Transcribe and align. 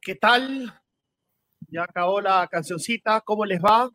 ¿Qué 0.00 0.14
tal? 0.14 0.80
Ya 1.68 1.84
acabó 1.84 2.20
la 2.20 2.46
cancioncita. 2.50 3.22
¿Cómo 3.22 3.46
les 3.46 3.60
va? 3.60 3.90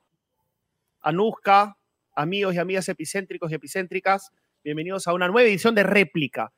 Anuska, 1.02 1.78
amigos 2.14 2.56
y 2.56 2.58
amigas 2.58 2.90
epicéntricos 2.90 3.52
y 3.52 3.56
epicéntricas, 3.56 4.32
bienvenidos 4.64 5.08
a 5.08 5.14
una 5.14 5.28
nueva 5.28 5.48
edición 5.48 5.76
de 5.76 5.84
réplica. 5.84 6.52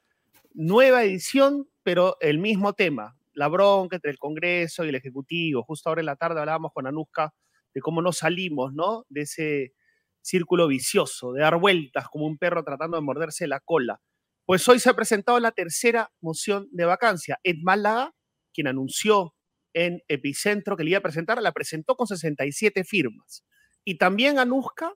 Nueva 0.54 1.04
edición, 1.04 1.68
pero 1.84 2.18
el 2.22 2.40
mismo 2.40 2.74
tema. 2.74 3.18
La 3.34 3.50
bronca 3.50 3.98
entre 3.98 4.12
el 4.12 4.18
Congreso 4.18 4.86
y 4.86 4.90
el 4.90 4.96
Ejecutivo. 4.96 5.64
Justo 5.64 5.90
ahora 5.90 6.02
en 6.02 6.08
la 6.08 6.16
tarde 6.16 6.40
hablábamos 6.40 6.72
con 6.74 6.88
Anuska 6.88 7.34
de 7.74 7.82
cómo 7.82 8.02
no 8.02 8.14
salimos, 8.14 8.74
¿no? 8.74 9.06
De 9.10 9.22
ese 9.22 9.74
círculo 10.22 10.68
vicioso, 10.68 11.34
de 11.34 11.42
dar 11.42 11.60
vueltas 11.60 12.08
como 12.10 12.26
un 12.26 12.38
perro 12.38 12.64
tratando 12.64 12.98
de 12.98 13.04
morderse 13.04 13.48
la 13.48 13.60
cola. 13.60 14.02
Pues 14.46 14.68
hoy 14.68 14.80
se 14.80 14.90
ha 14.90 14.96
presentado 14.96 15.40
la 15.40 15.52
tercera 15.52 16.12
moción 16.20 16.68
de 16.72 16.86
vacancia. 16.86 17.40
Ed 17.44 17.58
Málaga, 17.62 18.12
quien 18.54 18.68
anunció 18.68 19.34
en 19.74 20.02
Epicentro 20.08 20.76
que 20.76 20.84
le 20.84 20.92
iba 20.92 21.00
a 21.00 21.04
presentar, 21.04 21.42
la 21.42 21.52
presentó 21.52 21.96
con 21.96 22.08
67 22.08 22.84
firmas. 22.84 23.46
Y 23.86 23.98
también 23.98 24.40
Anuska, 24.40 24.94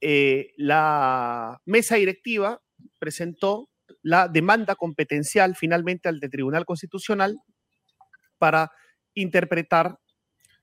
eh, 0.00 0.52
la 0.56 1.60
mesa 1.64 1.96
directiva 1.96 2.62
presentó 2.98 3.68
la 4.02 4.28
demanda 4.28 4.76
competencial 4.76 5.56
finalmente 5.56 6.08
al 6.08 6.20
Tribunal 6.20 6.64
Constitucional 6.64 7.36
para 8.38 8.70
interpretar 9.14 9.98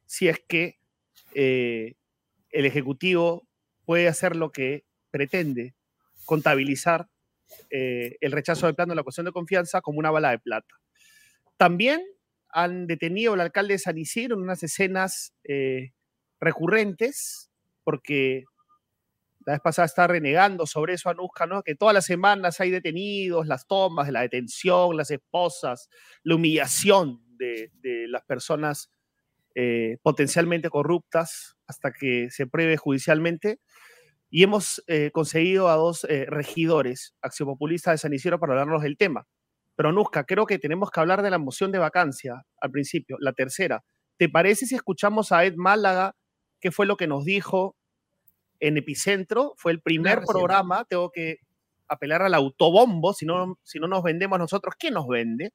si 0.05 0.27
es 0.29 0.39
que 0.47 0.79
eh, 1.33 1.95
el 2.51 2.65
Ejecutivo 2.65 3.47
puede 3.85 4.07
hacer 4.07 4.35
lo 4.35 4.51
que 4.51 4.85
pretende, 5.11 5.75
contabilizar 6.25 7.07
eh, 7.69 8.17
el 8.21 8.31
rechazo 8.31 8.65
del 8.65 8.75
plano 8.75 8.91
de 8.91 8.97
la 8.97 9.03
cuestión 9.03 9.25
de 9.25 9.31
confianza 9.31 9.81
como 9.81 9.99
una 9.99 10.11
bala 10.11 10.31
de 10.31 10.39
plata. 10.39 10.75
También 11.57 12.01
han 12.49 12.87
detenido 12.87 13.33
al 13.33 13.41
alcalde 13.41 13.73
de 13.73 13.79
San 13.79 13.97
Isidro 13.97 14.35
en 14.35 14.41
unas 14.41 14.63
escenas 14.63 15.33
eh, 15.43 15.91
recurrentes, 16.39 17.51
porque 17.83 18.43
la 19.45 19.53
vez 19.53 19.61
pasada 19.61 19.85
está 19.85 20.07
renegando 20.07 20.65
sobre 20.65 20.93
eso 20.93 21.09
Anuska, 21.09 21.45
¿no? 21.45 21.61
Que 21.61 21.75
todas 21.75 21.93
las 21.93 22.05
semanas 22.05 22.59
hay 22.59 22.71
detenidos, 22.71 23.45
las 23.45 23.67
tomas 23.67 24.09
la 24.09 24.21
detención, 24.21 24.97
las 24.97 25.11
esposas, 25.11 25.89
la 26.23 26.35
humillación 26.35 27.21
de, 27.37 27.69
las 28.07 28.23
personas 28.23 28.89
eh, 29.55 29.97
potencialmente 30.03 30.69
corruptas 30.69 31.55
hasta 31.67 31.91
que 31.91 32.29
se 32.29 32.47
pruebe 32.47 32.77
judicialmente. 32.77 33.59
Y 34.29 34.43
hemos 34.43 34.83
eh, 34.87 35.11
conseguido 35.13 35.69
a 35.69 35.75
dos 35.75 36.05
regidores 36.27 37.15
accionopopulistas 37.21 37.93
de 37.93 37.97
San 37.99 38.13
Isidro 38.13 38.39
para 38.39 38.53
hablarnos 38.53 38.83
del 38.83 38.97
tema. 38.97 39.27
Pero 39.75 39.91
Nusca, 39.91 40.23
creo 40.23 40.45
que 40.45 40.59
tenemos 40.59 40.89
que 40.91 40.99
hablar 40.99 41.21
de 41.21 41.29
la 41.29 41.37
moción 41.37 41.71
de 41.71 41.79
vacancia 41.79 42.43
al 42.59 42.71
principio, 42.71 43.17
la 43.19 43.33
tercera. 43.33 43.83
¿Te 44.17 44.29
parece 44.29 44.65
si 44.65 44.75
escuchamos 44.75 45.31
a 45.31 45.45
Ed 45.45 45.55
Málaga, 45.57 46.15
qué 46.61 46.71
fue 46.71 46.85
lo 46.85 46.95
que 46.95 47.07
nos 47.07 47.25
dijo 47.25 47.75
en 48.59 48.77
Epicentro? 48.77 49.53
Fue 49.57 49.73
el 49.73 49.81
primer 49.81 50.21
programa, 50.25 50.85
tengo 50.85 51.11
que 51.11 51.37
apelar 51.87 52.21
al 52.21 52.33
autobombo, 52.33 53.13
si 53.13 53.25
no, 53.25 53.59
si 53.63 53.79
no 53.79 53.87
nos 53.87 54.03
vendemos 54.03 54.39
nosotros, 54.39 54.75
¿quién 54.79 54.93
nos 54.93 55.07
vende? 55.07 55.51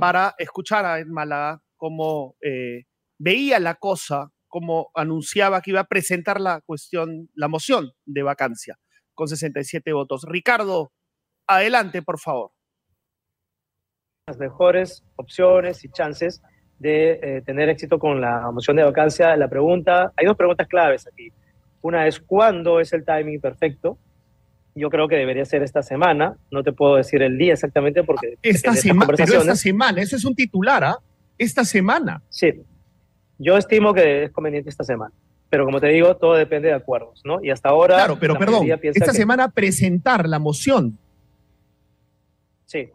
Para 0.00 0.34
escuchar 0.38 0.86
a 0.86 0.98
Ed 0.98 1.06
Málaga 1.06 1.62
cómo 1.76 2.36
eh, 2.40 2.84
veía 3.18 3.58
la 3.60 3.74
cosa, 3.74 4.30
cómo 4.46 4.90
anunciaba 4.94 5.60
que 5.60 5.70
iba 5.70 5.80
a 5.80 5.88
presentar 5.88 6.40
la 6.40 6.60
cuestión, 6.62 7.28
la 7.34 7.48
moción 7.48 7.92
de 8.06 8.22
vacancia 8.22 8.78
con 9.14 9.28
67 9.28 9.92
votos. 9.92 10.24
Ricardo, 10.28 10.92
adelante, 11.46 12.02
por 12.02 12.18
favor 12.18 12.52
las 14.28 14.38
mejores 14.38 15.02
opciones 15.16 15.84
y 15.84 15.88
chances 15.88 16.42
de 16.78 17.12
eh, 17.22 17.42
tener 17.44 17.68
éxito 17.70 17.98
con 17.98 18.20
la 18.20 18.50
moción 18.52 18.76
de 18.76 18.84
vacancia. 18.84 19.34
La 19.36 19.48
pregunta, 19.48 20.12
hay 20.16 20.26
dos 20.26 20.36
preguntas 20.36 20.68
claves 20.68 21.06
aquí. 21.06 21.32
Una 21.80 22.06
es 22.06 22.20
cuándo 22.20 22.78
es 22.78 22.92
el 22.92 23.04
timing 23.04 23.40
perfecto. 23.40 23.98
Yo 24.74 24.90
creo 24.90 25.08
que 25.08 25.16
debería 25.16 25.44
ser 25.44 25.62
esta 25.62 25.82
semana. 25.82 26.36
No 26.50 26.62
te 26.62 26.72
puedo 26.72 26.96
decir 26.96 27.22
el 27.22 27.38
día 27.38 27.54
exactamente 27.54 28.04
porque 28.04 28.34
esta 28.42 28.74
semana, 28.74 29.14
esta 29.18 29.56
semana, 29.56 30.02
eso 30.02 30.16
es 30.16 30.24
un 30.24 30.34
titular, 30.34 30.84
¿ah? 30.84 30.98
Esta 31.38 31.64
semana. 31.64 32.22
Sí. 32.28 32.52
Yo 33.38 33.56
estimo 33.56 33.94
que 33.94 34.24
es 34.24 34.30
conveniente 34.32 34.70
esta 34.70 34.84
semana. 34.84 35.14
Pero 35.50 35.64
como 35.64 35.80
te 35.80 35.88
digo, 35.88 36.16
todo 36.16 36.34
depende 36.34 36.68
de 36.68 36.74
acuerdos, 36.74 37.22
¿no? 37.24 37.42
Y 37.42 37.50
hasta 37.50 37.70
ahora. 37.70 37.94
Claro, 37.94 38.18
pero 38.20 38.36
perdón, 38.36 38.68
esta 38.82 39.12
semana 39.12 39.50
presentar 39.50 40.28
la 40.28 40.38
moción. 40.38 40.98
Sí, 42.66 42.90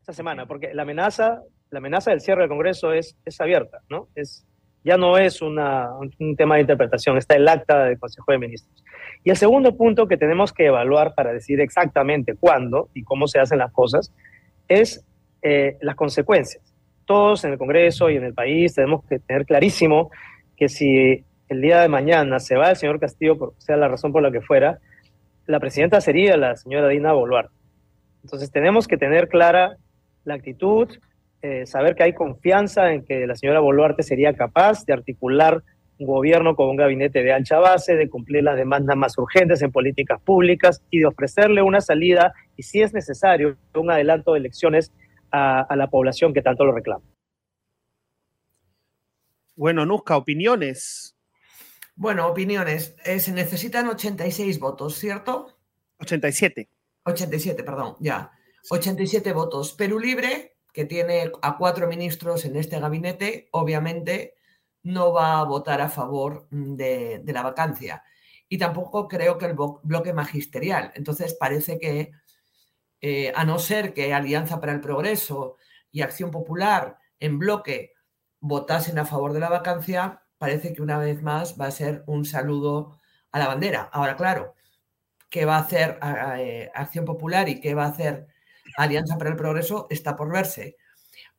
esta 0.00 0.12
semana, 0.12 0.46
porque 0.46 0.72
la 0.74 0.82
amenaza, 0.82 1.42
la 1.70 1.78
amenaza 1.78 2.10
del 2.10 2.20
cierre 2.20 2.42
del 2.42 2.48
Congreso 2.48 2.92
es, 2.92 3.16
es 3.24 3.40
abierta, 3.40 3.80
¿no? 3.88 4.08
Es, 4.14 4.46
ya 4.82 4.96
no 4.96 5.18
es 5.18 5.42
una, 5.42 5.90
un 5.98 6.36
tema 6.36 6.54
de 6.54 6.62
interpretación, 6.62 7.18
está 7.18 7.36
el 7.36 7.46
acta 7.46 7.84
del 7.84 7.98
Consejo 7.98 8.32
de 8.32 8.38
Ministros. 8.38 8.82
Y 9.22 9.30
el 9.30 9.36
segundo 9.36 9.76
punto 9.76 10.08
que 10.08 10.16
tenemos 10.16 10.52
que 10.52 10.66
evaluar 10.66 11.14
para 11.14 11.32
decir 11.32 11.60
exactamente 11.60 12.34
cuándo 12.34 12.88
y 12.94 13.04
cómo 13.04 13.28
se 13.28 13.38
hacen 13.38 13.58
las 13.58 13.72
cosas 13.72 14.12
es 14.68 15.04
eh, 15.42 15.76
las 15.82 15.96
consecuencias. 15.96 16.69
Todos 17.10 17.42
en 17.42 17.50
el 17.50 17.58
Congreso 17.58 18.08
y 18.08 18.14
en 18.14 18.22
el 18.22 18.34
país 18.34 18.72
tenemos 18.76 19.04
que 19.04 19.18
tener 19.18 19.44
clarísimo 19.44 20.12
que 20.56 20.68
si 20.68 21.24
el 21.48 21.60
día 21.60 21.80
de 21.80 21.88
mañana 21.88 22.38
se 22.38 22.54
va 22.54 22.70
el 22.70 22.76
señor 22.76 23.00
Castillo, 23.00 23.36
por 23.36 23.54
sea 23.58 23.76
la 23.76 23.88
razón 23.88 24.12
por 24.12 24.22
la 24.22 24.30
que 24.30 24.40
fuera, 24.40 24.78
la 25.48 25.58
presidenta 25.58 26.00
sería 26.00 26.36
la 26.36 26.54
señora 26.54 26.86
Dina 26.86 27.12
Boluarte. 27.12 27.52
Entonces 28.22 28.52
tenemos 28.52 28.86
que 28.86 28.96
tener 28.96 29.26
clara 29.26 29.76
la 30.24 30.34
actitud, 30.34 30.88
eh, 31.42 31.66
saber 31.66 31.96
que 31.96 32.04
hay 32.04 32.12
confianza 32.12 32.92
en 32.92 33.04
que 33.04 33.26
la 33.26 33.34
señora 33.34 33.58
Boluarte 33.58 34.04
sería 34.04 34.32
capaz 34.34 34.84
de 34.86 34.92
articular 34.92 35.64
un 35.98 36.06
gobierno 36.06 36.54
con 36.54 36.68
un 36.68 36.76
gabinete 36.76 37.24
de 37.24 37.32
ancha 37.32 37.58
base, 37.58 37.96
de 37.96 38.08
cumplir 38.08 38.44
las 38.44 38.56
demandas 38.56 38.96
más 38.96 39.18
urgentes 39.18 39.62
en 39.62 39.72
políticas 39.72 40.20
públicas 40.20 40.80
y 40.90 41.00
de 41.00 41.06
ofrecerle 41.06 41.60
una 41.60 41.80
salida 41.80 42.34
y, 42.56 42.62
si 42.62 42.82
es 42.82 42.94
necesario, 42.94 43.56
un 43.74 43.90
adelanto 43.90 44.34
de 44.34 44.38
elecciones 44.38 44.92
a, 45.32 45.60
a 45.62 45.76
la 45.76 45.88
población 45.88 46.32
que 46.32 46.42
tanto 46.42 46.64
lo 46.64 46.72
reclama. 46.72 47.04
Bueno, 49.56 49.84
Nusca, 49.84 50.16
opiniones. 50.16 51.16
Bueno, 51.94 52.26
opiniones. 52.28 52.96
Eh, 53.04 53.20
se 53.20 53.30
necesitan 53.30 53.86
86 53.86 54.58
votos, 54.58 54.94
¿cierto? 54.94 55.58
87. 55.98 56.70
87, 57.04 57.62
perdón, 57.62 57.96
ya. 58.00 58.32
87 58.70 59.34
votos. 59.34 59.74
Perú 59.74 59.98
Libre, 59.98 60.56
que 60.72 60.86
tiene 60.86 61.30
a 61.42 61.58
cuatro 61.58 61.86
ministros 61.88 62.46
en 62.46 62.56
este 62.56 62.80
gabinete, 62.80 63.48
obviamente 63.52 64.34
no 64.82 65.12
va 65.12 65.40
a 65.40 65.44
votar 65.44 65.82
a 65.82 65.90
favor 65.90 66.48
de, 66.50 67.22
la 67.26 67.42
vacancia. 67.42 68.02
Y 68.48 68.56
tampoco 68.56 69.06
creo 69.06 69.36
que 69.36 69.44
el 69.44 69.56
bloque 69.82 70.14
magisterial. 70.14 70.92
Entonces 70.94 71.34
parece 71.34 71.78
que, 71.78 72.12
eh, 73.00 73.32
a 73.34 73.44
no 73.44 73.58
ser 73.58 73.94
que 73.94 74.12
Alianza 74.12 74.60
para 74.60 74.72
el 74.72 74.80
Progreso 74.80 75.56
y 75.90 76.02
Acción 76.02 76.30
Popular 76.30 76.98
en 77.18 77.38
bloque 77.38 77.92
votasen 78.40 78.98
a 78.98 79.06
favor 79.06 79.32
de 79.32 79.40
la 79.40 79.48
vacancia, 79.48 80.22
parece 80.38 80.72
que 80.72 80.82
una 80.82 80.98
vez 80.98 81.22
más 81.22 81.60
va 81.60 81.66
a 81.66 81.70
ser 81.70 82.02
un 82.06 82.24
saludo 82.24 82.98
a 83.32 83.38
la 83.38 83.48
bandera. 83.48 83.88
Ahora, 83.92 84.16
claro, 84.16 84.54
qué 85.28 85.44
va 85.44 85.56
a 85.56 85.60
hacer 85.60 85.98
eh, 86.38 86.70
Acción 86.74 87.04
Popular 87.04 87.48
y 87.48 87.60
qué 87.60 87.74
va 87.74 87.84
a 87.84 87.90
hacer 87.90 88.26
Alianza 88.76 89.18
para 89.18 89.30
el 89.30 89.36
Progreso 89.36 89.86
está 89.90 90.16
por 90.16 90.30
verse. 90.30 90.76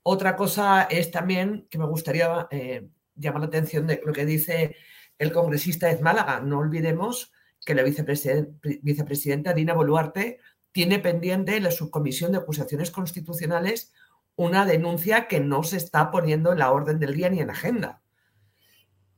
Otra 0.04 0.36
cosa 0.36 0.84
es 0.84 1.12
también 1.12 1.68
que 1.70 1.78
me 1.78 1.86
gustaría 1.86 2.48
eh, 2.50 2.88
llamar 3.16 3.42
la 3.42 3.48
atención 3.48 3.86
de 3.88 4.02
lo 4.04 4.14
que 4.14 4.26
dice 4.26 4.76
el 5.18 5.32
congresista 5.32 5.88
de 5.88 6.02
Málaga. 6.02 6.40
No 6.40 6.60
olvidemos 6.60 7.32
que 7.64 7.76
la 7.76 7.84
vicepresidenta 7.84 9.54
Dina 9.54 9.74
Boluarte 9.74 10.40
tiene 10.72 11.00
pendiente 11.00 11.58
en 11.58 11.64
la 11.64 11.72
subcomisión 11.72 12.32
de 12.32 12.40
acusaciones 12.40 12.92
constitucionales 12.92 13.94
una 14.36 14.66
denuncia 14.66 15.28
que 15.28 15.40
no 15.40 15.64
se 15.64 15.78
está 15.78 16.12
poniendo 16.12 16.52
en 16.52 16.60
la 16.60 16.72
orden 16.72 17.00
del 17.00 17.14
día 17.14 17.30
ni 17.30 17.40
en 17.40 17.50
agenda. 17.50 18.02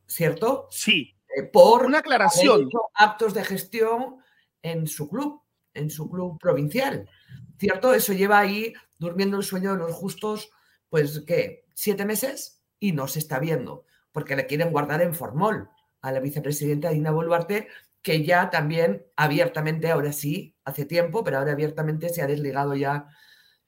¿Cierto? 0.08 0.68
Sí. 0.72 1.16
Eh, 1.36 1.44
por 1.44 1.86
una 1.86 2.00
aclaración. 2.00 2.70
Actos 2.94 3.34
de 3.34 3.44
gestión 3.44 4.18
en 4.62 4.88
su 4.88 5.10
club, 5.10 5.42
en 5.74 5.90
su 5.90 6.10
club 6.10 6.40
provincial. 6.40 7.10
¿Cierto? 7.58 7.94
Eso 7.94 8.14
lleva 8.14 8.40
ahí 8.40 8.74
durmiendo 8.98 9.38
el 9.38 9.44
sueño 9.44 9.74
de 9.74 9.78
los 9.78 9.94
justos, 9.94 10.52
pues, 10.90 11.24
¿qué? 11.26 11.66
¿Siete 11.74 12.06
meses? 12.06 12.62
Y 12.80 12.92
no 12.92 13.08
se 13.08 13.20
está 13.20 13.40
viendo, 13.40 13.86
porque 14.12 14.36
le 14.36 14.46
quieren 14.46 14.72
guardar 14.72 15.02
en 15.02 15.14
formol 15.14 15.70
a 16.02 16.12
la 16.12 16.20
vicepresidenta 16.20 16.90
Dina 16.90 17.12
Boluarte, 17.12 17.68
que 18.04 18.24
ya 18.24 18.50
también 18.50 19.06
abiertamente, 19.16 19.90
ahora 19.90 20.12
sí, 20.12 20.56
hace 20.66 20.86
tiempo, 20.86 21.24
pero 21.24 21.40
ahora 21.40 21.54
abiertamente 21.54 22.10
se 22.10 22.22
ha 22.22 22.28
desligado 22.28 22.76
ya 22.76 23.08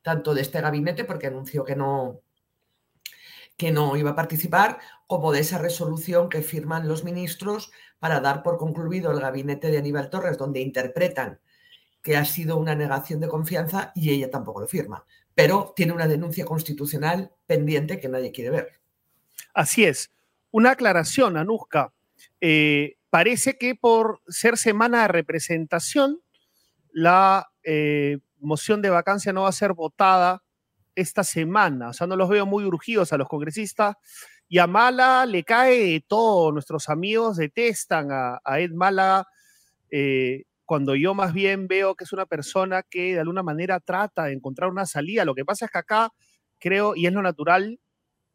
tanto 0.02 0.36
de 0.36 0.42
este 0.42 0.62
gabinete 0.62 1.06
porque 1.06 1.28
anunció 1.28 1.64
que 1.64 1.76
no, 1.76 2.22
que 3.58 3.72
no 3.72 3.96
iba 3.96 4.12
a 4.12 4.16
participar, 4.16 4.78
como 5.08 5.32
de 5.32 5.40
esa 5.40 5.58
resolución 5.58 6.30
que 6.30 6.42
firman 6.42 6.88
los 6.88 7.04
ministros 7.04 7.72
para 7.98 8.20
dar 8.20 8.44
por 8.44 8.58
concluido 8.58 9.12
el 9.12 9.22
gabinete 9.22 9.72
de 9.72 9.78
Aníbal 9.78 10.10
Torres, 10.10 10.38
donde 10.38 10.60
interpretan 10.60 11.40
que 12.02 12.18
ha 12.18 12.26
sido 12.26 12.58
una 12.58 12.76
negación 12.76 13.20
de 13.20 13.30
confianza 13.30 13.92
y 13.96 14.12
ella 14.12 14.30
tampoco 14.30 14.62
lo 14.62 14.68
firma. 14.68 15.06
Pero 15.34 15.74
tiene 15.76 15.94
una 15.94 16.08
denuncia 16.08 16.46
constitucional 16.46 17.32
pendiente 17.48 18.00
que 18.00 18.10
nadie 18.10 18.32
quiere 18.32 18.52
ver. 18.52 18.80
Así 19.54 19.86
es. 19.86 20.12
Una 20.52 20.72
aclaración, 20.72 21.36
Anuska. 21.38 21.92
Eh, 22.40 22.98
parece 23.16 23.58
que 23.58 23.76
por 23.76 24.22
ser 24.28 24.58
semana 24.58 25.04
de 25.04 25.08
representación, 25.08 26.20
la 26.92 27.48
eh, 27.64 28.18
moción 28.40 28.82
de 28.82 28.90
vacancia 28.90 29.32
no 29.32 29.44
va 29.44 29.48
a 29.48 29.54
ser 29.54 29.72
votada 29.72 30.44
esta 30.96 31.24
semana. 31.24 31.92
O 31.92 31.94
sea, 31.94 32.08
no 32.08 32.18
los 32.18 32.28
veo 32.28 32.46
muy 32.46 32.66
urgidos 32.66 33.14
a 33.14 33.18
los 33.18 33.30
congresistas. 33.30 33.96
Y 34.50 34.58
a 34.58 34.68
Mala 34.68 35.26
le 35.26 35.46
cae 35.46 36.04
todo. 36.06 36.52
Nuestros 36.52 36.90
amigos 36.90 37.38
detestan 37.38 38.10
a, 38.12 38.42
Ed 38.60 38.72
Mala. 38.72 39.26
Eh, 39.90 40.44
cuando 40.66 40.94
yo 40.94 41.14
más 41.14 41.34
bien 41.34 41.70
veo 41.70 41.96
que 41.96 42.04
es 42.04 42.12
una 42.12 42.26
persona 42.26 42.84
que 42.84 43.14
de 43.14 43.22
alguna 43.22 43.44
manera 43.44 43.80
trata 43.80 44.26
de 44.26 44.34
encontrar 44.34 44.70
una 44.70 44.86
salida. 44.86 45.24
Lo 45.24 45.36
que 45.36 45.46
pasa 45.46 45.68
es 45.68 45.72
que 45.72 45.78
acá 45.78 46.10
creo, 46.60 46.98
y 46.98 47.08
es 47.08 47.14
lo 47.14 47.22
natural, 47.22 47.80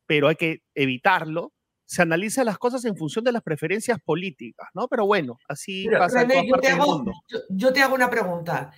pero 0.07 0.29
hay 0.29 0.37
que 0.37 0.63
evitarlo, 0.75 1.53
se 1.91 2.03
analizan 2.03 2.47
las 2.47 2.57
cosas 2.57 2.85
en 2.85 2.97
función 2.97 3.25
de 3.25 3.33
las 3.33 3.43
preferencias 3.43 3.99
políticas, 4.01 4.69
¿no? 4.75 4.87
Pero 4.87 5.07
bueno, 5.07 5.41
así 5.49 5.89
pasa 5.91 6.23
en 6.23 6.29
todas 6.29 6.47
yo, 6.47 6.57
te 6.61 6.69
hago, 6.69 7.05
yo 7.49 7.73
te 7.73 7.83
hago 7.83 7.97
una 7.97 8.09
pregunta. 8.09 8.71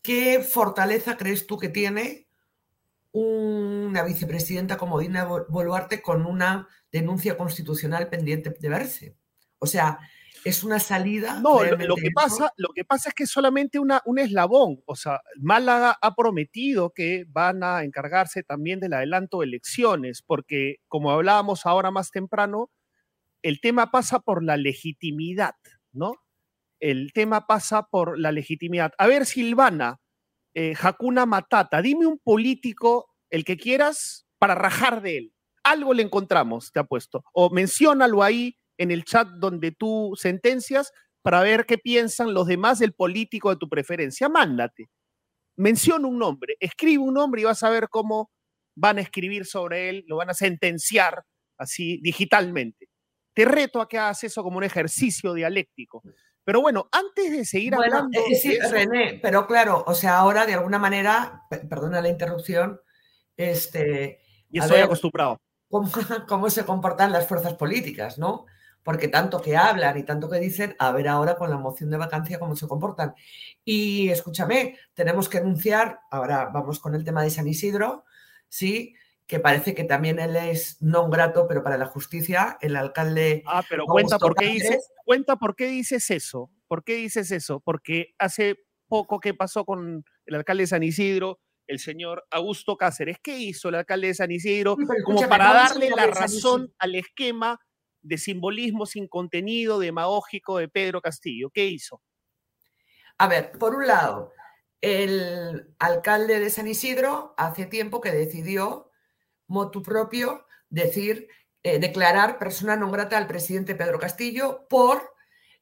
¿Qué 0.00 0.38
fortaleza 0.38 1.16
crees 1.16 1.48
tú 1.48 1.58
que 1.58 1.68
tiene 1.68 2.28
una 3.10 4.04
vicepresidenta 4.04 4.76
como 4.76 5.00
Dina 5.00 5.24
Boluarte 5.24 6.00
con 6.00 6.26
una 6.26 6.68
denuncia 6.92 7.36
constitucional 7.36 8.08
pendiente 8.08 8.50
de 8.50 8.68
verse. 8.68 9.16
O 9.58 9.66
sea, 9.66 9.98
es 10.44 10.62
una 10.62 10.78
salida. 10.78 11.40
No, 11.40 11.64
lo, 11.64 11.96
que 11.96 12.10
pasa, 12.14 12.52
lo 12.56 12.68
que 12.74 12.84
pasa 12.84 13.08
es 13.08 13.14
que 13.14 13.22
es 13.24 13.30
solamente 13.30 13.78
una, 13.78 14.02
un 14.04 14.18
eslabón. 14.18 14.82
O 14.86 14.94
sea, 14.94 15.20
Málaga 15.40 15.96
ha 16.00 16.14
prometido 16.14 16.92
que 16.94 17.24
van 17.28 17.64
a 17.64 17.82
encargarse 17.82 18.42
también 18.42 18.78
del 18.78 18.92
adelanto 18.92 19.40
de 19.40 19.46
elecciones, 19.46 20.22
porque 20.22 20.76
como 20.86 21.10
hablábamos 21.10 21.64
ahora 21.64 21.90
más 21.90 22.10
temprano, 22.10 22.70
el 23.42 23.60
tema 23.60 23.90
pasa 23.90 24.20
por 24.20 24.44
la 24.44 24.56
legitimidad, 24.56 25.54
¿no? 25.92 26.12
El 26.78 27.12
tema 27.14 27.46
pasa 27.46 27.86
por 27.90 28.18
la 28.18 28.30
legitimidad. 28.30 28.92
A 28.98 29.06
ver, 29.06 29.24
Silvana, 29.24 30.00
eh, 30.52 30.74
Hakuna 30.80 31.24
Matata, 31.24 31.80
dime 31.80 32.06
un 32.06 32.18
político, 32.18 33.06
el 33.30 33.44
que 33.44 33.56
quieras, 33.56 34.26
para 34.38 34.54
rajar 34.54 35.00
de 35.00 35.16
él. 35.16 35.34
Algo 35.62 35.94
le 35.94 36.02
encontramos, 36.02 36.70
te 36.70 36.80
apuesto. 36.80 37.24
O 37.32 37.48
menciónalo 37.48 38.22
ahí 38.22 38.58
en 38.78 38.90
el 38.90 39.04
chat 39.04 39.28
donde 39.28 39.72
tú 39.72 40.12
sentencias 40.16 40.92
para 41.22 41.40
ver 41.40 41.64
qué 41.66 41.78
piensan 41.78 42.34
los 42.34 42.46
demás 42.46 42.78
del 42.78 42.92
político 42.92 43.50
de 43.50 43.56
tu 43.56 43.68
preferencia. 43.68 44.28
Mándate. 44.28 44.90
Menciona 45.56 46.06
un 46.06 46.18
nombre, 46.18 46.56
escribe 46.60 47.02
un 47.02 47.14
nombre 47.14 47.40
y 47.40 47.44
vas 47.44 47.62
a 47.62 47.70
ver 47.70 47.88
cómo 47.88 48.30
van 48.76 48.98
a 48.98 49.00
escribir 49.00 49.46
sobre 49.46 49.88
él, 49.88 50.04
lo 50.08 50.16
van 50.16 50.30
a 50.30 50.34
sentenciar 50.34 51.24
así 51.56 52.00
digitalmente. 52.02 52.88
Te 53.32 53.44
reto 53.44 53.80
a 53.80 53.88
que 53.88 53.98
hagas 53.98 54.24
eso 54.24 54.42
como 54.42 54.58
un 54.58 54.64
ejercicio 54.64 55.32
dialéctico. 55.32 56.02
Pero 56.44 56.60
bueno, 56.60 56.88
antes 56.92 57.32
de 57.32 57.44
seguir 57.44 57.74
hablando. 57.74 58.18
Eh, 58.18 58.34
sí, 58.34 58.58
René, 58.58 59.18
pero 59.22 59.46
claro, 59.46 59.82
o 59.86 59.94
sea, 59.94 60.18
ahora 60.18 60.44
de 60.44 60.54
alguna 60.54 60.78
manera, 60.78 61.42
perdona 61.48 62.02
la 62.02 62.10
interrupción, 62.10 62.80
este. 63.36 64.20
Y 64.50 64.58
estoy 64.58 64.80
acostumbrado. 64.80 65.40
Cómo, 65.70 65.90
cómo, 66.28 66.50
se 66.50 66.64
comportan 66.66 67.12
las 67.12 67.26
fuerzas 67.26 67.54
políticas, 67.54 68.18
¿no? 68.18 68.44
Porque 68.84 69.08
tanto 69.08 69.40
que 69.40 69.56
hablan 69.56 69.98
y 69.98 70.04
tanto 70.04 70.30
que 70.30 70.38
dicen, 70.38 70.76
a 70.78 70.92
ver 70.92 71.08
ahora 71.08 71.34
con 71.34 71.50
la 71.50 71.58
moción 71.58 71.90
de 71.90 71.96
vacancia 71.96 72.38
cómo 72.38 72.54
se 72.54 72.68
comportan. 72.68 73.14
Y 73.64 74.10
escúchame, 74.10 74.78
tenemos 74.92 75.28
que 75.28 75.38
anunciar, 75.38 75.98
ahora 76.10 76.50
vamos 76.52 76.78
con 76.78 76.94
el 76.94 77.02
tema 77.02 77.24
de 77.24 77.30
San 77.30 77.48
Isidro, 77.48 78.04
¿sí? 78.48 78.94
que 79.26 79.40
parece 79.40 79.74
que 79.74 79.84
también 79.84 80.18
él 80.18 80.36
es 80.36 80.80
no 80.82 81.08
grato, 81.08 81.46
pero 81.48 81.62
para 81.62 81.78
la 81.78 81.86
justicia, 81.86 82.58
el 82.60 82.76
alcalde. 82.76 83.42
Ah, 83.46 83.62
pero 83.68 83.86
cuenta 83.86 84.18
por, 84.18 84.34
qué 84.34 84.46
dices, 84.46 84.90
cuenta 85.04 85.36
por 85.36 85.56
qué 85.56 85.66
dices 85.66 86.10
eso. 86.10 86.50
¿Por 86.68 86.84
qué 86.84 86.96
dices 86.96 87.30
eso? 87.30 87.60
Porque 87.60 88.14
hace 88.18 88.56
poco 88.86 89.20
que 89.20 89.34
pasó 89.34 89.64
con 89.64 90.04
el 90.26 90.34
alcalde 90.34 90.64
de 90.64 90.68
San 90.68 90.82
Isidro, 90.82 91.40
el 91.66 91.78
señor 91.78 92.26
Augusto 92.30 92.76
Cáceres. 92.76 93.18
¿Qué 93.22 93.38
hizo 93.38 93.70
el 93.70 93.76
alcalde 93.76 94.08
de 94.08 94.14
San 94.14 94.30
Isidro? 94.30 94.76
como 95.04 95.26
para 95.28 95.54
darle 95.54 95.90
la 95.90 96.06
razón 96.06 96.74
al 96.78 96.94
esquema 96.94 97.58
de 98.04 98.18
simbolismo 98.18 98.86
sin 98.86 99.08
contenido 99.08 99.78
demagógico 99.78 100.58
de 100.58 100.68
Pedro 100.68 101.00
Castillo. 101.00 101.50
¿Qué 101.50 101.66
hizo? 101.66 102.00
A 103.18 103.26
ver, 103.28 103.52
por 103.52 103.74
un 103.74 103.86
lado, 103.86 104.32
el 104.80 105.74
alcalde 105.78 106.38
de 106.38 106.50
San 106.50 106.68
Isidro 106.68 107.34
hace 107.36 107.66
tiempo 107.66 108.00
que 108.00 108.12
decidió 108.12 108.90
motu 109.46 109.82
propio 109.82 110.46
decir, 110.68 111.28
eh, 111.62 111.78
declarar 111.78 112.38
persona 112.38 112.76
non 112.76 112.92
grata 112.92 113.16
al 113.16 113.26
presidente 113.26 113.74
Pedro 113.74 113.98
Castillo 113.98 114.66
por 114.68 115.14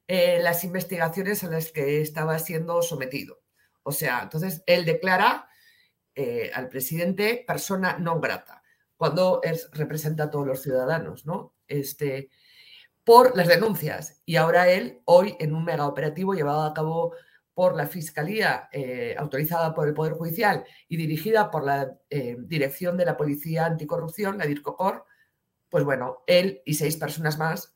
eh, 0.09 0.41
las 0.43 0.65
investigaciones 0.65 1.44
a 1.44 1.50
las 1.50 1.71
que 1.71 2.00
estaba 2.00 2.39
siendo 2.39 2.83
sometido. 2.83 3.41
O 3.85 3.93
sea, 3.93 4.23
entonces 4.23 4.62
él 4.67 4.85
declara 4.85 5.49
eh, 6.15 6.50
al 6.55 6.69
presidente 6.69 7.44
persona 7.47 7.99
non 7.99 8.19
grata 8.19 8.62
cuando 8.97 9.41
es, 9.43 9.71
representa 9.73 10.25
a 10.25 10.31
todos 10.31 10.47
los 10.47 10.62
ciudadanos, 10.62 11.27
¿no? 11.27 11.52
Este, 11.67 12.31
por 13.05 13.37
las 13.37 13.49
denuncias. 13.49 14.20
Y 14.25 14.37
ahora 14.37 14.69
él, 14.69 15.00
hoy, 15.05 15.37
en 15.41 15.55
un 15.55 15.64
mega 15.64 15.87
operativo 15.87 16.35
llevado 16.35 16.62
a 16.62 16.75
cabo 16.75 17.14
por 17.55 17.76
la 17.76 17.87
Fiscalía, 17.87 18.69
eh, 18.73 19.14
autorizada 19.19 19.75
por 19.75 19.87
el 19.87 19.94
Poder 19.94 20.14
Judicial 20.14 20.64
y 20.88 20.97
dirigida 20.97 21.50
por 21.50 21.64
la 21.64 21.99
eh, 22.09 22.37
Dirección 22.38 22.97
de 22.97 23.05
la 23.05 23.17
Policía 23.17 23.67
Anticorrupción, 23.67 24.38
la 24.38 24.47
DIRCOCOR, 24.47 25.05
pues 25.69 25.85
bueno, 25.85 26.23
él 26.26 26.62
y 26.64 26.75
seis 26.75 26.97
personas 26.97 27.38
más, 27.38 27.75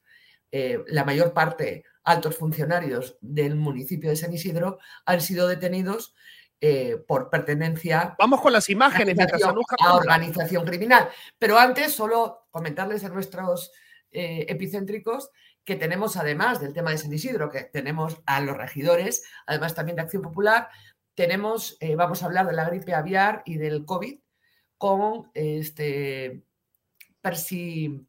eh, 0.50 0.82
la 0.86 1.04
mayor 1.04 1.32
parte 1.32 1.84
altos 2.04 2.36
funcionarios 2.36 3.18
del 3.20 3.56
municipio 3.56 4.10
de 4.10 4.16
San 4.16 4.32
Isidro, 4.32 4.78
han 5.04 5.20
sido 5.20 5.48
detenidos 5.48 6.14
por 7.06 7.30
pertenencia 7.30 8.16
Vamos 8.18 8.40
con 8.40 8.52
las 8.52 8.68
imágenes 8.70 9.16
a 9.80 9.94
organización 9.94 10.64
criminal. 10.64 11.08
Pero 11.38 11.58
antes, 11.58 11.92
solo 11.92 12.46
comentarles 12.50 13.04
a 13.04 13.08
nuestros 13.08 13.72
epicéntricos 14.10 15.30
que 15.66 15.74
tenemos 15.74 16.16
además 16.16 16.60
del 16.60 16.72
tema 16.72 16.92
de 16.92 16.98
San 16.98 17.12
Isidro, 17.12 17.50
que 17.50 17.64
tenemos 17.64 18.22
a 18.24 18.40
los 18.40 18.56
regidores, 18.56 19.25
además 19.46 19.75
también 19.75 19.96
de 19.96 20.02
Acción 20.02 20.22
Popular, 20.22 20.68
tenemos, 21.16 21.76
eh, 21.80 21.96
vamos 21.96 22.22
a 22.22 22.26
hablar 22.26 22.46
de 22.46 22.52
la 22.52 22.66
gripe 22.66 22.94
aviar 22.94 23.42
y 23.44 23.56
del 23.56 23.84
COVID 23.84 24.16
con 24.78 25.30
este 25.34 26.44
Percy. 27.20 28.06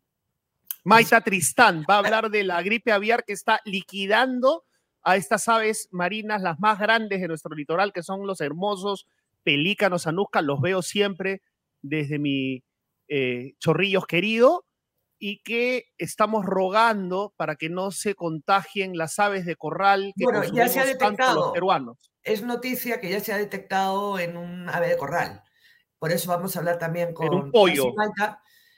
Maita 0.83 1.21
Tristán 1.21 1.83
va 1.89 1.95
a 1.95 1.99
hablar 1.99 2.29
de 2.29 2.43
la 2.43 2.61
gripe 2.61 2.91
aviar 2.91 3.25
que 3.25 3.33
está 3.33 3.59
liquidando 3.65 4.66
a 5.07 5.15
estas 5.15 5.47
aves 5.47 5.87
marinas, 5.91 6.41
las 6.41 6.59
más 6.59 6.77
grandes 6.79 7.21
de 7.21 7.29
nuestro 7.29 7.55
litoral, 7.55 7.93
que 7.93 8.03
son 8.03 8.27
los 8.27 8.41
hermosos 8.41 9.07
pelícanos 9.41 10.05
anusca, 10.05 10.41
los 10.41 10.59
veo 10.59 10.81
siempre 10.81 11.41
desde 11.81 12.19
mi 12.19 12.61
eh, 13.07 13.53
chorrillos 13.57 14.05
querido 14.05 14.65
y 15.17 15.41
que 15.43 15.85
estamos 15.97 16.45
rogando 16.45 17.33
para 17.37 17.55
que 17.55 17.69
no 17.69 17.91
se 17.91 18.15
contagien 18.15 18.97
las 18.97 19.17
aves 19.17 19.45
de 19.45 19.55
corral 19.55 20.13
que 20.17 20.25
bueno, 20.25 20.43
ya 20.43 20.67
se 20.67 20.81
ha 20.81 20.85
detectado, 20.85 21.39
los 21.39 21.51
peruanos. 21.53 22.11
Es 22.21 22.43
noticia 22.43 22.99
que 22.99 23.09
ya 23.09 23.21
se 23.21 23.31
ha 23.31 23.37
detectado 23.37 24.19
en 24.19 24.35
un 24.35 24.67
ave 24.67 24.89
de 24.89 24.97
corral. 24.97 25.41
Por 25.99 26.11
eso 26.11 26.29
vamos 26.31 26.53
a 26.53 26.59
hablar 26.59 26.79
también 26.79 27.13
con 27.13 27.33
un 27.33 27.49
pollo. 27.49 27.93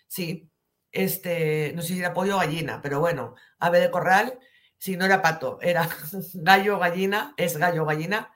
Sí, 0.07 0.47
este, 0.91 1.73
no 1.75 1.81
sé 1.81 1.93
si 1.95 1.99
era 1.99 2.13
pollo 2.13 2.35
o 2.35 2.39
gallina, 2.39 2.83
pero 2.83 2.99
bueno, 2.99 3.33
ave 3.57 3.79
de 3.79 3.89
corral, 3.89 4.37
si 4.79 4.97
no 4.97 5.05
era 5.05 5.21
pato, 5.21 5.59
era 5.61 5.87
gallo 6.33 6.79
gallina, 6.79 7.33
es 7.37 7.57
gallo 7.57 7.85
gallina. 7.85 8.33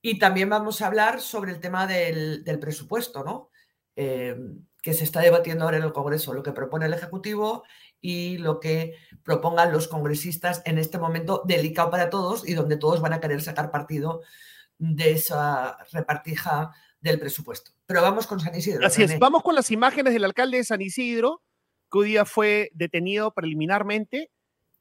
Y 0.00 0.18
también 0.18 0.48
vamos 0.48 0.82
a 0.82 0.88
hablar 0.88 1.20
sobre 1.20 1.52
el 1.52 1.60
tema 1.60 1.86
del, 1.86 2.42
del 2.42 2.58
presupuesto, 2.58 3.22
¿no? 3.22 3.50
Eh, 3.94 4.36
que 4.82 4.94
se 4.94 5.04
está 5.04 5.20
debatiendo 5.20 5.64
ahora 5.64 5.76
en 5.76 5.84
el 5.84 5.92
Congreso, 5.92 6.34
lo 6.34 6.42
que 6.42 6.50
propone 6.50 6.86
el 6.86 6.92
Ejecutivo 6.92 7.62
y 8.00 8.38
lo 8.38 8.58
que 8.58 8.96
propongan 9.22 9.70
los 9.70 9.86
congresistas 9.86 10.60
en 10.64 10.76
este 10.76 10.98
momento 10.98 11.42
delicado 11.46 11.88
para 11.88 12.10
todos 12.10 12.46
y 12.48 12.54
donde 12.54 12.76
todos 12.76 13.00
van 13.00 13.12
a 13.12 13.20
querer 13.20 13.40
sacar 13.42 13.70
partido 13.70 14.22
de 14.78 15.12
esa 15.12 15.78
repartija 15.92 16.72
del 17.00 17.20
presupuesto. 17.20 17.70
Pero 17.86 18.02
vamos 18.02 18.26
con 18.26 18.40
San 18.40 18.56
Isidro. 18.56 18.84
Así 18.84 19.04
es, 19.04 19.18
vamos 19.20 19.44
con 19.44 19.54
las 19.54 19.70
imágenes 19.70 20.12
del 20.12 20.24
alcalde 20.24 20.56
de 20.56 20.64
San 20.64 20.80
Isidro, 20.80 21.42
que 21.90 21.98
hoy 21.98 22.08
día 22.08 22.24
fue 22.24 22.70
detenido 22.74 23.32
preliminarmente, 23.32 24.32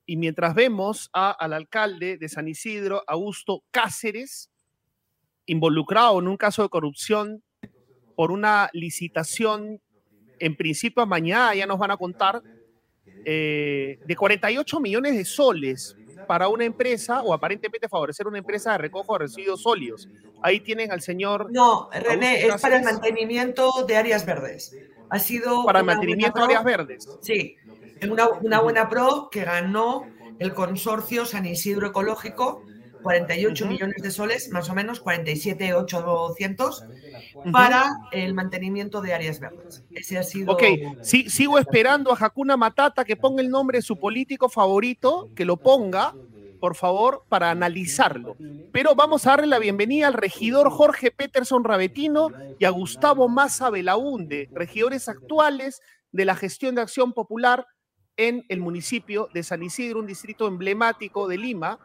y 0.05 0.17
mientras 0.17 0.55
vemos 0.55 1.09
al 1.13 1.53
alcalde 1.53 2.17
de 2.17 2.29
San 2.29 2.47
Isidro, 2.47 3.03
Augusto 3.07 3.63
Cáceres, 3.71 4.49
involucrado 5.45 6.19
en 6.19 6.27
un 6.27 6.37
caso 6.37 6.63
de 6.63 6.69
corrupción 6.69 7.43
por 8.15 8.31
una 8.31 8.69
licitación 8.73 9.81
en 10.41 10.55
principio 10.55 11.05
mañana 11.05 11.53
ya 11.55 11.65
nos 11.65 11.77
van 11.77 11.91
a 11.91 11.97
contar, 11.97 12.41
eh, 13.25 13.99
de 14.03 14.15
48 14.15 14.79
millones 14.79 15.15
de 15.15 15.23
soles 15.23 15.95
para 16.27 16.47
una 16.47 16.65
empresa 16.65 17.21
o 17.21 17.33
aparentemente 17.33 17.87
favorecer 17.87 18.27
una 18.27 18.39
empresa 18.39 18.71
de 18.73 18.79
recojo 18.79 19.13
de 19.13 19.19
residuos 19.19 19.61
sólidos. 19.61 20.09
Ahí 20.41 20.59
tienen 20.59 20.91
al 20.91 21.01
señor. 21.01 21.51
No, 21.51 21.89
René, 21.91 22.45
es 22.45 22.61
para 22.61 22.77
el 22.77 22.83
mantenimiento 22.83 23.85
de 23.87 23.95
áreas 23.95 24.25
verdes. 24.25 24.75
Ha 25.09 25.19
sido. 25.19 25.65
Para 25.65 25.79
el 25.79 25.85
mantenimiento 25.85 26.39
de 26.39 26.45
áreas 26.45 26.63
verdes. 26.63 27.07
Sí, 27.21 27.55
una, 28.09 28.29
una 28.29 28.61
buena 28.61 28.89
pro 28.89 29.29
que 29.29 29.43
ganó 29.43 30.05
el 30.39 30.53
consorcio 30.53 31.25
San 31.25 31.45
Isidro 31.45 31.87
Ecológico 31.87 32.63
48 33.01 33.67
millones 33.67 34.01
de 34.01 34.11
soles, 34.11 34.49
más 34.49 34.69
o 34.69 34.75
menos 34.75 34.99
47,800 34.99 36.85
para 37.51 37.89
el 38.11 38.33
mantenimiento 38.33 39.01
de 39.01 39.13
áreas 39.13 39.39
verdes. 39.39 39.83
Ese 39.91 40.17
ha 40.17 40.23
sido. 40.23 40.53
Ok, 40.53 40.63
sí, 41.01 41.29
sigo 41.29 41.57
esperando 41.59 42.11
a 42.11 42.17
Hakuna 42.19 42.57
Matata 42.57 43.03
que 43.03 43.15
ponga 43.15 43.41
el 43.41 43.49
nombre 43.49 43.79
de 43.79 43.81
su 43.81 43.97
político 43.97 44.49
favorito, 44.49 45.29
que 45.35 45.45
lo 45.45 45.57
ponga, 45.57 46.13
por 46.59 46.75
favor, 46.75 47.23
para 47.27 47.49
analizarlo. 47.49 48.35
Pero 48.71 48.95
vamos 48.95 49.25
a 49.25 49.31
darle 49.31 49.47
la 49.47 49.59
bienvenida 49.59 50.07
al 50.07 50.13
regidor 50.13 50.69
Jorge 50.69 51.11
Peterson 51.11 51.63
Rabetino 51.63 52.29
y 52.59 52.65
a 52.65 52.69
Gustavo 52.69 53.27
Maza 53.27 53.69
Belaunde, 53.69 54.49
regidores 54.53 55.09
actuales 55.09 55.81
de 56.11 56.25
la 56.25 56.35
gestión 56.35 56.75
de 56.75 56.81
acción 56.81 57.13
popular 57.13 57.65
en 58.17 58.45
el 58.49 58.59
municipio 58.59 59.29
de 59.33 59.43
San 59.43 59.63
Isidro, 59.63 59.99
un 59.99 60.07
distrito 60.07 60.47
emblemático 60.47 61.27
de 61.27 61.37
Lima 61.37 61.79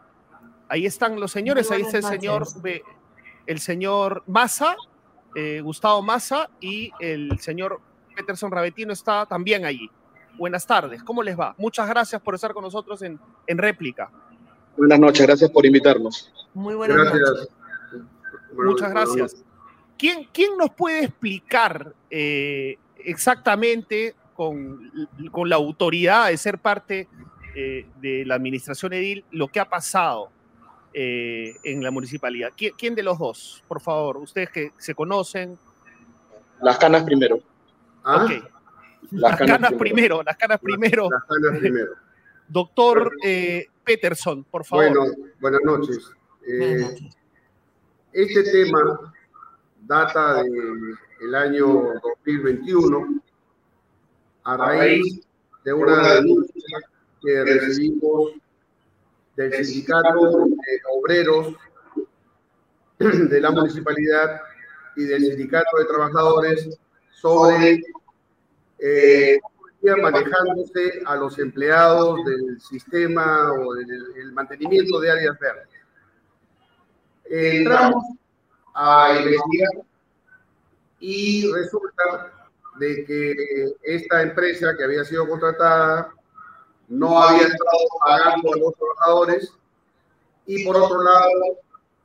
Ahí 0.68 0.86
están 0.86 1.20
los 1.20 1.30
señores, 1.30 1.70
ahí 1.70 1.82
está 1.82 1.98
el 1.98 2.04
señor, 2.04 2.46
el 3.46 3.60
señor 3.60 4.24
Massa, 4.26 4.76
eh, 5.34 5.60
Gustavo 5.62 6.02
Massa 6.02 6.50
y 6.60 6.90
el 6.98 7.38
señor 7.38 7.80
Peterson 8.16 8.50
Rabetino 8.50 8.92
está 8.92 9.26
también 9.26 9.64
allí. 9.64 9.88
Buenas 10.36 10.66
tardes, 10.66 11.02
¿cómo 11.04 11.22
les 11.22 11.38
va? 11.38 11.54
Muchas 11.56 11.88
gracias 11.88 12.20
por 12.20 12.34
estar 12.34 12.52
con 12.52 12.64
nosotros 12.64 13.00
en, 13.02 13.18
réplica. 13.46 14.10
Buenas 14.76 14.98
noches, 14.98 15.26
gracias 15.26 15.50
por 15.50 15.64
invitarnos. 15.64 16.32
Muy 16.52 16.74
buenas 16.74 16.96
noches. 16.96 17.48
Muchas 18.52 18.90
gracias. 18.90 19.44
¿Quién, 19.96 20.28
¿Quién, 20.32 20.58
nos 20.58 20.70
puede 20.70 21.04
explicar 21.04 21.94
eh, 22.10 22.76
exactamente 22.98 24.14
con, 24.36 24.90
con, 25.32 25.48
la 25.48 25.56
autoridad 25.56 26.28
de 26.28 26.36
ser 26.36 26.58
parte 26.58 27.08
eh, 27.54 27.86
de 28.00 28.24
la 28.24 28.34
administración 28.34 28.92
edil 28.92 29.24
lo 29.30 29.48
que 29.48 29.60
ha 29.60 29.68
pasado? 29.68 30.30
Eh, 30.98 31.54
en 31.62 31.82
la 31.82 31.90
municipalidad. 31.90 32.52
¿Quién, 32.56 32.94
de 32.94 33.02
los 33.02 33.18
dos, 33.18 33.62
por 33.68 33.82
favor? 33.82 34.16
Ustedes 34.16 34.48
que 34.48 34.72
se 34.78 34.94
conocen. 34.94 35.58
Las 36.62 36.78
canas 36.78 37.02
primero. 37.02 37.38
¿Ah? 38.02 38.26
Las, 39.10 39.36
canas, 39.36 39.74
primero. 39.74 40.22
las 40.22 40.38
canas 40.38 40.58
primero. 40.58 41.10
Las 41.10 41.24
canas 41.24 41.58
primero. 41.60 41.90
Doctor 42.48 43.12
eh, 43.22 43.66
Peterson, 43.84 44.44
por 44.44 44.64
favor. 44.64 44.86
Bueno, 44.86 45.14
buenas 45.38 45.60
noches. 45.64 46.10
Eh, 46.48 46.96
este 48.14 48.42
tema 48.44 49.12
data 49.82 50.42
del 50.44 51.34
año 51.34 51.92
2021 52.24 53.20
a 54.46 54.56
raíz 54.56 55.20
de 55.64 55.72
una 55.72 56.14
denuncia 56.14 56.78
que 57.20 57.44
recibimos 57.44 58.32
del 59.34 59.64
sindicato 59.64 60.46
de 60.46 60.80
obreros 60.92 61.54
de 62.98 63.40
la 63.40 63.50
municipalidad 63.50 64.40
y 64.94 65.04
del 65.04 65.24
sindicato 65.24 65.78
de 65.78 65.84
trabajadores 65.86 66.78
sobre 67.10 67.82
eh, 68.78 69.38
manejándose 70.00 71.02
a 71.04 71.16
los 71.16 71.38
empleados 71.38 72.24
del 72.24 72.60
sistema 72.60 73.52
o 73.52 73.74
del 73.74 74.32
mantenimiento 74.32 75.00
de 75.00 75.10
áreas 75.10 75.38
verdes. 75.38 75.68
Entramos 77.24 78.04
a 78.74 79.16
investigar 79.18 79.84
y 81.00 81.52
resulta 81.52 82.45
de 82.78 83.04
que 83.04 83.34
esta 83.82 84.22
empresa 84.22 84.74
que 84.76 84.84
había 84.84 85.04
sido 85.04 85.28
contratada 85.28 86.12
no 86.88 87.20
había 87.20 87.46
estado 87.46 87.78
pagando 88.04 88.52
a 88.54 88.58
los 88.58 88.74
trabajadores 88.74 89.52
y 90.46 90.64
por 90.64 90.76
otro 90.76 91.02
lado 91.02 91.58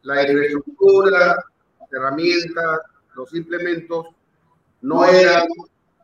la 0.04 0.24
infraestructura, 0.24 1.46
las 1.80 1.94
herramientas, 1.94 2.80
los 3.16 3.34
implementos 3.34 4.08
no 4.82 5.06
eran 5.06 5.48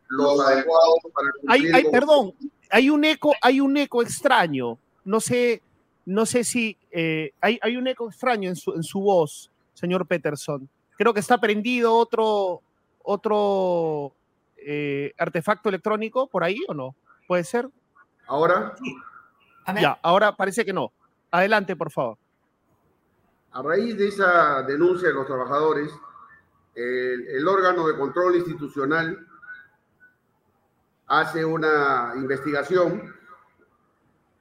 los 0.09 0.39
adecuados 0.39 0.95
para 1.13 1.31
cumplir 1.41 1.75
hay, 1.75 1.83
perdón, 1.91 2.33
hay 2.69 2.89
un 2.89 3.03
eco, 3.05 3.33
hay 3.41 3.59
un 3.59 3.75
eco 3.77 4.01
extraño. 4.01 4.77
No 5.03 5.19
sé, 5.19 5.61
no 6.05 6.25
sé 6.25 6.43
si 6.43 6.77
eh, 6.91 7.31
hay, 7.41 7.59
hay, 7.61 7.77
un 7.77 7.87
eco 7.87 8.07
extraño 8.09 8.49
en 8.49 8.55
su, 8.55 8.73
en 8.73 8.83
su 8.83 8.99
voz, 8.99 9.49
señor 9.73 10.05
Peterson. 10.05 10.69
Creo 10.97 11.13
que 11.13 11.19
está 11.19 11.39
prendido 11.39 11.95
otro, 11.95 12.61
otro 13.03 14.13
eh, 14.69 15.13
artefacto 15.17 15.69
electrónico 15.69 16.27
por 16.27 16.43
ahí 16.43 16.59
o 16.67 16.73
no. 16.73 16.93
¿Puede 17.25 17.45
ser? 17.45 17.69
¿Ahora? 18.27 18.75
Ya, 19.79 19.97
ahora 20.03 20.35
parece 20.35 20.65
que 20.65 20.73
no. 20.73 20.91
Adelante, 21.31 21.77
por 21.77 21.89
favor. 21.89 22.17
A 23.53 23.61
raíz 23.61 23.97
de 23.97 24.09
esa 24.09 24.63
denuncia 24.63 25.07
de 25.07 25.13
los 25.13 25.25
trabajadores, 25.25 25.89
el, 26.75 27.47
órgano 27.47 27.87
de 27.87 27.97
control 27.97 28.35
institucional 28.35 29.25
hace 31.07 31.45
una 31.45 32.11
investigación 32.17 33.15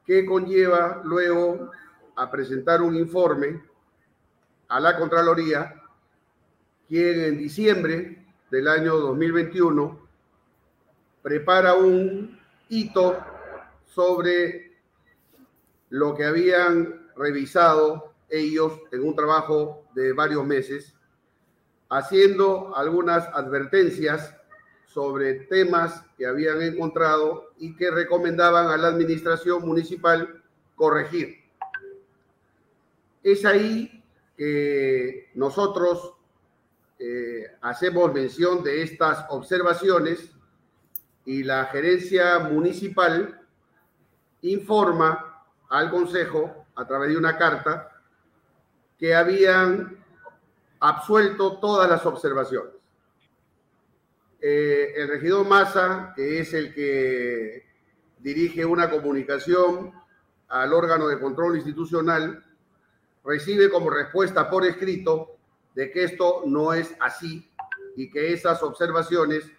que 0.04 0.26
conlleva 0.26 1.02
luego 1.04 1.70
a 2.16 2.28
presentar 2.32 2.82
un 2.82 2.96
informe 2.96 3.62
a 4.66 4.80
la 4.80 4.96
Contraloría, 4.98 5.80
quien 6.88 7.20
en 7.20 7.38
diciembre 7.38 8.26
del 8.50 8.66
año 8.66 8.96
2021 8.96 10.05
prepara 11.26 11.74
un 11.74 12.38
hito 12.68 13.18
sobre 13.84 14.78
lo 15.88 16.14
que 16.14 16.24
habían 16.24 17.10
revisado 17.16 18.14
ellos 18.28 18.74
en 18.92 19.02
un 19.02 19.16
trabajo 19.16 19.88
de 19.96 20.12
varios 20.12 20.46
meses, 20.46 20.94
haciendo 21.88 22.76
algunas 22.76 23.26
advertencias 23.34 24.36
sobre 24.86 25.34
temas 25.46 26.00
que 26.16 26.26
habían 26.26 26.62
encontrado 26.62 27.50
y 27.58 27.74
que 27.74 27.90
recomendaban 27.90 28.68
a 28.68 28.76
la 28.76 28.86
administración 28.86 29.66
municipal 29.66 30.44
corregir. 30.76 31.38
Es 33.24 33.44
ahí 33.44 34.00
que 34.36 35.30
nosotros 35.34 36.14
eh, 37.00 37.48
hacemos 37.62 38.14
mención 38.14 38.62
de 38.62 38.82
estas 38.82 39.26
observaciones 39.28 40.35
y 41.26 41.42
la 41.42 41.66
gerencia 41.66 42.38
municipal 42.38 43.40
informa 44.42 45.44
al 45.68 45.90
Consejo 45.90 46.66
a 46.76 46.86
través 46.86 47.10
de 47.10 47.18
una 47.18 47.36
carta 47.36 47.92
que 48.96 49.14
habían 49.14 49.98
absuelto 50.80 51.58
todas 51.58 51.90
las 51.90 52.06
observaciones. 52.06 52.72
Eh, 54.40 54.92
el 54.96 55.08
regidor 55.08 55.46
Massa, 55.46 56.12
que 56.14 56.40
es 56.40 56.54
el 56.54 56.72
que 56.72 57.66
dirige 58.18 58.64
una 58.64 58.88
comunicación 58.88 59.92
al 60.48 60.72
órgano 60.72 61.08
de 61.08 61.18
control 61.18 61.56
institucional, 61.56 62.44
recibe 63.24 63.68
como 63.68 63.90
respuesta 63.90 64.48
por 64.48 64.64
escrito 64.64 65.36
de 65.74 65.90
que 65.90 66.04
esto 66.04 66.44
no 66.46 66.72
es 66.72 66.94
así 67.00 67.50
y 67.96 68.08
que 68.08 68.32
esas 68.32 68.62
observaciones 68.62 69.50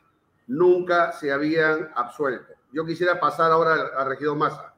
nunca 0.48 1.12
se 1.12 1.32
habían 1.32 1.90
absuelto. 1.96 2.54
Yo 2.72 2.86
quisiera 2.86 3.20
pasar 3.20 3.52
ahora 3.52 3.92
al, 3.98 4.08
regidor 4.08 4.38
Massa. 4.38 4.74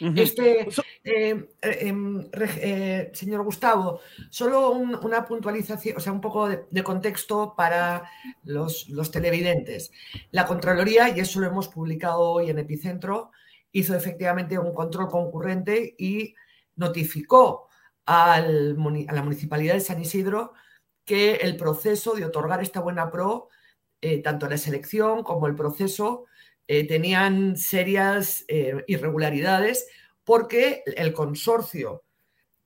Este, 0.00 0.62
eh, 0.62 0.68
eh, 1.04 1.48
em, 1.62 2.28
eh, 2.32 3.10
señor 3.14 3.42
Gustavo, 3.44 4.00
solo 4.30 4.70
una 4.70 5.24
puntualización, 5.24 5.96
o 5.96 6.00
sea, 6.00 6.12
un 6.12 6.20
poco 6.20 6.48
de, 6.48 6.82
contexto 6.82 7.54
para 7.56 8.10
los, 8.44 8.86
televidentes. 9.12 9.92
La 10.30 10.46
Contraloría, 10.46 11.10
y 11.10 11.20
eso 11.20 11.40
lo 11.40 11.46
hemos 11.46 11.68
publicado 11.68 12.20
hoy 12.20 12.50
en 12.50 12.58
Epicentro, 12.58 13.30
hizo 13.70 13.94
efectivamente 13.94 14.58
un 14.58 14.74
control 14.74 15.08
concurrente 15.08 15.94
y 15.98 16.34
notificó 16.76 17.68
a 18.06 18.40
la 18.40 19.22
Municipalidad 19.22 19.74
de 19.74 19.80
San 19.80 20.00
Isidro 20.00 20.54
que 21.04 21.34
el 21.34 21.56
proceso 21.56 22.14
de 22.14 22.24
otorgar 22.24 22.62
esta 22.62 22.80
buena 22.80 23.10
pro, 23.10 23.48
tanto 24.22 24.48
la 24.48 24.58
selección 24.58 25.22
como 25.22 25.46
el 25.46 25.54
proceso, 25.54 26.26
eh, 26.66 26.86
tenían 26.86 27.56
serias 27.56 28.44
eh, 28.48 28.84
irregularidades 28.86 29.86
porque 30.24 30.82
el 30.96 31.12
consorcio 31.12 32.04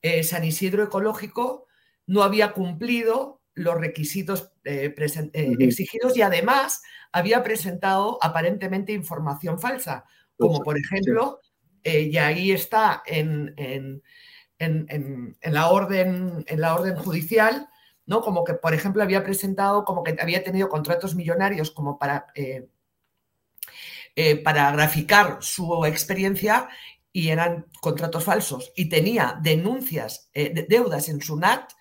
eh, 0.01 0.23
San 0.23 0.43
Isidro 0.43 0.83
Ecológico 0.83 1.67
no 2.05 2.23
había 2.23 2.53
cumplido 2.53 3.41
los 3.55 3.75
requisitos 3.79 4.51
eh, 4.63 4.93
eh, 4.97 5.55
exigidos 5.59 6.15
y 6.15 6.21
además 6.21 6.81
había 7.11 7.43
presentado 7.43 8.19
aparentemente 8.21 8.93
información 8.93 9.59
falsa, 9.59 10.05
como 10.37 10.61
por 10.61 10.77
ejemplo, 10.77 11.39
y 11.83 12.17
ahí 12.17 12.51
está 12.51 13.01
en, 13.05 13.55
la 15.41 15.69
orden, 15.69 16.45
en 16.47 16.61
la 16.61 16.75
orden 16.75 16.95
judicial, 16.97 17.67
¿no? 18.07 18.21
Como 18.21 18.43
que, 18.43 18.55
por 18.55 18.73
ejemplo, 18.73 19.03
había 19.03 19.23
presentado 19.23 19.85
como 19.85 20.03
que 20.03 20.17
había 20.19 20.43
tenido 20.43 20.69
contratos 20.69 21.13
millonarios 21.13 21.69
como 21.69 21.99
para, 21.99 22.25
para 24.43 24.71
graficar 24.71 25.37
su 25.41 25.85
experiencia 25.85 26.67
y 27.11 27.29
eran 27.29 27.67
contratos 27.79 28.23
falsos 28.23 28.71
y 28.75 28.89
tenía 28.89 29.37
denuncias, 29.41 30.31
deudas 30.33 31.09
en 31.09 31.21
su 31.21 31.37
NAT, 31.37 31.71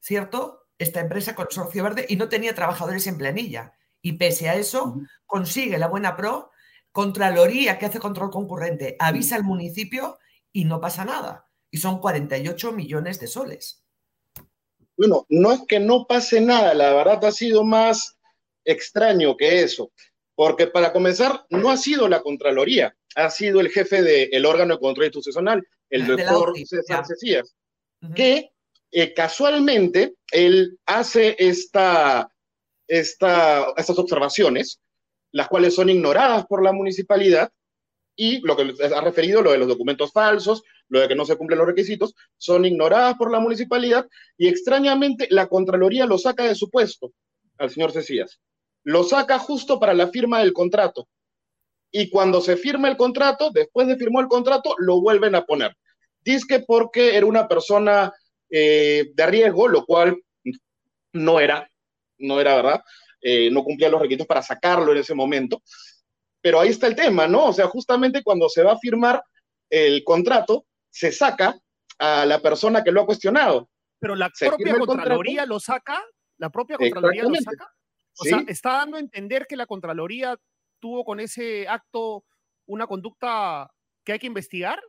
¿cierto? 0.00 0.66
esta 0.78 1.00
empresa 1.00 1.34
Consorcio 1.34 1.82
Verde 1.82 2.06
y 2.08 2.16
no 2.16 2.28
tenía 2.28 2.54
trabajadores 2.54 3.06
en 3.06 3.18
planilla. 3.18 3.74
Y 4.00 4.12
pese 4.12 4.48
a 4.48 4.54
eso, 4.54 5.00
consigue 5.26 5.78
la 5.78 5.88
buena 5.88 6.16
pro, 6.16 6.52
Contraloría 6.90 7.78
que 7.78 7.86
hace 7.86 8.00
control 8.00 8.30
concurrente, 8.30 8.96
avisa 8.98 9.36
al 9.36 9.44
municipio 9.44 10.18
y 10.52 10.64
no 10.64 10.80
pasa 10.80 11.04
nada. 11.04 11.48
Y 11.70 11.78
son 11.78 12.00
48 12.00 12.72
millones 12.72 13.20
de 13.20 13.28
soles. 13.28 13.84
Bueno, 14.98 15.26
no 15.28 15.52
es 15.52 15.60
que 15.68 15.78
no 15.78 16.06
pase 16.06 16.40
nada, 16.40 16.74
la 16.74 16.92
verdad 16.92 17.24
ha 17.24 17.32
sido 17.32 17.62
más 17.62 18.18
extraño 18.64 19.36
que 19.36 19.62
eso. 19.62 19.92
Porque 20.34 20.66
para 20.66 20.92
comenzar, 20.92 21.46
no 21.50 21.70
ha 21.70 21.76
sido 21.76 22.08
la 22.08 22.20
Contraloría, 22.20 22.94
ha 23.14 23.30
sido 23.30 23.60
el 23.60 23.70
jefe 23.70 24.02
del 24.02 24.44
órgano 24.44 24.74
de 24.74 24.80
control 24.80 25.06
institucional, 25.06 25.66
el 25.88 26.06
doctor 26.06 26.52
César 26.64 27.06
Cecías, 27.06 27.54
que 28.14 28.50
eh, 28.90 29.14
casualmente 29.14 30.14
él 30.32 30.78
hace 30.84 31.36
esta, 31.38 32.30
esta, 32.86 33.72
estas 33.76 33.98
observaciones, 33.98 34.80
las 35.32 35.48
cuales 35.48 35.74
son 35.74 35.90
ignoradas 35.90 36.46
por 36.46 36.62
la 36.62 36.72
municipalidad, 36.72 37.50
y 38.16 38.40
lo 38.40 38.56
que 38.56 38.74
ha 38.84 39.00
referido, 39.00 39.42
lo 39.42 39.52
de 39.52 39.58
los 39.58 39.68
documentos 39.68 40.12
falsos, 40.12 40.64
lo 40.88 41.00
de 41.00 41.08
que 41.08 41.14
no 41.14 41.24
se 41.24 41.36
cumplen 41.36 41.58
los 41.58 41.68
requisitos, 41.68 42.14
son 42.36 42.64
ignoradas 42.64 43.16
por 43.16 43.30
la 43.30 43.40
municipalidad 43.40 44.06
y 44.36 44.48
extrañamente 44.48 45.28
la 45.30 45.48
Contraloría 45.48 46.06
lo 46.06 46.18
saca 46.18 46.44
de 46.44 46.54
su 46.54 46.70
puesto 46.70 47.12
al 47.58 47.70
señor 47.70 47.92
Cecías. 47.92 48.40
Lo 48.84 49.04
saca 49.04 49.38
justo 49.38 49.78
para 49.78 49.94
la 49.94 50.08
firma 50.08 50.40
del 50.40 50.52
contrato. 50.52 51.08
Y 51.90 52.10
cuando 52.10 52.40
se 52.40 52.56
firma 52.56 52.88
el 52.88 52.96
contrato, 52.96 53.50
después 53.50 53.86
de 53.88 53.96
firmar 53.96 54.24
el 54.24 54.28
contrato, 54.28 54.74
lo 54.78 55.00
vuelven 55.00 55.34
a 55.34 55.44
poner. 55.44 55.76
Dice 56.20 56.46
que 56.48 56.60
porque 56.60 57.16
era 57.16 57.26
una 57.26 57.48
persona 57.48 58.12
eh, 58.50 59.10
de 59.14 59.26
riesgo, 59.26 59.68
lo 59.68 59.84
cual 59.84 60.16
no 61.12 61.40
era, 61.40 61.70
no 62.18 62.40
era 62.40 62.56
verdad, 62.56 62.82
eh, 63.20 63.50
no 63.50 63.64
cumplía 63.64 63.88
los 63.88 64.00
requisitos 64.00 64.26
para 64.26 64.42
sacarlo 64.42 64.92
en 64.92 64.98
ese 64.98 65.14
momento. 65.14 65.62
Pero 66.40 66.60
ahí 66.60 66.68
está 66.68 66.86
el 66.86 66.94
tema, 66.94 67.26
¿no? 67.26 67.46
O 67.46 67.52
sea, 67.52 67.66
justamente 67.66 68.22
cuando 68.22 68.48
se 68.48 68.62
va 68.62 68.72
a 68.72 68.78
firmar 68.78 69.22
el 69.70 70.04
contrato, 70.04 70.66
se 70.90 71.12
saca 71.12 71.58
a 71.98 72.26
la 72.26 72.40
persona 72.40 72.82
que 72.82 72.92
lo 72.92 73.02
ha 73.02 73.06
cuestionado. 73.06 73.70
Pero 73.98 74.14
la 74.14 74.30
propia 74.30 74.78
Contraloría 74.78 75.46
lo 75.46 75.58
saca, 75.58 76.02
la 76.38 76.50
propia 76.50 76.76
Contraloría 76.76 77.24
lo 77.24 77.34
saca. 77.34 77.72
O 78.20 78.24
sea, 78.24 78.44
está 78.46 78.72
dando 78.72 78.96
a 78.96 79.00
entender 79.00 79.46
que 79.48 79.56
la 79.56 79.66
Contraloría 79.66 80.38
tuvo 80.80 81.04
con 81.04 81.20
ese 81.20 81.68
acto 81.68 82.24
una 82.66 82.86
conducta 82.86 83.70
que 84.04 84.12
hay 84.12 84.18
que 84.18 84.26
investigar. 84.26 84.80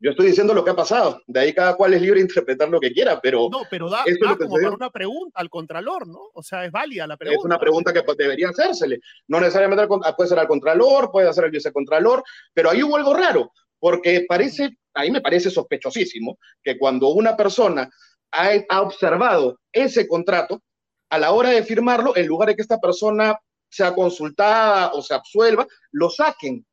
Yo 0.00 0.10
estoy 0.10 0.26
diciendo 0.26 0.52
lo 0.52 0.64
que 0.64 0.70
ha 0.70 0.76
pasado. 0.76 1.22
De 1.26 1.40
ahí 1.40 1.54
cada 1.54 1.76
cual 1.76 1.94
es 1.94 2.02
libre 2.02 2.16
de 2.16 2.26
interpretar 2.26 2.68
lo 2.68 2.78
que 2.78 2.92
quiera, 2.92 3.20
pero. 3.20 3.48
No, 3.50 3.62
pero 3.70 3.88
da, 3.88 4.04
como 4.38 4.56
para 4.56 4.70
una 4.70 4.90
pregunta 4.90 5.40
al 5.40 5.48
Contralor, 5.48 6.06
¿no? 6.06 6.20
O 6.34 6.42
sea, 6.42 6.64
es 6.64 6.72
válida 6.72 7.06
la 7.06 7.16
pregunta. 7.16 7.38
Es 7.38 7.44
una 7.44 7.58
pregunta 7.58 7.92
que 7.92 8.02
debería 8.18 8.48
hacérsele. 8.48 9.00
No 9.28 9.40
necesariamente 9.40 9.86
puede 9.86 10.28
ser 10.28 10.38
al 10.38 10.48
Contralor, 10.48 11.10
puede 11.10 11.32
ser 11.32 11.44
al 11.44 11.50
vicecontralor, 11.50 12.22
pero 12.52 12.70
ahí 12.70 12.82
hubo 12.82 12.96
algo 12.96 13.14
raro, 13.14 13.52
porque 13.78 14.24
parece, 14.28 14.76
ahí 14.94 15.10
me 15.10 15.20
parece 15.20 15.50
sospechosísimo 15.50 16.38
que 16.62 16.78
cuando 16.78 17.08
una 17.08 17.36
persona 17.36 17.88
ha, 18.32 18.50
ha 18.68 18.82
observado 18.82 19.58
ese 19.72 20.06
contrato, 20.08 20.62
a 21.10 21.18
la 21.18 21.32
hora 21.32 21.50
de 21.50 21.62
firmarlo, 21.62 22.16
en 22.16 22.26
lugar 22.26 22.48
de 22.48 22.56
que 22.56 22.62
esta 22.62 22.80
persona 22.80 23.38
sea 23.70 23.94
consultada 23.94 24.92
o 24.92 25.02
se 25.02 25.14
absuelva, 25.14 25.66
lo 25.92 26.10
saquen. 26.10 26.66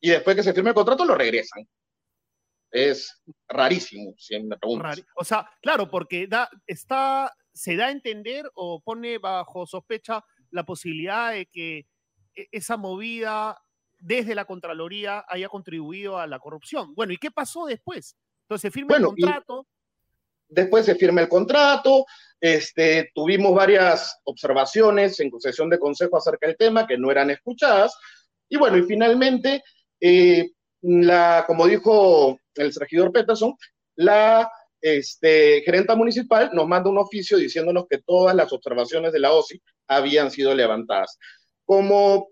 Y 0.00 0.10
después 0.10 0.36
que 0.36 0.42
se 0.42 0.52
firme 0.52 0.70
el 0.70 0.74
contrato, 0.74 1.04
lo 1.04 1.14
regresan 1.14 1.66
es 2.72 3.22
rarísimo, 3.48 4.14
si 4.16 4.40
me 4.40 4.56
preguntas. 4.56 5.04
O 5.14 5.24
sea, 5.24 5.48
claro, 5.60 5.88
porque 5.88 6.26
da, 6.26 6.48
está, 6.66 7.32
se 7.52 7.76
da 7.76 7.86
a 7.86 7.90
entender 7.90 8.50
o 8.54 8.80
pone 8.80 9.18
bajo 9.18 9.66
sospecha 9.66 10.24
la 10.50 10.64
posibilidad 10.64 11.32
de 11.32 11.46
que 11.46 11.86
e, 12.34 12.48
esa 12.50 12.78
movida 12.78 13.60
desde 14.02 14.34
la 14.34 14.44
Contraloría 14.44 15.24
haya 15.28 15.48
contribuido 15.48 16.18
a 16.18 16.26
la 16.26 16.40
corrupción. 16.40 16.94
Bueno, 16.94 17.12
¿y 17.12 17.18
qué 17.18 17.30
pasó 17.30 17.66
después? 17.66 18.16
Entonces 18.42 18.62
se 18.62 18.70
firma 18.70 18.96
el 18.96 19.04
contrato. 19.04 19.66
Después 20.48 20.84
se 20.84 20.96
firma 20.96 21.22
el 21.22 21.28
contrato, 21.28 22.04
este, 22.38 23.10
tuvimos 23.14 23.54
varias 23.54 24.20
observaciones 24.24 25.18
en 25.20 25.30
sesión 25.40 25.70
de 25.70 25.78
consejo 25.78 26.18
acerca 26.18 26.46
del 26.46 26.58
tema 26.58 26.86
que 26.86 26.98
no 26.98 27.10
eran 27.10 27.30
escuchadas, 27.30 27.96
y 28.50 28.58
bueno, 28.58 28.76
y 28.76 28.82
finalmente, 28.82 29.62
eh, 29.98 30.50
la, 30.82 31.44
como 31.46 31.66
dijo 31.66 32.38
el 32.56 32.74
regidor 32.74 33.12
Peterson, 33.12 33.54
la 33.94 34.50
este, 34.78 35.62
gerenta 35.62 35.94
municipal 35.94 36.50
nos 36.52 36.68
manda 36.68 36.90
un 36.90 36.98
oficio 36.98 37.38
diciéndonos 37.38 37.86
que 37.88 38.02
todas 38.04 38.34
las 38.34 38.52
observaciones 38.52 39.12
de 39.12 39.20
la 39.20 39.32
OSI 39.32 39.62
habían 39.86 40.30
sido 40.30 40.54
levantadas. 40.54 41.18
Como 41.64 42.28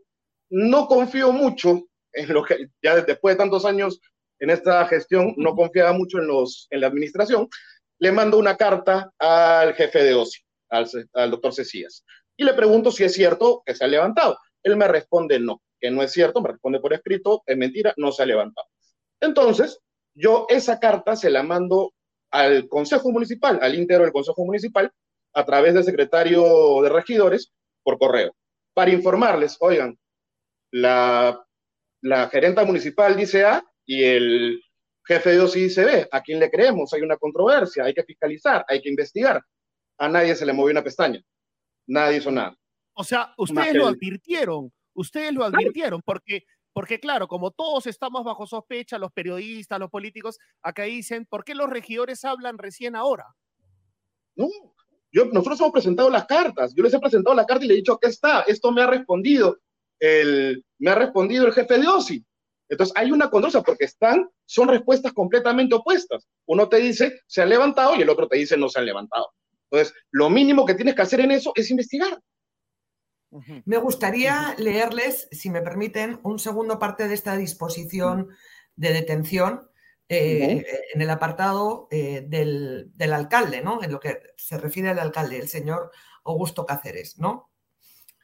no 0.50 0.86
confío 0.86 1.32
mucho 1.32 1.86
en 2.12 2.32
lo 2.32 2.44
que, 2.44 2.68
ya 2.82 3.00
después 3.00 3.34
de 3.34 3.38
tantos 3.38 3.64
años 3.64 4.00
en 4.38 4.50
esta 4.50 4.86
gestión, 4.86 5.34
no 5.36 5.54
confiaba 5.54 5.92
mucho 5.92 6.18
en, 6.18 6.26
los, 6.26 6.66
en 6.70 6.80
la 6.80 6.86
administración, 6.88 7.48
le 7.98 8.12
mando 8.12 8.38
una 8.38 8.56
carta 8.56 9.12
al 9.18 9.74
jefe 9.74 10.02
de 10.02 10.14
OSI, 10.14 10.40
al, 10.70 10.88
al 11.14 11.30
doctor 11.30 11.54
Cecías, 11.54 12.04
y 12.36 12.44
le 12.44 12.54
pregunto 12.54 12.90
si 12.90 13.04
es 13.04 13.12
cierto 13.12 13.62
que 13.64 13.74
se 13.74 13.84
ha 13.84 13.88
levantado. 13.88 14.38
Él 14.62 14.76
me 14.76 14.88
responde 14.88 15.38
no, 15.38 15.62
que 15.78 15.90
no 15.90 16.02
es 16.02 16.12
cierto, 16.12 16.40
me 16.40 16.48
responde 16.48 16.80
por 16.80 16.92
escrito, 16.92 17.42
es 17.46 17.56
mentira, 17.56 17.94
no 17.96 18.12
se 18.12 18.22
ha 18.22 18.26
levantado. 18.26 18.66
Entonces, 19.20 19.78
yo 20.14 20.46
esa 20.48 20.80
carta 20.80 21.16
se 21.16 21.30
la 21.30 21.42
mando 21.42 21.92
al 22.30 22.68
Consejo 22.68 23.10
Municipal, 23.10 23.58
al 23.62 23.74
íntegro 23.74 24.04
del 24.04 24.12
Consejo 24.12 24.44
Municipal, 24.44 24.90
a 25.34 25.44
través 25.44 25.74
del 25.74 25.84
secretario 25.84 26.80
de 26.82 26.88
regidores 26.88 27.52
por 27.82 27.98
correo, 27.98 28.34
para 28.74 28.90
informarles, 28.90 29.56
oigan, 29.60 29.98
la, 30.70 31.44
la 32.02 32.28
gerenta 32.28 32.64
municipal 32.64 33.16
dice 33.16 33.44
A 33.44 33.64
y 33.85 34.04
el 34.04 34.62
jefe 35.04 35.30
de 35.30 35.40
OSI 35.40 35.61
dice 35.62 35.85
B, 35.85 36.09
¿a 36.11 36.20
quién 36.22 36.38
le 36.38 36.50
creemos? 36.50 36.92
Hay 36.92 37.02
una 37.02 37.16
controversia, 37.16 37.85
hay 37.85 37.94
que 37.94 38.04
fiscalizar, 38.04 38.64
hay 38.68 38.80
que 38.80 38.88
investigar. 38.88 39.42
A 39.98 40.09
nadie 40.09 40.35
se 40.35 40.46
le 40.46 40.52
movió 40.52 40.72
una 40.72 40.85
pestaña, 40.85 41.20
nadie 41.87 42.18
hizo 42.18 42.30
nada. 42.30 42.56
O 42.94 43.04
sea, 43.04 43.35
ustedes 43.37 43.74
lo 43.74 43.87
advirtieron, 43.87 44.72
ustedes 44.94 45.33
lo 45.33 45.44
advirtieron, 45.44 46.00
porque 46.04 46.44
porque 46.72 47.00
claro, 47.00 47.26
como 47.26 47.50
todos 47.50 47.87
estamos 47.87 48.22
bajo 48.24 48.46
sospecha, 48.46 48.96
los 48.98 49.12
periodistas, 49.12 49.78
los 49.78 49.90
políticos, 49.90 50.38
acá 50.62 50.85
dicen, 50.85 51.26
¿por 51.26 51.44
qué 51.44 51.54
los 51.54 51.68
regidores 51.68 52.24
hablan 52.24 52.59
recién 52.59 52.94
ahora? 52.94 53.26
No, 54.37 54.48
yo, 55.12 55.26
nosotros 55.26 55.61
hemos 55.61 55.72
presentado 55.72 56.09
las 56.11 56.26
cartas, 56.26 56.72
yo 56.74 56.85
les 56.85 56.94
he 56.94 57.00
presentado 57.00 57.35
la 57.35 57.44
carta 57.44 57.64
y 57.64 57.68
le 57.68 57.74
he 57.74 57.78
dicho, 57.78 57.94
aquí 57.94 58.06
está, 58.09 58.42
esto 58.42 58.70
me 58.70 58.83
ha 58.83 58.87
respondido 58.87 59.59
el, 60.00 60.64
me 60.78 60.90
ha 60.90 60.96
respondido 60.96 61.46
el 61.46 61.52
jefe 61.52 61.78
de 61.78 61.86
OSI. 61.86 62.24
Entonces 62.68 62.96
hay 62.96 63.12
una 63.12 63.30
controversia 63.30 63.62
porque 63.62 63.84
están, 63.84 64.28
son 64.44 64.68
respuestas 64.68 65.12
completamente 65.12 65.74
opuestas. 65.74 66.26
Uno 66.46 66.68
te 66.68 66.78
dice, 66.78 67.20
se 67.26 67.42
han 67.42 67.48
levantado 67.48 67.94
y 67.96 68.02
el 68.02 68.10
otro 68.10 68.28
te 68.28 68.38
dice, 68.38 68.56
no 68.56 68.68
se 68.68 68.78
han 68.78 68.86
levantado. 68.86 69.32
Entonces, 69.70 69.94
lo 70.10 70.30
mínimo 70.30 70.64
que 70.66 70.74
tienes 70.74 70.94
que 70.94 71.02
hacer 71.02 71.20
en 71.20 71.30
eso 71.30 71.52
es 71.54 71.70
investigar. 71.70 72.20
Me 73.64 73.76
gustaría 73.76 74.56
leerles, 74.58 75.28
si 75.30 75.50
me 75.50 75.62
permiten, 75.62 76.18
un 76.24 76.40
segundo 76.40 76.80
parte 76.80 77.06
de 77.06 77.14
esta 77.14 77.36
disposición 77.36 78.28
de 78.74 78.92
detención 78.92 79.70
eh, 80.08 80.66
en 80.92 81.00
el 81.00 81.10
apartado 81.10 81.86
eh, 81.92 82.24
del, 82.26 83.12
alcalde, 83.12 83.62
¿no? 83.62 83.82
En 83.82 83.92
lo 83.92 84.00
que 84.00 84.20
se 84.36 84.58
refiere 84.58 84.88
al 84.88 84.98
alcalde, 84.98 85.38
el 85.38 85.48
señor 85.48 85.92
Augusto 86.24 86.66
Cáceres, 86.66 87.18
¿no? 87.18 87.49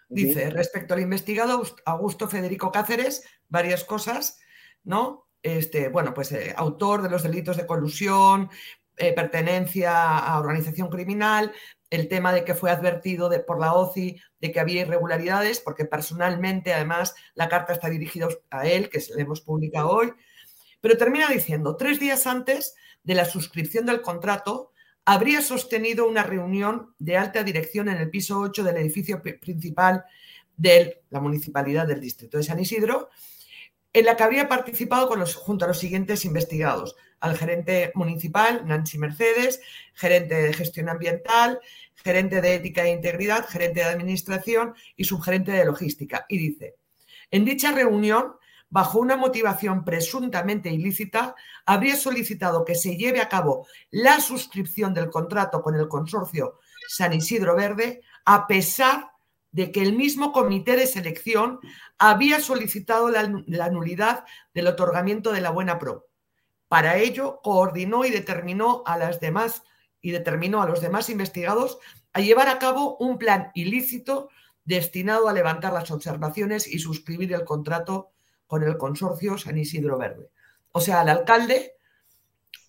Dice, 0.09 0.51
respecto 0.51 0.95
al 0.95 1.01
investigado 1.01 1.62
Augusto 1.85 2.29
Federico 2.29 2.71
Cáceres, 2.71 3.25
varias 3.49 3.85
cosas, 3.85 4.38
¿no? 4.85 5.29
Este, 5.42 5.88
bueno, 5.88 6.14
pues 6.14 6.31
eh, 6.33 6.55
autor 6.57 7.03
de 7.03 7.11
los 7.11 7.23
delitos 7.23 7.57
de 7.57 7.66
colusión, 7.66 8.51
pertenencia 8.97 10.19
a 10.19 10.38
organización 10.38 10.88
criminal, 10.88 11.53
el 11.90 12.09
tema 12.09 12.33
de 12.33 12.45
que 12.45 12.55
fue 12.55 12.71
advertido 12.71 13.31
por 13.47 13.61
la 13.61 13.75
OCI 13.75 14.21
de 14.40 14.53
que 14.53 14.61
había 14.61 14.83
irregularidades, 14.83 15.61
porque 15.61 15.85
personalmente, 15.85 16.73
además, 16.73 17.14
la 17.35 17.49
carta 17.49 17.73
está 17.73 17.88
dirigida 17.88 18.29
a 18.51 18.66
él, 18.66 18.88
que 18.88 19.03
le 19.14 19.23
hemos 19.23 19.40
publicado 19.40 19.90
hoy, 19.90 20.12
pero 20.81 20.97
termina 20.97 21.29
diciendo, 21.29 21.77
tres 21.77 22.01
días 22.01 22.27
antes 22.27 22.75
de 23.03 23.14
la 23.14 23.25
suscripción 23.25 23.87
del 23.87 24.03
contrato, 24.03 24.73
habría 25.07 25.40
sostenido 25.40 26.07
una 26.09 26.25
reunión 26.25 26.92
de 26.99 27.16
alta 27.16 27.45
dirección 27.45 27.88
en 27.88 27.99
el 27.99 28.11
piso 28.11 28.40
8 28.40 28.64
del 28.64 28.77
edificio 28.77 29.23
principal 29.23 30.05
de 30.57 31.05
la 31.11 31.21
Municipalidad 31.21 31.87
del 31.87 32.01
Distrito 32.01 32.37
de 32.37 32.42
San 32.42 32.59
Isidro, 32.59 33.09
en 33.92 34.05
la 34.05 34.16
que 34.16 34.25
habría 34.25 34.49
participado 34.49 35.09
junto 35.37 35.64
a 35.64 35.69
los 35.69 35.79
siguientes 35.79 36.25
investigados, 36.25 36.97
al 37.21 37.38
gerente 37.38 37.92
municipal, 37.95 38.66
Nancy 38.66 38.99
Mercedes, 38.99 39.61
gerente 39.95 40.35
de 40.35 40.53
gestión 40.53 40.88
ambiental, 40.88 41.61
gerente 41.95 42.40
de 42.40 42.57
ética 42.57 42.85
e 42.85 42.90
integridad, 42.90 43.47
gerente 43.49 43.81
de 43.81 43.87
administración 43.87 44.75
y 44.97 45.05
subgerente 45.05 45.53
de 45.53 45.64
logística. 45.64 46.27
Y 46.29 46.37
dice, 46.37 46.75
en 47.31 47.45
dicha 47.45 47.71
reunión 47.71 48.35
bajo 48.68 48.98
una 48.98 49.16
motivación 49.16 49.85
presuntamente 49.85 50.70
ilícita, 50.70 51.35
habría 51.64 51.96
solicitado 51.96 52.64
que 52.64 52.74
se 52.74 52.96
lleve 52.96 53.20
a 53.20 53.29
cabo 53.29 53.66
la 53.90 54.20
suscripción 54.20 54.92
del 54.92 55.11
contrato 55.11 55.62
con 55.62 55.74
el 55.76 55.88
consorcio 55.88 56.59
San 56.88 57.12
Isidro 57.12 57.57
Verde, 57.57 58.02
a 58.24 58.46
pesar 58.46 59.11
de 59.52 59.72
que 59.72 59.83
el 59.83 59.94
mismo 59.94 60.33
comité 60.33 60.76
de 60.76 60.87
selección 60.87 61.61
había 61.98 62.40
solicitado 62.40 63.09
la, 63.09 63.70
nulidad 63.70 64.24
del 64.52 64.66
otorgamiento 64.66 65.33
de 65.33 65.40
la 65.40 65.50
buena 65.50 65.79
pro. 65.79 66.09
Para 66.68 66.98
ello, 66.98 67.40
coordinó 67.42 68.05
y 68.05 68.11
determinó 68.11 68.83
a 68.85 68.98
las 68.98 69.20
demás 69.20 69.62
y 70.02 70.11
determinó 70.11 70.61
a 70.61 70.66
los 70.66 70.81
demás 70.81 71.09
investigados 71.09 71.79
a 72.12 72.20
llevar 72.20 72.48
a 72.48 72.59
cabo 72.59 72.96
un 72.98 73.18
plan 73.18 73.50
ilícito 73.55 74.29
destinado 74.64 75.29
a 75.29 75.33
levantar 75.33 75.72
las 75.72 75.90
observaciones 75.90 76.66
y 76.66 76.79
suscribir 76.79 77.33
el 77.33 77.44
contrato 77.44 78.11
con 78.46 78.62
el 78.62 78.76
consorcio 78.76 79.38
San 79.38 79.59
Isidro 79.59 79.98
Verde. 79.98 80.30
O 80.72 80.80
sea, 80.80 81.00
al 81.00 81.09
alcalde 81.09 81.76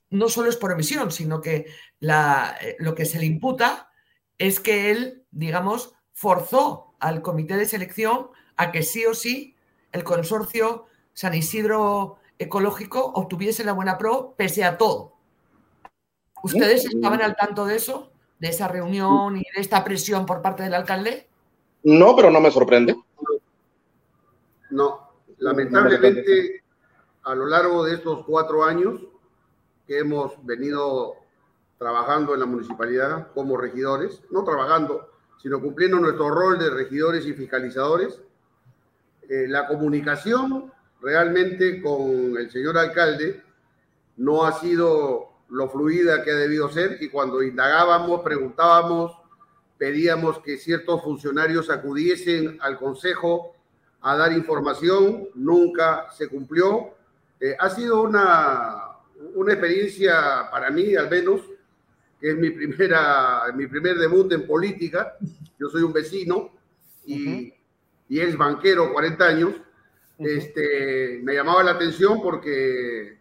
no 0.10 0.30
solo 0.30 0.50
es 0.50 0.58
por 0.58 0.72
omisión, 0.72 1.12
sino 1.12 1.42
que 1.42 1.66
eh, 2.02 2.76
lo 2.80 2.96
que 2.96 3.06
se 3.06 3.20
le 3.20 3.26
imputa 3.26 3.92
es 4.38 4.60
que 4.60 4.92
él, 4.92 5.26
digamos, 5.32 5.94
forzó 6.14 6.96
al 7.00 7.22
comité 7.22 7.58
de 7.58 7.66
selección 7.66 8.30
a 8.56 8.72
que 8.72 8.84
sí 8.84 9.06
o 9.06 9.14
sí 9.14 9.56
el 9.92 10.04
consorcio 10.04 10.86
San 11.14 11.34
Isidro 11.34 12.18
Ecológico 12.40 13.04
obtuviese 13.16 13.64
la 13.64 13.74
buena 13.74 13.98
pro 13.98 14.36
pese 14.38 14.64
a 14.64 14.78
todo. 14.78 15.14
¿Ustedes 16.44 16.86
estaban 16.86 17.22
al 17.22 17.36
tanto 17.36 17.66
de 17.66 17.76
eso? 17.76 18.12
¿De 18.40 18.50
esa 18.50 18.68
reunión 18.68 19.38
y 19.38 19.44
de 19.56 19.62
esta 19.62 19.84
presión 19.84 20.26
por 20.26 20.42
parte 20.42 20.64
del 20.64 20.76
alcalde? 20.76 21.28
No, 21.84 22.16
pero 22.16 22.30
no 22.30 22.40
me 22.40 22.52
sorprende. 22.52 22.96
No, 24.70 25.07
Lamentablemente, 25.40 26.64
a 27.24 27.36
lo 27.36 27.46
largo 27.46 27.86
de 27.86 27.96
estos 27.96 28.26
cuatro 28.26 28.64
años 28.64 29.02
que 29.86 30.00
hemos 30.00 30.34
venido 30.46 31.16
trabajando 31.78 32.34
en 32.34 32.40
la 32.40 32.46
municipalidad 32.46 33.32
como 33.34 33.58
regidores, 33.58 34.22
no 34.32 34.44
trabajando, 34.44 35.10
sino 35.42 35.62
cumpliendo 35.62 36.00
nuestro 36.00 36.30
rol 36.30 36.58
de 36.58 36.70
regidores 36.70 37.26
y 37.26 37.34
fiscalizadores, 37.34 38.20
eh, 39.30 39.46
la 39.48 39.68
comunicación 39.68 40.72
realmente 41.02 41.82
con 41.82 42.38
el 42.38 42.50
señor 42.50 42.78
alcalde 42.78 43.44
no 44.18 44.46
ha 44.46 44.54
sido 44.54 45.30
lo 45.50 45.70
fluida 45.70 46.24
que 46.24 46.32
ha 46.32 46.36
debido 46.36 46.70
ser 46.70 46.98
y 47.02 47.10
cuando 47.10 47.44
indagábamos, 47.44 48.22
preguntábamos, 48.22 49.16
pedíamos 49.78 50.40
que 50.40 50.58
ciertos 50.58 51.04
funcionarios 51.04 51.70
acudiesen 51.70 52.58
al 52.62 52.78
consejo 52.78 53.54
a 54.02 54.16
dar 54.16 54.32
información, 54.32 55.30
nunca 55.36 56.08
se 56.16 56.28
cumplió. 56.28 56.96
Eh, 57.40 57.56
ha 57.60 57.70
sido 57.70 58.02
una, 58.02 58.84
una 59.36 59.54
experiencia 59.54 60.50
para 60.52 60.70
mí, 60.72 60.96
al 60.96 61.10
menos, 61.10 61.42
que 62.20 62.32
es 62.32 62.38
mi, 62.38 62.50
primera, 62.50 63.44
mi 63.56 63.68
primer 63.68 63.98
debut 63.98 64.32
en 64.32 64.48
política. 64.48 65.16
Yo 65.60 65.70
soy 65.70 65.84
un 65.84 65.94
vecino 65.94 66.52
y, 67.06 67.54
y 68.10 68.20
es 68.20 68.38
banquero, 68.38 68.94
40 68.94 69.26
años. 69.26 69.54
este, 70.18 71.20
me 71.24 71.36
llamaba 71.36 71.64
la 71.64 71.72
atención 71.72 72.22
porque 72.22 73.18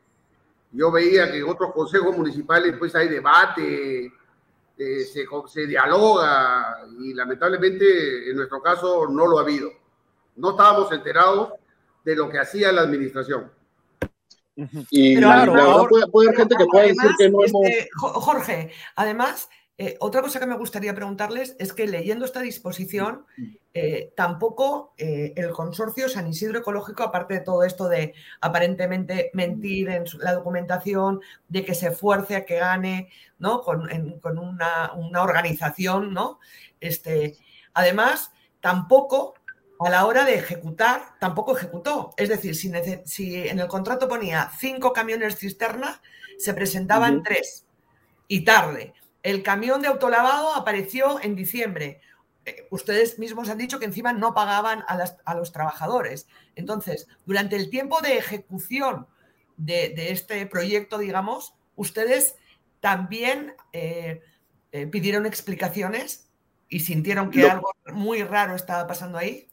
yo 0.72 0.90
veía 0.90 1.30
que 1.30 1.38
en 1.38 1.48
otros 1.48 1.72
consejos 1.72 2.16
municipales 2.16 2.74
pues 2.78 2.94
hay 2.94 3.08
debate, 3.08 4.12
eh, 4.78 5.04
se, 5.04 5.26
se 5.48 5.66
dialoga 5.66 6.86
y 6.98 7.14
lamentablemente 7.14 8.30
en 8.30 8.36
nuestro 8.36 8.60
caso 8.62 9.08
no 9.08 9.26
lo 9.26 9.38
ha 9.38 9.42
habido 9.42 9.70
no 10.36 10.50
estábamos 10.50 10.92
enterados 10.92 11.52
de 12.04 12.16
lo 12.16 12.28
que 12.28 12.38
hacía 12.38 12.72
la 12.72 12.82
administración. 12.82 13.50
Y 14.90 15.16
claro, 15.16 15.88
puede, 16.10 16.28
haber 16.28 16.36
gente 16.36 16.56
que 16.56 16.64
pueda 16.66 16.86
decir 16.86 17.10
que 17.18 17.28
no 17.28 17.44
hemos... 17.44 17.66
Este, 17.66 17.88
Jorge, 17.94 18.70
además, 18.94 19.50
eh, 19.78 19.96
otra 20.00 20.22
cosa 20.22 20.40
que 20.40 20.46
me 20.46 20.56
gustaría 20.56 20.94
preguntarles 20.94 21.54
es 21.58 21.74
que 21.74 21.86
leyendo 21.86 22.24
esta 22.24 22.40
disposición, 22.40 23.26
eh, 23.74 24.14
tampoco 24.16 24.94
eh, 24.96 25.34
el 25.36 25.50
consorcio 25.50 26.08
San 26.08 26.26
Isidro 26.26 26.60
Ecológico, 26.60 27.02
aparte 27.02 27.34
de 27.34 27.40
todo 27.40 27.62
esto 27.62 27.86
de 27.86 28.14
aparentemente 28.40 29.30
mentir 29.34 29.90
en 29.90 30.04
la 30.20 30.32
documentación, 30.32 31.20
de 31.48 31.62
que 31.62 31.74
se 31.74 31.90
fuerce 31.90 32.36
a 32.36 32.46
que 32.46 32.56
gane, 32.56 33.10
¿no? 33.38 33.60
Con, 33.60 33.82
una, 34.38 34.92
una, 34.94 35.22
organización, 35.22 36.14
¿no? 36.14 36.40
Este, 36.80 37.36
además, 37.74 38.32
tampoco 38.60 39.34
a 39.78 39.90
la 39.90 40.06
hora 40.06 40.24
de 40.24 40.34
ejecutar, 40.34 41.18
tampoco 41.20 41.56
ejecutó. 41.56 42.14
Es 42.16 42.28
decir, 42.28 42.54
si, 42.54 43.36
en 43.36 43.58
el 43.58 43.68
contrato 43.68 44.08
ponía 44.08 44.50
cinco 44.58 44.92
camiones 44.92 45.36
cisterna, 45.36 46.00
se 46.38 46.54
presentaban 46.54 47.22
tres 47.22 47.66
y 48.28 48.44
tarde. 48.44 48.94
El 49.22 49.42
camión 49.42 49.82
de 49.82 49.88
autolavado 49.88 50.54
apareció 50.54 51.20
en 51.20 51.36
diciembre. 51.36 52.00
Eh, 52.44 52.66
ustedes 52.70 53.18
mismos 53.18 53.48
han 53.48 53.58
dicho 53.58 53.78
que 53.78 53.84
encima 53.84 54.12
no 54.12 54.34
pagaban 54.34 54.84
a, 54.86 55.34
los 55.34 55.52
trabajadores. 55.52 56.26
Entonces, 56.54 57.08
durante 57.24 57.56
el 57.56 57.70
tiempo 57.70 58.00
de 58.00 58.18
ejecución 58.18 59.06
de, 59.56 60.10
este 60.10 60.46
proyecto, 60.46 60.98
digamos, 60.98 61.54
ustedes 61.74 62.36
también 62.80 63.54
eh, 63.72 64.22
eh, 64.72 64.86
pidieron 64.86 65.26
explicaciones 65.26 66.30
y 66.68 66.80
sintieron 66.80 67.30
que 67.30 67.48
algo 67.48 67.72
muy 67.92 68.22
raro 68.22 68.54
estaba 68.54 68.86
pasando 68.86 69.18
ahí 69.18 69.48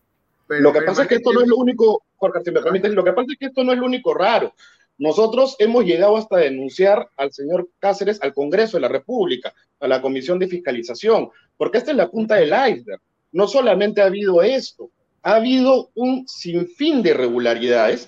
lo 0.59 0.73
que 0.73 0.81
pasa 0.81 1.03
es 1.03 1.07
que 1.07 1.15
esto 1.15 1.33
no 1.33 1.41
es 1.41 1.47
lo 1.47 1.57
único, 1.57 2.03
Jorge, 2.15 2.41
si 2.43 2.51
me 2.51 2.61
permiten, 2.61 2.95
lo 2.95 3.03
que 3.03 3.13
pasa 3.13 3.27
es 3.31 3.37
que 3.39 3.45
esto 3.47 3.63
no 3.63 3.73
es 3.73 3.79
lo 3.79 3.85
único 3.85 4.13
raro. 4.13 4.53
Nosotros 4.97 5.55
hemos 5.59 5.85
llegado 5.85 6.17
hasta 6.17 6.37
denunciar 6.37 7.09
al 7.17 7.33
señor 7.33 7.69
Cáceres 7.79 8.21
al 8.21 8.33
Congreso 8.33 8.77
de 8.77 8.81
la 8.81 8.87
República, 8.87 9.53
a 9.79 9.87
la 9.87 10.01
Comisión 10.01 10.39
de 10.39 10.47
Fiscalización, 10.47 11.29
porque 11.57 11.79
esta 11.79 11.91
es 11.91 11.97
la 11.97 12.09
punta 12.09 12.35
del 12.35 12.49
iceberg. 12.49 13.01
No 13.31 13.47
solamente 13.47 14.01
ha 14.01 14.05
habido 14.05 14.43
esto, 14.43 14.91
ha 15.23 15.35
habido 15.35 15.89
un 15.95 16.27
sinfín 16.27 17.01
de 17.01 17.11
irregularidades 17.11 18.07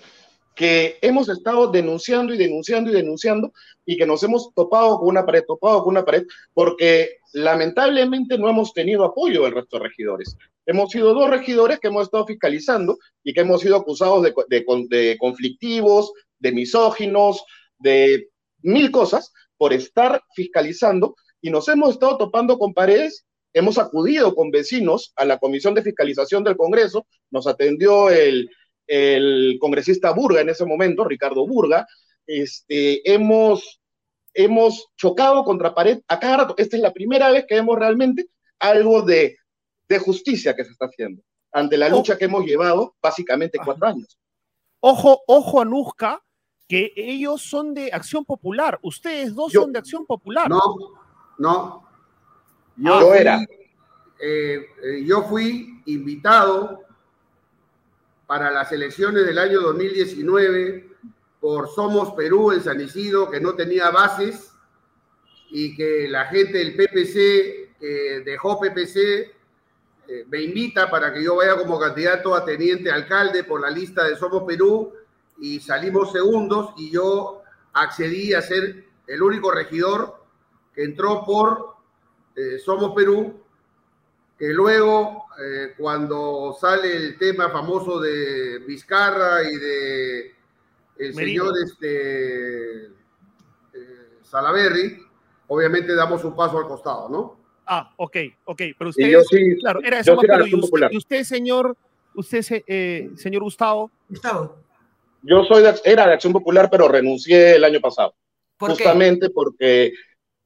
que 0.56 0.98
hemos 1.02 1.28
estado 1.28 1.68
denunciando 1.68 2.34
y 2.34 2.38
denunciando 2.38 2.90
y 2.90 2.94
denunciando 2.94 3.52
y 3.86 3.98
que 3.98 4.06
nos 4.06 4.24
hemos 4.24 4.54
topado 4.54 4.98
con 5.00 5.10
una 5.10 5.26
pared, 5.26 5.44
topado 5.46 5.84
con 5.84 5.92
una 5.92 6.06
pared, 6.06 6.24
porque 6.54 7.18
lamentablemente 7.34 8.38
no 8.38 8.50
hemos 8.50 8.74
tenido 8.74 9.04
apoyo 9.04 9.44
del 9.44 9.54
resto 9.54 9.78
de 9.78 9.84
regidores. 9.84 10.38
Hemos 10.66 10.92
sido 10.92 11.14
dos 11.14 11.30
regidores 11.30 11.80
que 11.80 11.88
hemos 11.88 12.04
estado 12.04 12.26
fiscalizando 12.26 12.98
y 13.24 13.34
que 13.34 13.42
hemos 13.42 13.62
sido 13.62 13.76
acusados 13.76 14.24
de, 14.24 15.18
conflictivos, 15.18 16.12
de 16.40 16.52
misóginos, 16.52 17.44
de 17.78 18.30
mil 18.62 18.92
cosas 18.92 19.32
por 19.58 19.74
estar 19.74 20.24
fiscalizando 20.36 21.16
y 21.42 21.52
nos 21.52 21.68
hemos 21.70 21.92
estado 21.92 22.18
topando 22.18 22.58
con 22.58 22.74
paredes. 22.74 23.26
Hemos 23.54 23.78
acudido 23.78 24.36
con 24.36 24.52
vecinos 24.52 25.14
a 25.16 25.24
la 25.24 25.38
Comisión 25.38 25.74
de 25.76 25.84
Fiscalización 25.84 26.44
del 26.44 26.58
Congreso, 26.58 27.06
nos 27.32 27.48
atendió 27.48 28.10
el, 28.10 28.50
el 28.88 29.58
congresista 29.60 30.12
Burga 30.12 30.42
en 30.42 30.50
ese 30.50 30.66
momento, 30.66 31.06
Ricardo 31.06 31.48
Burga, 31.48 31.88
este, 32.28 33.10
hemos, 33.10 33.82
hemos 34.34 34.88
chocado 34.98 35.44
contra 35.44 35.74
pared 35.74 36.00
a 36.08 36.20
cada 36.20 36.38
rato. 36.38 36.56
Esta 36.58 36.76
es 36.76 36.82
la 36.82 36.94
primera 36.94 37.32
vez 37.32 37.46
que 37.48 37.56
vemos 37.56 37.78
realmente 37.78 38.28
algo 38.60 39.02
de, 39.04 39.38
de 39.88 40.00
justicia 40.00 40.56
que 40.56 40.66
se 40.66 40.72
está 40.72 40.86
haciendo 40.86 41.22
ante 41.52 41.78
la 41.78 41.88
lucha 41.88 42.18
que 42.18 42.26
hemos 42.26 42.46
llevado 42.46 42.96
básicamente 43.02 43.58
cuatro 43.64 43.88
años. 43.88 44.20
Ojo, 44.82 45.22
ojo, 45.26 45.62
Anuska, 45.62 46.22
que 46.68 46.92
ellos 46.96 47.42
son 47.42 47.74
de 47.74 47.90
Acción 47.94 48.26
Popular. 48.26 48.78
Ustedes 48.82 49.34
dos 49.34 49.54
son 49.54 49.72
de 49.72 49.80
Acción 49.80 50.06
Popular. 50.06 50.50
No, 50.50 50.62
no. 51.38 51.88
Yo, 52.76 53.14
era. 53.14 53.40
Eh, 54.20 54.66
eh, 54.84 55.04
yo 55.06 55.24
fui 55.24 55.82
invitado 55.86 56.82
para 58.28 58.52
las 58.52 58.72
elecciones 58.74 59.26
del 59.26 59.38
año 59.38 59.62
2019 59.62 60.90
por 61.40 61.70
Somos 61.70 62.14
Perú 62.16 62.52
en 62.52 62.62
San 62.62 62.82
Isidro, 62.82 63.30
que 63.30 63.40
no 63.40 63.54
tenía 63.54 63.92
bases 63.92 64.52
y 65.52 65.76
que 65.76 66.08
la 66.10 66.26
gente 66.26 66.58
del 66.58 66.76
PPC, 66.76 67.78
que 67.80 68.24
dejó 68.26 68.60
PPC, 68.60 69.32
eh, 70.08 70.26
me 70.30 70.42
invita 70.42 70.90
para 70.90 71.14
que 71.14 71.24
yo 71.24 71.36
vaya 71.36 71.58
como 71.58 71.80
candidato 71.80 72.36
a 72.36 72.46
teniente 72.46 72.92
alcalde 72.92 73.44
por 73.44 73.62
la 73.62 73.70
lista 73.70 74.04
de 74.04 74.16
Somos 74.16 74.44
Perú 74.44 74.94
y 75.40 75.60
salimos 75.60 76.12
segundos 76.12 76.74
y 76.78 76.92
yo 76.92 77.42
accedí 77.74 78.34
a 78.34 78.42
ser 78.42 78.86
el 79.08 79.22
único 79.22 79.52
regidor 79.52 80.24
que 80.74 80.84
entró 80.84 81.24
por 81.26 81.76
eh, 82.36 82.60
Somos 82.60 82.94
Perú, 82.96 83.42
que 84.38 84.48
luego, 84.50 85.26
eh, 85.42 85.74
cuando 85.78 86.56
sale 86.60 86.96
el 86.96 87.18
tema 87.18 87.50
famoso 87.50 88.00
de 88.00 88.60
Vizcarra 88.68 89.44
y 89.44 89.56
de 89.58 90.36
el 90.98 91.14
señor 91.14 91.54
este, 91.64 92.90
Salaberry, 94.24 95.06
obviamente 95.48 95.94
damos 95.96 96.24
un 96.24 96.36
paso 96.36 96.58
al 96.58 96.68
costado, 96.68 97.10
¿no? 97.10 97.45
Ah, 97.66 97.94
ok, 97.98 98.18
ok. 98.46 98.62
Pero 98.78 98.90
usted, 98.90 99.22
sí, 99.30 99.58
claro, 99.60 99.82
era 99.84 100.00
eso, 100.00 100.18
pero 100.20 100.46
y 100.46 100.56
usted, 100.56 100.88
y 100.92 100.98
usted, 100.98 101.24
señor, 101.24 101.76
usted, 102.14 102.64
eh, 102.68 103.10
señor 103.16 103.44
Gustavo. 103.44 103.92
Gustavo. 104.10 104.58
Yo 105.24 105.44
soy 105.46 105.64
de, 105.64 105.74
era 105.84 106.08
de 106.08 106.14
Acción 106.14 106.34
Popular, 106.34 106.70
pero 106.70 106.88
renuncié 106.88 107.56
el 107.56 107.64
año 107.64 107.80
pasado. 107.80 108.14
justamente 108.60 109.30
porque, 109.32 109.92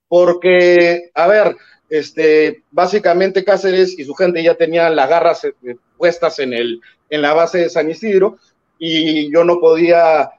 porque, 0.07 1.09
a 1.13 1.27
ver, 1.27 1.55
este, 1.89 2.63
básicamente 2.71 3.43
Cáceres 3.43 3.97
y 3.97 4.05
su 4.05 4.13
gente 4.13 4.41
ya 4.41 4.55
tenían 4.55 4.95
las 4.95 5.09
garras 5.09 5.43
eh, 5.43 5.53
puestas 5.97 6.39
en, 6.39 6.53
el, 6.53 6.79
en 7.09 7.21
la 7.21 7.33
base 7.33 7.59
de 7.59 7.69
San 7.69 7.89
Isidro 7.89 8.37
y 8.77 9.31
yo 9.33 9.43
no 9.43 9.59
podía 9.59 10.29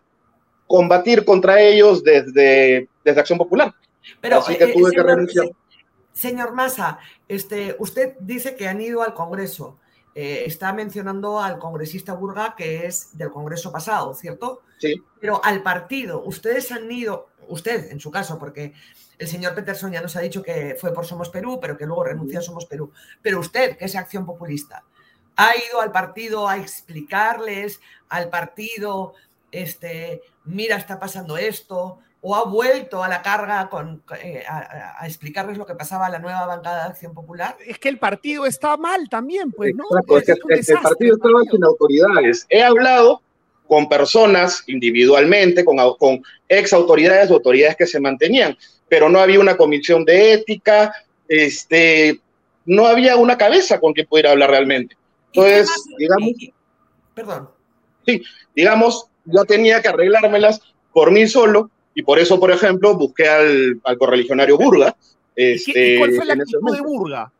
combatir 0.67 1.25
contra 1.25 1.61
ellos 1.61 2.03
desde, 2.03 2.89
desde 3.05 3.21
Acción 3.21 3.39
Popular. 3.39 3.75
Pero, 4.21 4.39
Así 4.39 4.57
que 4.57 4.65
eh, 4.65 4.73
tuve 4.73 4.91
que 4.93 5.03
renunciar. 5.03 5.49
Señor 6.13 6.53
Massa, 6.53 6.99
este, 7.29 7.77
usted 7.79 8.17
dice 8.21 8.57
que 8.57 8.69
han 8.69 8.81
ido 8.81 9.03
al 9.03 9.15
Congreso. 9.15 9.79
Eh, 10.15 10.43
está 10.45 10.73
mencionando 10.73 11.41
al 11.41 11.59
congresista 11.59 12.15
Burga, 12.15 12.57
que 12.57 12.87
es 12.87 13.17
del 13.17 13.31
Congreso 13.31 13.71
pasado, 13.71 14.13
¿cierto? 14.15 14.63
Sí. 14.79 15.01
Pero 15.21 15.41
al 15.45 15.63
partido, 15.63 16.23
ustedes 16.25 16.73
han 16.73 16.91
ido, 16.91 17.29
usted 17.47 17.93
en 17.93 18.01
su 18.01 18.11
caso, 18.11 18.37
porque 18.37 18.73
el 19.19 19.29
señor 19.29 19.55
Peterson 19.55 19.93
ya 19.93 20.03
nos 20.03 20.17
ha 20.17 20.21
dicho 20.21 20.43
que 20.43 20.77
fue 20.81 20.93
por 20.93 21.07
Somos 21.07 21.29
Perú, 21.29 21.59
pero 21.61 21.77
que 21.77 21.87
luego 21.87 22.05
renunció 22.05 22.41
a 22.41 22.43
Somos 22.43 22.67
Perú. 22.67 22.91
Pero 23.23 23.39
usted, 23.39 23.77
que 23.77 23.85
es 23.85 23.95
acción 23.95 24.27
populista, 24.27 24.83
ha 25.37 25.53
ido 25.57 25.81
al 25.81 25.93
partido 25.93 26.49
a 26.49 26.57
explicarles 26.57 27.81
al 28.09 28.31
partido, 28.31 29.15
este, 29.53 30.23
mira, 30.45 30.77
está 30.77 30.99
pasando 30.99 31.37
esto, 31.37 31.99
o 32.23 32.37
ha 32.37 32.45
vuelto 32.45 33.03
a 33.03 33.09
la 33.09 33.23
carga 33.23 33.69
con, 33.71 34.03
eh, 34.23 34.43
a, 34.47 35.07
explicarles 35.07 35.57
lo 35.57 35.65
que 35.67 35.75
pasaba 35.75 36.07
a 36.07 36.11
la 36.11 36.19
nueva 36.19 36.45
bancada 36.47 36.85
de 36.85 36.91
Acción 36.91 37.15
Popular? 37.15 37.57
Es 37.65 37.79
que 37.79 37.89
el 37.89 37.99
partido 37.99 38.45
está 38.47 38.77
mal 38.77 39.09
también, 39.09 39.53
pues, 39.53 39.75
¿no? 39.75 39.85
es 40.19 40.25
que, 40.27 40.33
el 40.33 40.79
partido 40.81 41.17
estaba 41.17 41.43
sin 41.51 41.65
autoridades. 41.65 42.47
He 42.51 42.63
hablado 42.63 43.23
con 43.67 43.89
personas 43.89 44.65
individualmente, 44.67 45.65
con, 45.65 45.77
con 45.99 46.23
ex 46.49 46.73
autoridades 46.73 47.31
o 47.31 47.35
autoridades 47.35 47.77
que 47.77 47.87
se 47.87 48.01
mantenían, 48.01 48.57
pero 48.89 49.09
no 49.09 49.21
había 49.21 49.41
una 49.41 49.57
comisión 49.57 50.05
de 50.05 50.35
ética, 50.35 50.93
este, 51.29 52.21
no 52.67 52.87
había 52.87 53.17
una 53.17 53.39
cabeza 53.39 53.81
con 53.81 53.93
quien 53.93 54.07
pudiera 54.07 54.33
hablar 54.33 54.51
realmente. 54.51 54.97
Entonces, 55.33 55.71
digamos... 55.97 56.31
Perdón. 57.15 57.51
Sí, 58.05 58.23
digamos, 58.55 59.07
yo 59.25 59.45
tenía 59.45 59.81
que 59.81 59.89
arreglármelas 59.89 60.61
por 60.93 61.13
mí 61.13 61.27
solo, 61.29 61.71
y 61.95 62.03
por 62.03 62.19
eso, 62.19 62.39
por 62.39 62.51
ejemplo, 62.51 62.97
busqué 62.97 63.29
al, 63.29 63.81
al 63.85 63.99
correligionario 63.99 64.57
Burga. 64.57 64.97
Este, 65.35 65.95
¿Y 65.95 65.99
cuál 65.99 66.15
fue 66.15 66.25
la 66.25 66.35
actitud 66.35 66.75
de 66.75 66.81
Burga? 66.81 67.33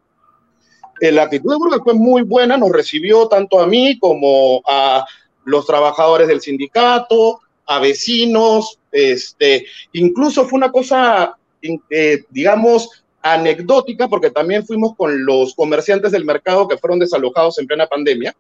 Eh, 1.01 1.13
la 1.13 1.23
actitud 1.23 1.51
de 1.51 1.57
Burga 1.57 1.83
fue 1.83 1.95
muy 1.95 2.23
buena, 2.23 2.57
nos 2.57 2.71
recibió 2.71 3.27
tanto 3.29 3.61
a 3.61 3.67
mí 3.67 3.99
como 3.99 4.63
a 4.69 5.05
los 5.45 5.67
trabajadores 5.67 6.29
del 6.29 6.41
sindicato, 6.41 7.41
a 7.67 7.79
vecinos, 7.79 8.79
este, 8.93 9.67
incluso 9.93 10.47
fue 10.47 10.59
una 10.59 10.71
cosa, 10.71 11.37
eh, 11.63 12.25
digamos, 12.31 13.05
anecdótica, 13.23 14.09
porque 14.09 14.31
también 14.31 14.67
fuimos 14.67 14.95
con 14.97 15.25
los 15.25 15.55
comerciantes 15.55 16.13
del 16.13 16.25
mercado 16.25 16.67
que 16.69 16.79
fueron 16.79 16.99
desalojados 16.99 17.59
en 17.59 17.67
plena 17.67 17.87
pandemia, 17.87 18.35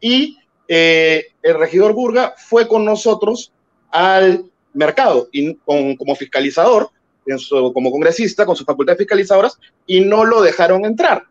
y 0.00 0.38
eh, 0.68 1.26
el 1.42 1.58
regidor 1.58 1.92
Burga 1.92 2.34
fue 2.36 2.68
con 2.68 2.84
nosotros 2.84 3.52
al 3.90 4.44
mercado 4.72 5.28
y 5.32 5.54
como 5.56 6.14
fiscalizador, 6.16 6.90
como 7.72 7.90
congresista, 7.90 8.46
con 8.46 8.56
sus 8.56 8.66
facultades 8.66 8.98
fiscalizadoras, 8.98 9.58
y 9.86 10.00
no 10.00 10.24
lo 10.24 10.42
dejaron 10.42 10.84
entrar. 10.84 11.24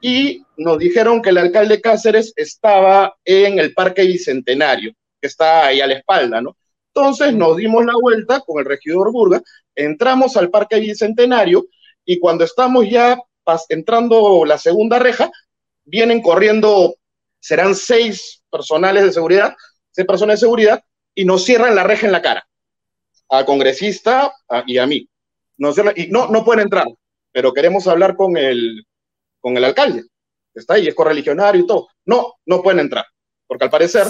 Y 0.00 0.44
nos 0.56 0.78
dijeron 0.78 1.22
que 1.22 1.30
el 1.30 1.38
alcalde 1.38 1.80
Cáceres 1.80 2.32
estaba 2.36 3.16
en 3.24 3.58
el 3.58 3.74
Parque 3.74 4.02
Bicentenario, 4.02 4.92
que 5.20 5.26
está 5.26 5.66
ahí 5.66 5.80
a 5.80 5.86
la 5.86 5.94
espalda, 5.94 6.40
¿no? 6.40 6.56
Entonces 6.94 7.34
nos 7.34 7.56
dimos 7.56 7.84
la 7.84 7.94
vuelta 8.00 8.40
con 8.40 8.60
el 8.60 8.64
regidor 8.64 9.12
Burga, 9.12 9.42
entramos 9.74 10.36
al 10.36 10.50
Parque 10.50 10.80
Bicentenario 10.80 11.66
y 12.04 12.18
cuando 12.18 12.44
estamos 12.44 12.88
ya 12.88 13.18
entrando 13.68 14.44
la 14.44 14.58
segunda 14.58 14.98
reja, 14.98 15.30
vienen 15.84 16.20
corriendo, 16.20 16.96
serán 17.40 17.74
seis 17.74 18.42
personales 18.50 19.04
de 19.04 19.12
seguridad, 19.12 19.54
seis 19.90 20.06
personas 20.06 20.36
de 20.36 20.46
seguridad, 20.46 20.82
y 21.14 21.24
nos 21.24 21.44
cierran 21.44 21.74
la 21.74 21.84
reja 21.84 22.06
en 22.06 22.12
la 22.12 22.22
cara 22.22 22.47
a 23.28 23.44
congresista 23.44 24.32
y 24.66 24.78
a 24.78 24.86
mí. 24.86 25.08
No, 25.56 25.70
y 25.96 26.06
no, 26.08 26.28
no 26.28 26.44
pueden 26.44 26.64
entrar, 26.64 26.86
pero 27.32 27.52
queremos 27.52 27.86
hablar 27.86 28.16
con 28.16 28.36
el, 28.36 28.86
con 29.40 29.56
el 29.56 29.64
alcalde, 29.64 30.04
está 30.54 30.74
ahí, 30.74 30.86
es 30.86 30.94
correligionario 30.94 31.62
y 31.62 31.66
todo. 31.66 31.88
No, 32.04 32.34
no 32.46 32.62
pueden 32.62 32.80
entrar, 32.80 33.04
porque 33.46 33.64
al 33.64 33.70
parecer 33.70 34.06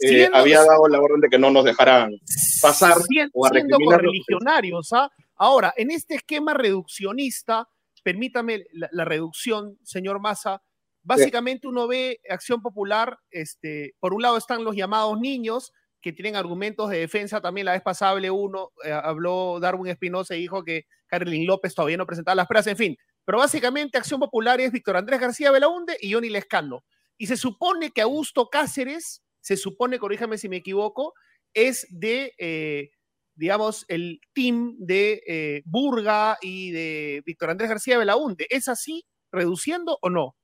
eh, 0.00 0.28
había 0.32 0.64
dado 0.64 0.88
la 0.88 1.00
orden 1.00 1.20
de 1.20 1.28
que 1.28 1.38
no 1.38 1.50
nos 1.50 1.64
dejaran 1.64 2.12
pasar 2.60 2.98
o 3.32 3.46
a 3.46 3.50
siendo 3.50 3.78
correligionarios. 3.78 4.92
¿ah? 4.92 5.10
Ahora, 5.36 5.72
en 5.76 5.90
este 5.90 6.16
esquema 6.16 6.54
reduccionista, 6.54 7.68
permítame 8.02 8.64
la, 8.72 9.04
reducción, 9.04 9.78
señor 9.82 10.20
Massa, 10.20 10.62
básicamente 11.02 11.66
uno 11.68 11.86
ve 11.86 12.20
Acción 12.28 12.60
Popular, 12.60 13.16
este, 13.30 13.94
por 13.98 14.12
un 14.12 14.22
lado 14.22 14.36
están 14.36 14.64
los 14.64 14.76
llamados 14.76 15.18
niños, 15.20 15.72
que 16.02 16.12
tienen 16.12 16.36
argumentos 16.36 16.90
de 16.90 16.98
defensa. 16.98 17.40
También 17.40 17.64
la 17.64 17.72
vez 17.72 17.82
pasada 17.82 18.20
uno, 18.32 18.72
eh, 18.84 18.92
habló 18.92 19.58
Darwin 19.60 19.90
Espinosa 19.90 20.34
y 20.34 20.40
dijo 20.40 20.62
que 20.64 20.84
Carolyn 21.06 21.46
López 21.46 21.74
todavía 21.74 21.96
no 21.96 22.06
presentaba 22.06 22.34
las 22.34 22.46
pruebas, 22.46 22.66
en 22.66 22.76
fin. 22.76 22.96
Pero 23.24 23.38
básicamente 23.38 23.96
Acción 23.96 24.20
Popular 24.20 24.60
es 24.60 24.72
Víctor 24.72 24.96
Andrés 24.96 25.20
García 25.20 25.52
Belaunde 25.52 25.96
y 26.00 26.12
Johnny 26.12 26.28
Lescano. 26.28 26.84
Y 27.16 27.28
se 27.28 27.36
supone 27.36 27.92
que 27.92 28.02
Augusto 28.02 28.50
Cáceres, 28.50 29.22
se 29.40 29.56
supone, 29.56 29.98
corríjame 29.98 30.38
si 30.38 30.48
me 30.48 30.56
equivoco, 30.56 31.14
es 31.54 31.86
de, 31.90 32.34
eh, 32.38 32.90
digamos, 33.36 33.84
el 33.88 34.20
team 34.32 34.74
de 34.78 35.22
eh, 35.26 35.62
Burga 35.64 36.36
y 36.42 36.72
de 36.72 37.22
Víctor 37.24 37.50
Andrés 37.50 37.70
García 37.70 37.98
Belaunde. 37.98 38.46
¿Es 38.50 38.66
así, 38.66 39.04
reduciendo 39.30 39.98
o 40.02 40.10
no? 40.10 40.34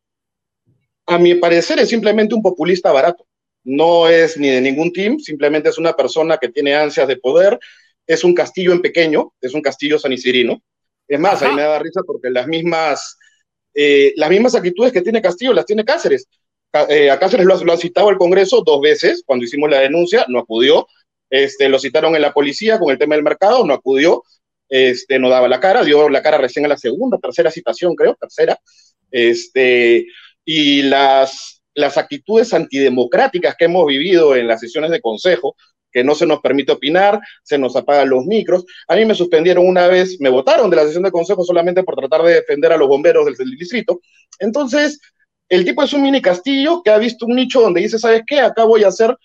A 1.07 1.19
mi 1.19 1.35
parecer 1.35 1.81
es 1.81 1.89
simplemente 1.89 2.35
un 2.35 2.43
populista 2.43 2.93
barato 2.93 3.27
no 3.65 4.09
es 4.09 4.37
ni 4.37 4.49
de 4.49 4.61
ningún 4.61 4.93
team, 4.93 5.19
simplemente 5.19 5.69
es 5.69 5.79
una 5.79 5.95
persona 5.95 6.39
que 6.39 6.49
tiene 6.49 6.75
ansias 6.75 7.09
de 7.09 7.17
poder, 7.17 7.59
es 8.07 8.25
un 8.25 8.35
castillo 8.35 8.73
en 8.73 8.81
pequeño, 8.81 9.35
es 9.41 9.55
un 9.55 9.63
castillo 9.63 9.99
sanicirino. 9.99 10.63
Es 11.07 11.19
más, 11.19 11.43
ahí 11.43 11.55
me 11.55 11.63
da 11.63 11.79
risa 11.79 12.03
porque 12.07 12.31
las 12.31 12.47
mismas, 12.47 13.19
eh, 13.75 14.13
las 14.17 14.29
mismas 14.29 14.55
actitudes 14.55 14.93
que 14.93 15.03
tiene 15.03 15.23
Castillo 15.23 15.55
las 15.55 15.65
tiene 15.65 15.85
Cáceres. 15.85 16.29
Eh, 16.91 17.11
a 17.11 17.19
Cáceres 17.19 17.47
lo, 17.47 17.65
lo, 17.65 17.73
han 17.73 17.79
citado 17.79 18.11
al 18.11 18.19
Congreso 18.19 18.63
dos 18.65 18.81
veces, 18.83 19.23
cuando 19.25 19.47
hicimos 19.47 19.71
la 19.71 19.81
denuncia, 19.81 20.27
no 20.29 20.39
acudió. 20.39 20.87
Este, 21.31 21.69
lo 21.69 21.79
citaron 21.79 22.15
en 22.15 22.23
la 22.23 22.33
policía 22.33 22.79
con 22.79 22.91
el 22.91 22.99
tema 22.99 23.15
del 23.15 23.25
mercado, 23.25 23.65
no 23.67 23.75
acudió. 23.75 24.23
Este, 24.69 25.19
no 25.19 25.31
daba 25.31 25.49
la 25.49 25.61
cara, 25.61 25.83
dio 25.83 26.09
la 26.11 26.23
cara 26.23 26.37
recién 26.37 26.67
a 26.67 26.69
la 26.69 26.77
segunda, 26.77 27.19
tercera 27.19 27.51
citación, 27.51 27.95
creo, 27.95 28.15
tercera. 28.21 28.59
Este, 29.11 30.07
y 30.45 30.83
las, 30.83 31.58
las 31.79 31.97
actitudes 31.97 32.53
antidemocráticas 32.53 33.55
que 33.57 33.67
hemos 33.67 33.87
vivido 33.87 34.35
en 34.35 34.49
las 34.49 34.61
sesiones 34.61 34.91
de 34.91 35.01
consejo, 35.01 35.55
que 35.93 36.03
no 36.03 36.17
se 36.17 36.27
nos 36.27 36.41
permite 36.41 36.73
opinar, 36.73 37.21
se 37.45 37.57
nos 37.57 37.77
apagan 37.77 38.11
los 38.11 38.27
micros. 38.27 38.65
A 38.89 38.97
mí 38.97 39.05
me 39.05 39.15
suspendieron 39.15 39.65
una 39.65 39.87
vez, 39.87 40.21
me 40.21 40.29
votaron 40.29 40.69
de 40.71 40.77
la 40.77 40.83
sesión 40.85 41.05
de 41.05 41.13
consejo 41.13 41.45
solamente 41.45 41.85
por 41.85 41.95
tratar 41.95 42.23
de 42.23 42.35
defender 42.35 42.73
a 42.73 42.77
los 42.77 42.89
bomberos 42.89 43.25
del, 43.27 43.57
distrito. 43.57 44.01
Entonces, 44.41 45.01
el 45.49 45.65
tipo 45.65 45.85
es 45.85 45.93
un 45.93 46.03
mini 46.03 46.21
castillo 46.21 46.83
que 46.83 46.91
ha 46.91 46.99
visto 46.99 47.27
un 47.27 47.37
nicho 47.37 47.61
donde 47.61 47.81
dice, 47.81 47.99
¿sabes 47.99 48.23
qué? 48.27 48.41
Acá 48.41 48.65
voy 48.65 48.83
a 48.83 48.89
hacer 48.89 49.17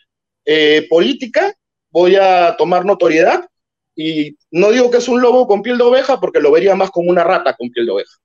eh, 0.46 0.86
política, 0.90 1.54
voy 1.90 2.18
a 2.18 2.56
tomar 2.56 2.86
notoriedad 2.86 3.50
y 3.96 4.38
no 4.52 4.70
digo 4.70 4.92
que 4.92 4.98
es 4.98 5.08
un 5.08 5.22
lobo 5.22 5.48
con 5.48 5.64
piel 5.64 5.80
de 5.80 5.86
oveja 5.86 6.20
porque 6.20 6.40
lo 6.40 6.52
vería 6.52 6.76
más 6.76 6.92
como 6.92 7.10
una 7.10 7.24
rata 7.24 7.56
con 7.56 7.72
piel 7.72 7.88
de 7.88 7.92
oveja. 7.94 8.23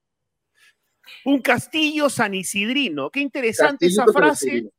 Un 1.24 1.40
castillo 1.40 2.08
sanisidrino. 2.08 3.10
Qué 3.10 3.20
interesante 3.20 3.86
esa 3.86 4.06
frase, 4.06 4.70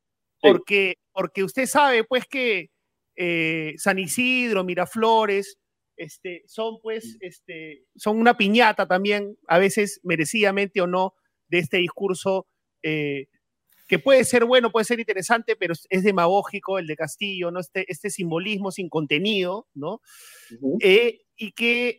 porque, 0.41 0.95
porque 1.11 1.43
usted 1.43 1.65
sabe, 1.65 2.03
pues, 2.03 2.25
que 2.25 2.69
eh, 3.15 3.73
San 3.77 3.99
Isidro, 3.99 4.63
Miraflores, 4.63 5.57
este, 5.97 6.43
son, 6.47 6.79
pues, 6.81 7.17
este, 7.19 7.83
son 7.95 8.17
una 8.17 8.37
piñata 8.37 8.87
también, 8.87 9.37
a 9.47 9.59
veces 9.59 9.99
merecidamente 10.03 10.81
o 10.81 10.87
no, 10.87 11.13
de 11.49 11.59
este 11.59 11.77
discurso 11.77 12.47
eh, 12.83 13.27
que 13.89 13.99
puede 13.99 14.23
ser 14.23 14.45
bueno, 14.45 14.71
puede 14.71 14.85
ser 14.85 14.99
interesante, 14.99 15.55
pero 15.55 15.73
es 15.89 16.03
demagógico 16.03 16.77
el 16.77 16.85
de 16.85 16.95
Castillo, 16.95 17.49
¿no? 17.49 17.59
Este, 17.59 17.85
este 17.91 18.11
simbolismo 18.11 18.71
sin 18.71 18.87
contenido, 18.87 19.67
¿no? 19.73 19.99
Eh, 20.79 21.21
y 21.35 21.53
que 21.53 21.97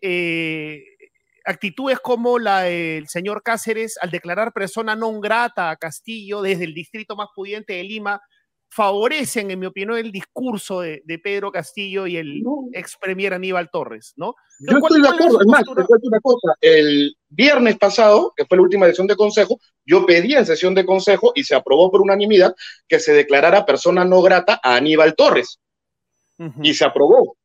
actitudes 1.51 1.99
como 2.01 2.39
la 2.39 2.63
del 2.63 3.09
señor 3.09 3.43
Cáceres 3.43 3.99
al 4.01 4.11
declarar 4.11 4.53
persona 4.53 4.95
non 4.95 5.21
grata 5.21 5.71
a 5.71 5.77
Castillo 5.77 6.41
desde 6.41 6.65
el 6.65 6.75
distrito 6.75 7.17
más 7.17 7.29
pudiente 7.35 7.75
de 7.75 7.85
Lima 7.85 8.21
favorecen, 8.71 9.51
en 9.51 9.59
mi 9.59 9.67
opinión, 9.67 9.99
el 9.99 10.13
discurso 10.13 10.81
de, 10.81 11.03
Pedro 11.23 11.51
Castillo 11.51 12.07
y 12.07 12.17
el 12.17 12.43
ex 12.73 12.97
premier 12.97 13.35
Aníbal 13.35 13.69
Torres, 13.71 14.13
¿no? 14.17 14.35
Yo 14.61 14.79
estoy 14.79 15.03
de 15.03 15.09
acuerdo, 15.09 15.41
es 15.41 15.47
más, 15.47 15.65
te 15.65 15.85
cuento 15.85 16.07
una 16.07 16.21
cosa. 16.21 16.55
El 16.61 17.17
viernes 17.29 17.77
pasado, 17.79 18.33
que 18.37 18.45
fue 18.47 18.57
la 18.57 18.63
última 18.63 18.87
sesión 18.87 19.09
de 19.09 19.17
consejo, 19.17 19.59
yo 19.85 20.07
pedí 20.07 20.35
en 20.35 20.47
sesión 20.47 20.75
de 20.75 20.87
consejo 20.87 21.33
y 21.35 21.43
se 21.43 21.57
aprobó 21.57 21.91
por 21.91 22.01
unanimidad 22.01 22.55
que 22.87 23.01
se 23.01 23.13
declarara 23.13 23.67
persona 23.67 24.05
no 24.05 24.23
grata 24.23 24.61
a 24.63 24.77
Aníbal 24.77 25.15
Torres. 25.17 25.59
Y 26.63 26.73
se 26.73 26.87
aprobó. 26.87 27.37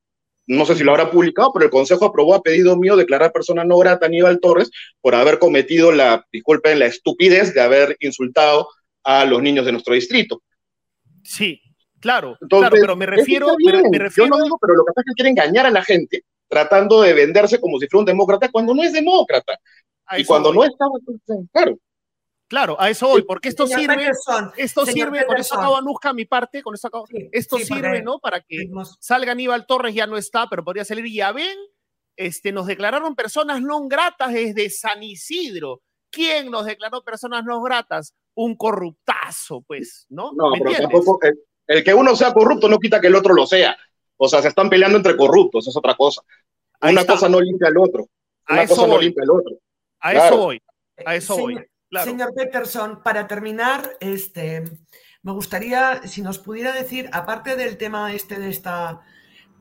No 0.47 0.65
sé 0.65 0.75
si 0.75 0.83
lo 0.83 0.91
habrá 0.91 1.09
publicado, 1.09 1.51
pero 1.53 1.65
el 1.65 1.71
Consejo 1.71 2.05
aprobó 2.05 2.35
a 2.35 2.41
pedido 2.41 2.77
mío 2.77 2.95
declarar 2.95 3.31
persona 3.31 3.63
no 3.63 3.77
grata 3.77 4.05
a 4.05 4.07
Aníbal 4.07 4.39
Torres 4.39 4.69
por 5.01 5.15
haber 5.15 5.39
cometido 5.39 5.91
la, 5.91 6.25
disculpen, 6.31 6.79
la 6.79 6.85
estupidez 6.85 7.53
de 7.53 7.61
haber 7.61 7.97
insultado 7.99 8.67
a 9.03 9.25
los 9.25 9.41
niños 9.41 9.65
de 9.65 9.71
nuestro 9.71 9.93
distrito. 9.93 10.41
Sí, 11.23 11.59
claro, 11.99 12.37
claro, 12.47 12.75
pero 12.79 12.95
me 12.95 13.05
refiero, 13.05 13.55
me, 13.57 13.97
refiero... 13.97 14.29
Yo 14.29 14.37
no 14.37 14.43
digo, 14.43 14.57
pero 14.61 14.75
lo 14.75 14.85
que 14.85 14.93
pasa 14.93 15.01
es 15.01 15.11
que 15.11 15.15
quiere 15.15 15.29
engañar 15.31 15.65
a 15.65 15.71
la 15.71 15.83
gente 15.83 16.23
tratando 16.47 17.01
de 17.01 17.13
venderse 17.13 17.59
como 17.59 17.79
si 17.79 17.87
fuera 17.87 18.01
un 18.01 18.05
demócrata 18.05 18.49
cuando 18.51 18.73
no 18.73 18.83
es 18.83 18.93
demócrata. 18.93 19.59
y 20.17 20.23
cuando 20.25 20.53
no 20.53 20.63
está, 20.63 20.85
claro. 21.51 21.77
Claro, 22.47 22.79
a 22.79 22.89
eso 22.91 23.07
voy, 23.07 23.23
porque 23.23 23.49
esto 23.49 23.65
sirve, 23.65 24.11
esto 24.57 24.85
sirve, 24.85 25.25
con 25.25 25.37
eso 25.37 25.55
acabo 25.55 25.77
Anuska 25.77 26.13
mi 26.13 26.25
parte, 26.25 26.61
con 26.61 26.75
eso 26.75 26.87
acabo, 26.87 27.05
esto 27.31 27.57
sirve, 27.57 28.03
¿no? 28.03 28.19
Para 28.19 28.41
que 28.41 28.69
salga 28.99 29.31
Aníbal 29.31 29.65
Torres, 29.65 29.95
ya 29.95 30.05
no 30.05 30.15
está, 30.15 30.47
pero 30.47 30.63
podría 30.63 30.85
salir, 30.85 31.11
ya 31.11 31.31
ven, 31.31 31.57
este, 32.15 32.51
nos 32.51 32.67
declararon 32.67 33.15
personas 33.15 33.61
no 33.61 33.87
gratas 33.87 34.33
desde 34.33 34.69
San 34.69 35.01
Isidro. 35.01 35.81
¿Quién 36.11 36.51
nos 36.51 36.65
declaró 36.65 37.03
personas 37.03 37.43
no 37.43 37.61
gratas? 37.61 38.13
Un 38.35 38.55
corruptazo, 38.55 39.61
pues, 39.61 40.05
¿no? 40.09 40.31
No, 40.33 40.51
pero 40.53 40.71
tampoco, 40.77 41.19
el, 41.67 41.83
que 41.83 41.93
uno 41.93 42.15
sea 42.15 42.31
corrupto 42.31 42.69
no 42.69 42.79
quita 42.79 43.01
que 43.01 43.07
el 43.07 43.15
otro 43.15 43.33
lo 43.33 43.47
sea. 43.47 43.75
O 44.17 44.29
sea, 44.29 44.41
se 44.41 44.49
están 44.49 44.69
peleando 44.69 44.97
entre 44.97 45.17
corruptos, 45.17 45.67
es 45.67 45.75
otra 45.75 45.95
cosa. 45.95 46.21
Una 46.81 47.05
cosa 47.05 47.27
no 47.27 47.41
limpia 47.41 47.69
al 47.69 47.77
otro. 47.77 48.07
Una 48.47 48.67
cosa 48.67 48.87
no 48.87 48.99
limpia 48.99 49.23
al 49.23 49.31
otro. 49.31 49.57
A 49.99 50.13
eso 50.13 50.37
voy, 50.37 50.61
a 51.05 51.15
eso 51.15 51.37
voy. 51.37 51.59
Señor 51.91 52.33
Peterson, 52.33 53.01
para 53.03 53.27
terminar, 53.27 53.97
este, 53.99 54.63
me 55.23 55.31
gustaría, 55.31 56.05
si 56.07 56.21
nos 56.21 56.39
pudiera 56.39 56.73
decir, 56.73 57.09
aparte 57.13 57.55
del 57.55 57.77
tema 57.77 58.13
este 58.13 58.39
de, 58.39 58.49
esta, 58.49 59.01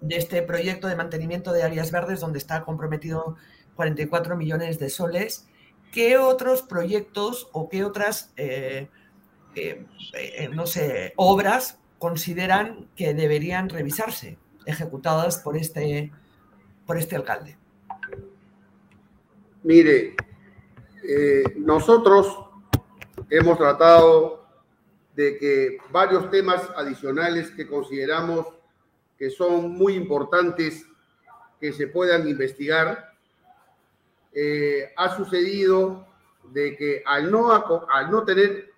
de 0.00 0.16
este 0.16 0.42
proyecto 0.42 0.88
de 0.88 0.96
mantenimiento 0.96 1.52
de 1.52 1.62
áreas 1.62 1.90
verdes, 1.90 2.20
donde 2.20 2.38
está 2.38 2.64
comprometido 2.64 3.36
44 3.76 4.36
millones 4.36 4.78
de 4.78 4.90
soles, 4.90 5.46
¿qué 5.92 6.18
otros 6.18 6.62
proyectos 6.62 7.48
o 7.52 7.68
qué 7.68 7.84
otras, 7.84 8.32
eh, 8.36 8.88
eh, 9.54 9.86
eh, 10.14 10.48
no 10.52 10.66
sé, 10.66 11.12
obras 11.16 11.78
consideran 11.98 12.88
que 12.96 13.14
deberían 13.14 13.68
revisarse, 13.68 14.38
ejecutadas 14.66 15.38
por 15.38 15.56
este, 15.56 16.12
por 16.86 16.98
este 16.98 17.16
alcalde? 17.16 17.56
Mire, 19.62 20.14
eh, 21.06 21.44
nosotros 21.56 22.34
hemos 23.28 23.58
tratado 23.58 24.46
de 25.14 25.36
que 25.38 25.78
varios 25.90 26.30
temas 26.30 26.62
adicionales 26.76 27.50
que 27.50 27.68
consideramos 27.68 28.46
que 29.18 29.28
son 29.28 29.72
muy 29.72 29.94
importantes 29.94 30.86
que 31.60 31.72
se 31.72 31.88
puedan 31.88 32.26
investigar. 32.26 33.12
Eh, 34.32 34.92
ha 34.96 35.14
sucedido 35.14 36.06
de 36.50 36.74
que 36.76 37.02
al 37.04 37.30
no, 37.30 37.52
al 37.52 38.10
no 38.10 38.24
tener 38.24 38.70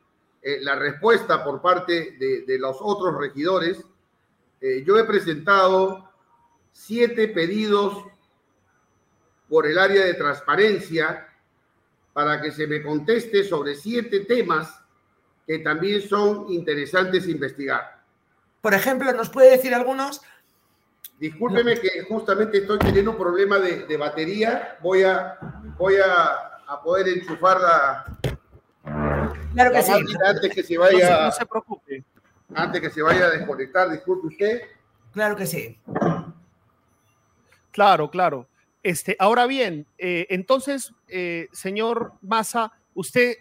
eh, 0.42 0.58
la 0.62 0.74
respuesta 0.74 1.44
por 1.44 1.62
parte 1.62 2.16
de, 2.18 2.58
los 2.58 2.76
otros 2.80 3.16
regidores, 3.18 3.82
yo 4.84 4.98
he 4.98 5.04
presentado 5.04 6.10
siete 6.72 7.28
pedidos 7.28 8.04
por 9.48 9.64
el 9.66 9.78
área 9.78 10.04
de 10.04 10.14
transparencia 10.14 11.28
para 12.16 12.40
que 12.40 12.50
se 12.50 12.66
me 12.66 12.82
conteste 12.82 13.44
sobre 13.44 13.74
siete 13.74 14.20
temas 14.20 14.80
que 15.46 15.58
también 15.58 16.00
son 16.00 16.46
interesantes 16.48 17.28
investigar. 17.28 18.00
Por 18.62 18.72
ejemplo, 18.72 19.12
¿nos 19.12 19.28
puede 19.28 19.50
decir 19.50 19.74
algunos? 19.74 20.22
Discúlpeme 21.20 21.78
que 21.78 22.04
justamente 22.08 22.56
estoy 22.56 22.78
teniendo 22.78 23.10
un 23.10 23.18
problema 23.18 23.58
de, 23.58 23.96
batería. 23.98 24.78
Voy 24.80 25.02
a, 25.02 25.36
voy 25.76 25.96
a, 25.96 26.80
poder 26.82 27.08
enchufar 27.08 27.60
la, 27.60 28.18
claro 29.52 29.72
que 29.72 29.82
sí. 29.82 29.92
antes 30.24 30.54
que 30.54 30.62
se 30.62 30.78
vaya. 30.78 31.26
No 31.26 31.32
se, 31.32 31.44
preocupe. 31.44 32.02
Antes 32.54 32.80
que 32.80 32.88
se 32.88 33.02
vaya 33.02 33.26
a 33.26 33.30
desconectar, 33.32 33.90
disculpe 33.90 34.28
usted. 34.28 34.62
Claro 35.12 35.36
que 35.36 35.44
sí. 35.44 35.78
Claro, 37.72 38.10
claro. 38.10 38.48
Este, 38.86 39.16
ahora 39.18 39.48
bien, 39.48 39.84
eh, 39.98 40.28
entonces, 40.30 40.92
eh, 41.08 41.48
señor 41.50 42.12
Massa, 42.22 42.70
¿usted 42.94 43.32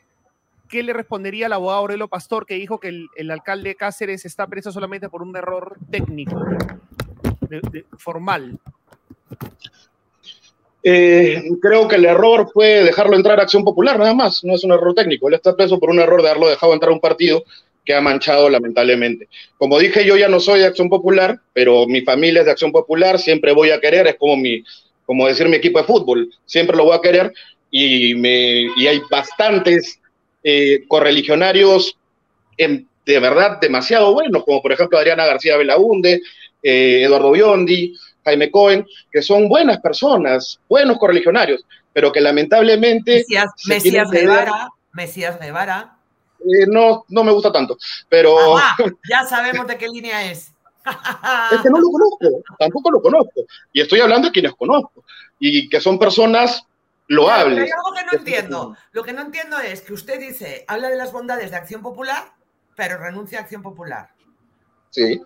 qué 0.67 0.81
le 0.81 0.91
respondería 0.91 1.45
al 1.45 1.53
abogado 1.53 1.81
Aurelio 1.81 2.07
Pastor 2.07 2.47
que 2.47 2.55
dijo 2.55 2.79
que 2.79 2.87
el, 3.15 3.29
alcalde 3.29 3.75
Cáceres 3.75 4.25
está 4.25 4.47
preso 4.47 4.71
solamente 4.71 5.07
por 5.07 5.21
un 5.21 5.37
error 5.37 5.77
técnico, 5.91 6.43
formal? 7.99 8.57
Eh, 10.81 11.43
creo 11.61 11.87
que 11.87 11.97
el 11.97 12.05
error 12.05 12.49
fue 12.51 12.83
dejarlo 12.83 13.15
entrar 13.15 13.39
a 13.39 13.43
Acción 13.43 13.63
Popular, 13.63 13.99
nada 13.99 14.15
más, 14.15 14.43
no 14.43 14.55
es 14.55 14.63
un 14.63 14.71
error 14.71 14.95
técnico. 14.95 15.27
Él 15.27 15.35
está 15.35 15.55
preso 15.55 15.79
por 15.79 15.91
un 15.91 15.99
error 15.99 16.23
de 16.23 16.29
haberlo 16.29 16.49
dejado 16.49 16.73
entrar 16.73 16.89
a 16.89 16.95
un 16.95 16.99
partido 16.99 17.43
que 17.85 17.93
ha 17.93 18.01
manchado 18.01 18.49
lamentablemente. 18.49 19.29
Como 19.59 19.77
dije, 19.77 20.03
yo 20.07 20.17
ya 20.17 20.27
no 20.27 20.39
soy 20.39 20.61
de 20.61 20.65
Acción 20.65 20.89
Popular, 20.89 21.39
pero 21.53 21.85
mi 21.85 22.01
familia 22.01 22.39
es 22.39 22.45
de 22.47 22.51
Acción 22.51 22.71
Popular, 22.71 23.19
siempre 23.19 23.53
voy 23.53 23.69
a 23.69 23.79
querer, 23.79 24.07
es 24.07 24.15
como 24.15 24.37
mi, 24.37 24.63
como 25.05 25.27
decir 25.27 25.47
mi 25.47 25.57
equipo 25.57 25.79
de 25.79 25.85
fútbol, 25.85 26.29
siempre 26.45 26.75
lo 26.75 26.85
voy 26.85 26.95
a 26.95 27.01
querer 27.01 27.33
y, 27.71 28.15
me, 28.15 28.67
y 28.75 28.87
hay 28.87 29.01
bastantes 29.09 29.99
eh, 30.43 30.83
correligionarios 30.87 31.97
de 32.57 33.19
verdad 33.19 33.59
demasiado 33.59 34.13
buenos, 34.13 34.43
como 34.43 34.61
por 34.61 34.71
ejemplo 34.71 34.97
Adriana 34.97 35.25
García 35.25 35.57
Belaunde, 35.57 36.21
eh, 36.63 37.03
Eduardo 37.03 37.31
Biondi, 37.31 37.95
Jaime 38.23 38.49
Cohen, 38.49 38.85
que 39.11 39.21
son 39.21 39.47
buenas 39.47 39.79
personas, 39.79 40.59
buenos 40.67 40.97
correligionarios, 40.97 41.63
pero 41.93 42.11
que 42.11 42.21
lamentablemente... 42.21 43.17
Mesías, 43.17 43.51
Mesías 43.67 44.09
Guevara, 44.09 44.69
Mesías 44.93 45.39
Guevara. 45.39 45.97
Eh, 46.39 46.65
no, 46.67 47.05
no 47.09 47.23
me 47.23 47.31
gusta 47.31 47.51
tanto, 47.51 47.77
pero... 48.09 48.57
ya 49.09 49.23
sabemos 49.25 49.67
de 49.67 49.77
qué 49.77 49.87
línea 49.87 50.31
es. 50.31 50.54
Es 51.51 51.61
que 51.61 51.69
no 51.69 51.79
lo 51.79 51.89
conozco, 51.89 52.43
tampoco 52.59 52.91
lo 52.91 53.01
conozco. 53.01 53.41
Y 53.73 53.81
estoy 53.81 53.99
hablando 53.99 54.27
de 54.27 54.31
quienes 54.31 54.53
conozco. 54.53 55.03
Y 55.39 55.67
que 55.69 55.81
son 55.81 55.97
personas 55.97 56.65
loables. 57.07 57.63
hay 57.63 57.69
algo 57.69 57.93
que 57.93 58.05
no 58.05 58.19
entiendo. 58.19 58.77
Lo 58.91 59.03
que 59.03 59.13
no 59.13 59.21
entiendo 59.21 59.59
es 59.59 59.81
que 59.81 59.93
usted 59.93 60.19
dice, 60.19 60.65
habla 60.67 60.89
de 60.89 60.95
las 60.95 61.11
bondades 61.11 61.51
de 61.51 61.57
Acción 61.57 61.81
Popular, 61.81 62.33
pero 62.75 62.97
renuncia 62.97 63.39
a 63.39 63.41
Acción 63.41 63.61
Popular. 63.61 64.09
Sí. 64.89 65.21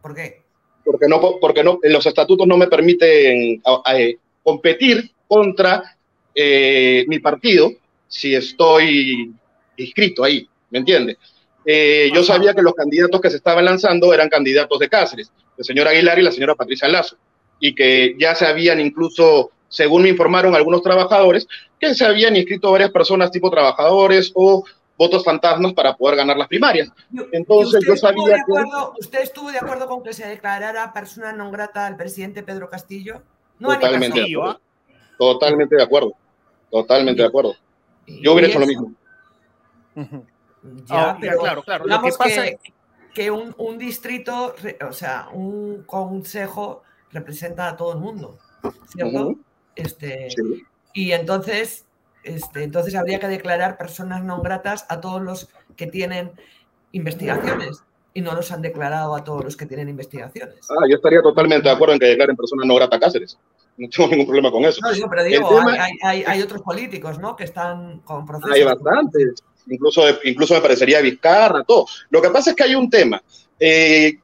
¿Por 0.00 0.14
qué? 0.14 0.42
Porque 0.84 1.06
no, 1.08 1.20
porque 1.40 1.62
no, 1.62 1.78
los 1.82 2.06
estatutos 2.06 2.46
no 2.46 2.56
me 2.56 2.66
permiten 2.66 3.62
eh, 3.92 4.16
competir 4.42 5.12
contra 5.28 5.96
eh, 6.34 7.04
mi 7.06 7.20
partido 7.20 7.70
si 8.08 8.34
estoy 8.34 9.32
inscrito 9.76 10.24
ahí, 10.24 10.48
¿me 10.70 10.80
entiende? 10.80 11.16
Eh, 11.64 12.10
yo 12.14 12.22
sabía 12.24 12.54
que 12.54 12.62
los 12.62 12.74
candidatos 12.74 13.20
que 13.20 13.30
se 13.30 13.36
estaban 13.36 13.64
lanzando 13.64 14.12
eran 14.12 14.28
candidatos 14.28 14.78
de 14.78 14.88
Cáceres, 14.88 15.32
el 15.56 15.64
señor 15.64 15.88
Aguilar 15.88 16.18
y 16.18 16.22
la 16.22 16.32
señora 16.32 16.54
Patricia 16.54 16.88
Lazo, 16.88 17.16
y 17.60 17.74
que 17.74 18.16
ya 18.18 18.34
se 18.34 18.46
habían 18.46 18.80
incluso, 18.80 19.50
según 19.68 20.02
me 20.02 20.08
informaron 20.08 20.54
algunos 20.54 20.82
trabajadores, 20.82 21.46
que 21.78 21.94
se 21.94 22.04
habían 22.04 22.36
inscrito 22.36 22.72
varias 22.72 22.90
personas 22.90 23.30
tipo 23.30 23.50
trabajadores 23.50 24.32
o 24.34 24.64
votos 24.96 25.24
fantasmas 25.24 25.72
para 25.72 25.96
poder 25.96 26.16
ganar 26.16 26.36
las 26.36 26.48
primarias. 26.48 26.90
Entonces 27.32 27.82
yo 27.86 27.96
sabía 27.96 28.36
que... 28.36 28.52
¿Usted 29.00 29.20
estuvo 29.20 29.50
de 29.50 29.58
acuerdo 29.58 29.86
con 29.86 30.02
que 30.02 30.12
se 30.12 30.26
declarara 30.26 30.92
persona 30.92 31.32
non 31.32 31.50
grata 31.50 31.86
al 31.86 31.96
presidente 31.96 32.42
Pedro 32.42 32.70
Castillo? 32.70 33.22
No 33.58 33.74
totalmente, 33.74 34.20
de 34.20 34.34
acuerdo. 34.34 34.60
totalmente 35.18 35.76
de 35.76 35.82
acuerdo. 35.82 36.12
Totalmente 36.70 37.22
de 37.22 37.28
acuerdo. 37.28 37.54
Yo 38.06 38.32
hubiera 38.32 38.48
hecho 38.48 38.58
lo 38.58 38.66
mismo. 38.66 38.94
Ya, 40.62 41.10
ah, 41.10 41.18
pero 41.20 41.38
claro, 41.38 41.62
claro. 41.62 41.86
Lo 41.86 42.02
que 42.02 42.12
pasa 42.12 42.44
que, 42.44 42.58
que 43.14 43.30
un, 43.30 43.54
un, 43.58 43.78
distrito, 43.78 44.54
o 44.88 44.92
sea, 44.92 45.28
un 45.32 45.82
consejo 45.84 46.82
representa 47.10 47.68
a 47.68 47.76
todo 47.76 47.92
el 47.92 47.98
mundo, 47.98 48.38
¿cierto? 48.88 49.36
este, 49.76 50.28
Y 50.92 51.12
entonces, 51.12 51.84
este, 52.24 52.62
entonces 52.62 52.94
habría 52.94 53.18
que 53.18 53.28
declarar 53.28 53.76
personas 53.76 54.22
no 54.22 54.40
gratas 54.40 54.86
a 54.88 55.00
todos 55.00 55.22
los 55.22 55.48
que 55.76 55.86
tienen 55.86 56.32
investigaciones 56.92 57.82
y 58.14 58.20
no 58.20 58.34
los 58.34 58.52
han 58.52 58.62
declarado 58.62 59.14
a 59.16 59.24
todos 59.24 59.44
los 59.44 59.56
que 59.56 59.66
tienen 59.66 59.88
investigaciones. 59.88 60.58
Ah, 60.70 60.86
yo 60.88 60.96
estaría 60.96 61.22
totalmente 61.22 61.68
de 61.68 61.74
acuerdo 61.74 61.94
en 61.94 62.00
que 62.00 62.06
declaren 62.06 62.36
personas 62.36 62.66
no 62.66 62.74
gratas 62.74 62.98
a 62.98 63.00
Cáceres. 63.00 63.38
no 63.78 63.88
tengo 63.88 64.10
ningún 64.10 64.26
problema 64.26 64.50
con 64.50 64.64
eso. 64.64 64.80
No, 64.82 65.08
pero 65.08 65.24
digo, 65.24 65.60
hay, 66.02 66.42
otros 66.42 66.62
políticos, 66.62 67.18
¿no? 67.18 67.34
Que 67.34 67.44
están 67.44 68.00
con 68.00 68.26
procesos. 68.26 68.54
Hay 68.54 68.64
bastantes, 68.64 69.42
incluso, 69.68 70.02
incluso 70.24 70.54
me 70.54 70.60
parecería 70.60 71.00
Vizcarra, 71.00 71.64
todo. 71.64 71.86
Lo 72.10 72.20
que 72.20 72.30
pasa 72.30 72.50
es 72.50 72.56
que 72.56 72.64
hay 72.64 72.74
un 72.74 72.90
tema. 72.90 73.22
Eh, 73.58 74.14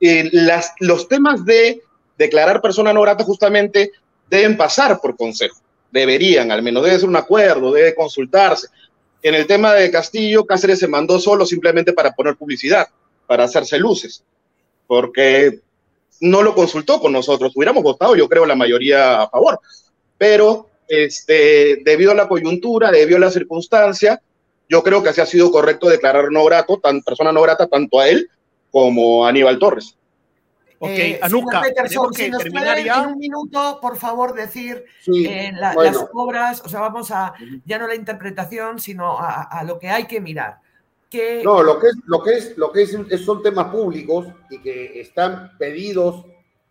eh, 0.00 0.28
las, 0.32 0.72
los 0.80 1.08
temas 1.08 1.44
de 1.44 1.82
declarar 2.18 2.60
persona 2.60 2.92
no 2.92 3.02
grata 3.02 3.24
justamente 3.24 3.92
deben 4.28 4.56
pasar 4.56 5.00
por 5.00 5.16
consejo. 5.16 5.56
Deberían, 5.90 6.50
al 6.50 6.62
menos, 6.62 6.82
debe 6.82 6.98
ser 6.98 7.08
un 7.08 7.16
acuerdo, 7.16 7.72
debe 7.72 7.94
consultarse. 7.94 8.68
En 9.22 9.34
el 9.34 9.46
tema 9.46 9.74
de 9.74 9.90
Castillo, 9.90 10.44
Cáceres 10.44 10.78
se 10.78 10.88
mandó 10.88 11.20
solo 11.20 11.46
simplemente 11.46 11.92
para 11.92 12.12
poner 12.12 12.36
publicidad, 12.36 12.88
para 13.26 13.44
hacerse 13.44 13.78
luces, 13.78 14.24
porque 14.86 15.60
no 16.20 16.42
lo 16.42 16.54
consultó 16.54 17.00
con 17.00 17.12
nosotros. 17.12 17.52
Hubiéramos 17.54 17.82
votado, 17.82 18.16
yo 18.16 18.28
creo, 18.28 18.46
la 18.46 18.56
mayoría 18.56 19.22
a 19.22 19.28
favor, 19.28 19.60
pero 20.18 20.68
este, 20.88 21.82
debido 21.84 22.12
a 22.12 22.14
la 22.14 22.28
coyuntura, 22.28 22.90
debido 22.90 23.18
a 23.18 23.20
la 23.20 23.30
circunstancia, 23.30 24.20
yo 24.72 24.82
creo 24.82 25.02
que 25.02 25.12
se 25.12 25.20
ha 25.20 25.26
sido 25.26 25.52
correcto 25.52 25.90
declarar 25.90 26.32
no 26.32 26.46
grato, 26.46 26.78
tan, 26.78 27.02
persona 27.02 27.30
no 27.30 27.42
grata 27.42 27.66
tanto 27.66 28.00
a 28.00 28.08
él 28.08 28.30
como 28.70 29.26
a 29.26 29.28
Aníbal 29.28 29.58
Torres. 29.58 29.98
Ok, 30.78 30.90
eh, 30.90 31.20
Anuska, 31.20 31.60
tenemos 31.60 32.16
que 32.16 32.30
terminar 32.30 32.82
ya. 32.82 33.02
En 33.02 33.10
un 33.10 33.18
minuto, 33.18 33.78
por 33.82 33.98
favor, 33.98 34.32
decir 34.32 34.82
eh, 35.06 35.52
las 35.54 35.76
obras, 36.14 36.62
o 36.64 36.70
sea, 36.70 36.80
vamos 36.80 37.10
a 37.10 37.34
ya 37.66 37.78
no 37.78 37.86
la 37.86 37.94
interpretación, 37.94 38.80
sino 38.80 39.18
a, 39.18 39.62
lo 39.64 39.78
que 39.78 39.90
hay 39.90 40.06
que 40.06 40.22
mirar. 40.22 40.56
No, 41.44 41.62
lo 41.62 41.78
que 41.78 41.88
es, 41.88 41.96
lo 42.06 42.22
que 42.22 42.32
es, 42.32 42.56
lo 42.56 42.72
que 42.72 42.82
es, 42.82 43.24
son 43.24 43.42
temas 43.42 43.66
públicos 43.66 44.26
y 44.48 44.58
que 44.62 45.02
están 45.02 45.56
pedidos 45.58 46.24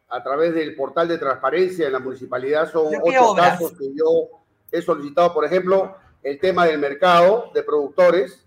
a 0.10 0.24
través 0.24 0.56
del 0.56 0.76
portal 0.76 1.08
de 1.08 1.20
transparencia 1.20 1.86
en 1.86 1.94
la 1.94 2.00
municipalidad. 2.00 2.70
Son 2.72 2.88
ocho 3.00 3.36
casos 3.36 3.74
que 3.78 3.94
yo 3.96 4.42
he 4.72 4.82
solicitado, 4.82 5.32
por 5.36 5.46
ejemplo, 5.46 5.96
el 6.24 6.40
tema 6.40 6.66
del 6.66 6.80
mercado 6.80 7.52
de 7.54 7.64
productores. 7.64 8.46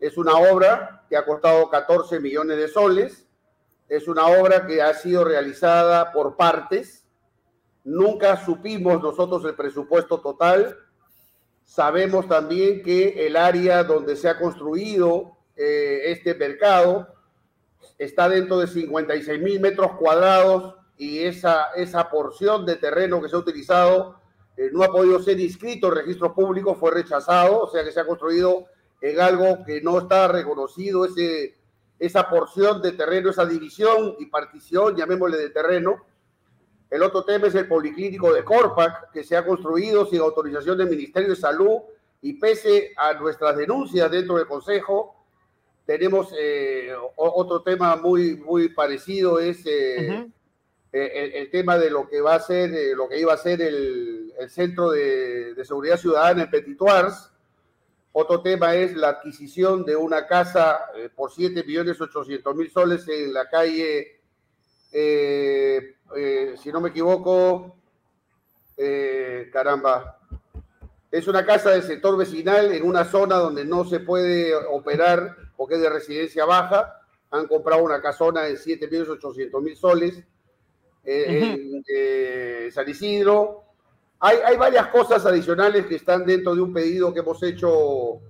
Es 0.00 0.16
una 0.18 0.36
obra 0.36 1.04
que 1.08 1.16
ha 1.16 1.24
costado 1.24 1.68
14 1.70 2.20
millones 2.20 2.56
de 2.56 2.68
soles 2.68 3.26
es 3.92 4.08
una 4.08 4.26
obra 4.26 4.66
que 4.66 4.80
ha 4.80 4.94
sido 4.94 5.22
realizada 5.22 6.12
por 6.12 6.34
partes. 6.34 7.04
Nunca 7.84 8.42
supimos 8.42 9.02
nosotros 9.02 9.44
el 9.44 9.54
presupuesto 9.54 10.18
total. 10.22 10.78
Sabemos 11.66 12.26
también 12.26 12.82
que 12.82 13.26
el 13.26 13.36
área 13.36 13.84
donde 13.84 14.16
se 14.16 14.30
ha 14.30 14.38
construido 14.38 15.36
eh, 15.56 16.04
este 16.06 16.34
mercado 16.34 17.06
está 17.98 18.30
dentro 18.30 18.60
de 18.60 18.66
56 18.66 19.42
mil 19.42 19.60
metros 19.60 19.92
cuadrados 19.98 20.74
y 20.96 21.24
esa, 21.24 21.66
esa 21.76 22.08
porción 22.08 22.64
de 22.64 22.76
terreno 22.76 23.20
que 23.20 23.28
se 23.28 23.36
ha 23.36 23.40
utilizado 23.40 24.21
eh, 24.56 24.70
no 24.72 24.82
ha 24.82 24.88
podido 24.88 25.22
ser 25.22 25.40
inscrito 25.40 25.88
en 25.88 25.94
registro 25.96 26.34
público, 26.34 26.74
fue 26.74 26.90
rechazado, 26.90 27.62
o 27.62 27.70
sea 27.70 27.84
que 27.84 27.92
se 27.92 28.00
ha 28.00 28.06
construido 28.06 28.66
en 29.00 29.20
algo 29.20 29.64
que 29.64 29.80
no 29.80 29.98
está 29.98 30.28
reconocido 30.28 31.04
ese, 31.04 31.56
esa 31.98 32.28
porción 32.28 32.82
de 32.82 32.92
terreno, 32.92 33.30
esa 33.30 33.46
división 33.46 34.16
y 34.18 34.26
partición, 34.26 34.96
llamémosle 34.96 35.38
de 35.38 35.50
terreno. 35.50 36.04
El 36.90 37.02
otro 37.02 37.24
tema 37.24 37.46
es 37.46 37.54
el 37.54 37.66
policlínico 37.66 38.32
de 38.32 38.44
Corpac, 38.44 39.10
que 39.12 39.24
se 39.24 39.36
ha 39.36 39.44
construido 39.44 40.06
sin 40.06 40.20
autorización 40.20 40.78
del 40.78 40.90
Ministerio 40.90 41.30
de 41.30 41.36
Salud 41.36 41.80
y 42.20 42.34
pese 42.34 42.92
a 42.96 43.14
nuestras 43.14 43.56
denuncias 43.56 44.10
dentro 44.10 44.36
del 44.36 44.46
Consejo, 44.46 45.16
tenemos 45.84 46.32
eh, 46.38 46.92
otro 47.16 47.62
tema 47.62 47.96
muy, 47.96 48.36
muy 48.36 48.68
parecido, 48.68 49.40
es 49.40 49.64
eh, 49.66 50.28
el, 50.92 51.50
tema 51.50 51.78
de 51.78 51.90
lo 51.90 52.08
que 52.08 52.20
va 52.20 52.34
a 52.34 52.40
ser, 52.40 52.70
lo 52.94 53.08
que 53.08 53.18
iba 53.18 53.32
a 53.32 53.38
ser 53.38 53.62
el, 53.62 54.32
Centro 54.48 54.90
de, 54.90 55.54
Seguridad 55.64 55.96
Ciudadana 55.96 56.42
en 56.42 56.50
Petitoires, 56.50 57.30
otro 58.12 58.42
tema 58.42 58.74
es 58.74 58.94
la 58.94 59.10
adquisición 59.10 59.84
de 59.84 59.96
una 59.96 60.26
casa 60.26 60.80
eh, 60.96 61.08
por 61.14 61.32
7 61.32 61.64
millones 61.64 61.98
800 61.98 62.54
mil 62.54 62.70
soles 62.70 63.08
en 63.08 63.32
la 63.32 63.48
calle, 63.48 64.20
eh, 64.92 65.96
eh, 66.14 66.54
si 66.62 66.70
no 66.70 66.80
me 66.80 66.90
equivoco, 66.90 67.76
caramba, 69.52 70.18
es 71.12 71.28
una 71.28 71.46
casa 71.46 71.70
del 71.70 71.82
sector 71.82 72.16
vecinal 72.16 72.72
en 72.72 72.84
una 72.84 73.04
zona 73.04 73.36
donde 73.36 73.64
no 73.64 73.84
se 73.84 74.00
puede 74.00 74.54
operar 74.54 75.36
porque 75.56 75.74
es 75.74 75.80
de 75.82 75.90
residencia 75.90 76.44
baja. 76.44 77.00
Han 77.30 77.46
comprado 77.46 77.84
una 77.84 78.00
casona 78.02 78.42
de 78.42 78.56
7 78.56 78.88
millones 78.88 80.24
800 81.04 81.58
mil 81.58 81.82
soles 81.84 82.64
en 82.64 82.72
San 82.72 82.88
Isidro 82.88 83.62
hay, 84.24 84.56
varias 84.56 84.86
cosas 84.88 85.26
adicionales 85.26 85.86
que 85.86 85.96
están 85.96 86.24
dentro 86.24 86.54
de 86.54 86.62
un 86.62 86.72
pedido 86.72 87.12
que 87.12 87.20
hemos 87.20 87.42
hecho 87.42 88.20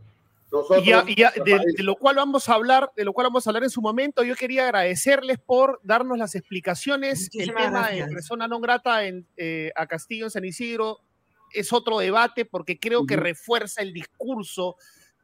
nosotros. 0.51 0.83
Y, 1.07 1.15
de, 1.15 1.83
lo 1.83 1.97
cual 1.97 2.17
vamos 2.17 2.49
a 2.49 2.55
hablar, 2.55 2.91
de 2.97 3.05
lo 3.05 3.13
cual 3.13 3.27
vamos 3.27 3.47
a 3.47 3.51
hablar 3.51 3.65
en 3.65 3.71
su 3.71 3.83
momento. 3.83 4.23
Yo 4.25 4.35
quería 4.35 4.65
agradecerles 4.65 5.39
por 5.39 5.81
darnos 5.83 6.17
las 6.17 6.35
explicaciones. 6.35 7.29
el 7.35 7.53
tema 7.53 7.91
de 7.91 8.07
persona 8.09 8.49
non 8.49 8.65
grata 8.65 9.05
en, 9.05 9.29
eh, 9.37 9.71
a 9.77 9.85
Castillo 9.87 10.25
en 10.25 10.31
San 10.33 10.47
Isidro 10.47 11.05
es 11.53 11.75
otro 11.75 11.99
debate 11.99 12.47
porque 12.47 12.81
creo 12.81 13.05
que 13.05 13.17
refuerza 13.17 13.83
el 13.83 13.93
discurso 13.93 14.77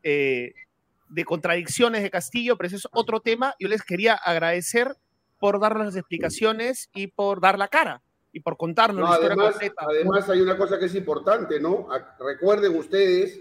eh, 0.02 0.52
de 1.08 1.24
contradicciones 1.24 2.02
de 2.02 2.10
Castillo, 2.10 2.58
pero 2.58 2.66
ese 2.66 2.76
es 2.76 2.88
otro 2.92 3.20
tema. 3.20 3.54
Yo 3.58 3.68
les 3.68 3.82
quería 3.82 4.12
agradecer 4.12 4.98
por 5.38 5.60
darnos 5.60 5.86
las 5.86 5.96
explicaciones 5.96 6.90
y 6.94 7.08
por 7.08 7.40
dar 7.40 7.58
la 7.58 7.68
cara 7.68 8.02
y 8.32 8.40
por 8.40 8.56
contarnos 8.56 9.08
la 9.08 9.14
historia 9.16 9.32
además, 9.32 9.72
Además, 9.76 10.28
hay 10.28 10.40
una 10.40 10.56
cosa 10.56 10.78
que 10.78 10.86
es 10.86 10.94
importante, 10.94 11.60
¿no? 11.60 11.88
Recuerden 12.18 12.76
ustedes 12.76 13.40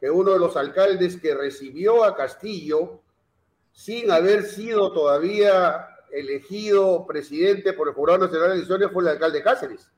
que 0.00 0.10
uno 0.10 0.32
de 0.32 0.38
los 0.38 0.56
alcaldes 0.56 1.16
que 1.16 1.34
recibió 1.34 2.04
a 2.04 2.16
Castillo 2.16 3.02
sin 3.72 4.10
haber 4.10 4.44
sido 4.44 4.92
todavía 4.92 5.88
elegido 6.12 7.06
presidente 7.06 7.72
por 7.72 7.88
el 7.88 7.94
Jurado 7.94 8.20
Nacional 8.20 8.48
de 8.48 8.54
Elecciones 8.56 8.90
fue 8.92 9.02
el 9.02 9.08
alcalde 9.08 9.42
Cáceres. 9.42 9.90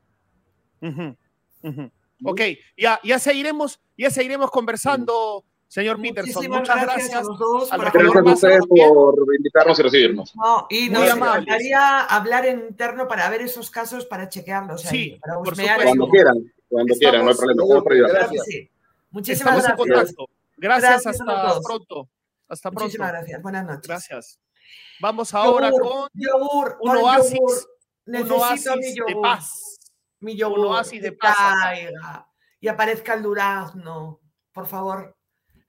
Ok, 2.24 2.40
ya, 2.76 3.00
ya 3.02 3.18
seguiremos, 3.18 3.80
ya 3.96 4.10
seguiremos 4.10 4.50
conversando 4.50 5.44
Señor 5.70 6.02
Peterson, 6.02 6.48
muchas 6.48 6.82
gracias. 6.82 7.14
a 7.14 7.22
los 7.22 7.38
dos. 7.38 7.70
Gracias 7.70 8.16
a 8.16 8.22
ustedes 8.32 8.66
por 8.66 9.14
invitarnos 9.36 9.78
y 9.78 9.82
recibirnos. 9.82 10.34
No, 10.34 10.66
y 10.68 10.90
nos 10.90 11.14
gustaría 11.14 12.00
hablar 12.06 12.44
en 12.44 12.58
interno 12.70 13.06
para 13.06 13.30
ver 13.30 13.42
esos 13.42 13.70
casos, 13.70 14.04
para 14.04 14.28
chequearlos. 14.28 14.82
Sí, 14.82 15.16
para 15.20 15.36
por 15.36 15.54
Cuando 15.54 16.08
quieran, 16.08 16.52
cuando 16.68 16.94
quieran, 16.96 17.24
no 17.24 17.30
hay 17.30 17.82
problema. 17.82 18.08
Gracias. 18.08 18.46
Muchísimas 19.12 19.58
Estamos 19.58 19.86
gracias. 19.86 20.10
En 20.10 20.16
contacto. 20.16 20.30
Gracias, 20.56 21.06
hasta 21.06 21.60
pronto. 21.62 22.08
Hasta 22.48 22.70
pronto. 22.70 22.84
Muchísimas 22.84 23.12
gracias. 23.12 23.42
Buenas 23.42 23.64
noches. 23.64 23.86
Gracias. 23.86 24.40
Vamos 25.00 25.32
ahora 25.34 25.70
con 25.70 26.08
yogur, 26.14 26.78
un 26.80 26.96
oasis, 26.96 27.68
Necesito 28.06 28.34
un 28.34 28.40
oasis 28.40 28.76
mi 28.76 28.94
yogur. 28.96 29.14
de 29.14 29.20
paz. 29.20 29.78
Mi 30.18 30.36
yogur. 30.36 30.58
Un 30.58 30.66
oasis 30.66 31.00
de 31.00 31.12
paz. 31.12 31.36
Y 32.58 32.66
aparezca 32.66 33.14
el 33.14 33.22
durazno, 33.22 34.20
por 34.52 34.66
favor. 34.66 35.16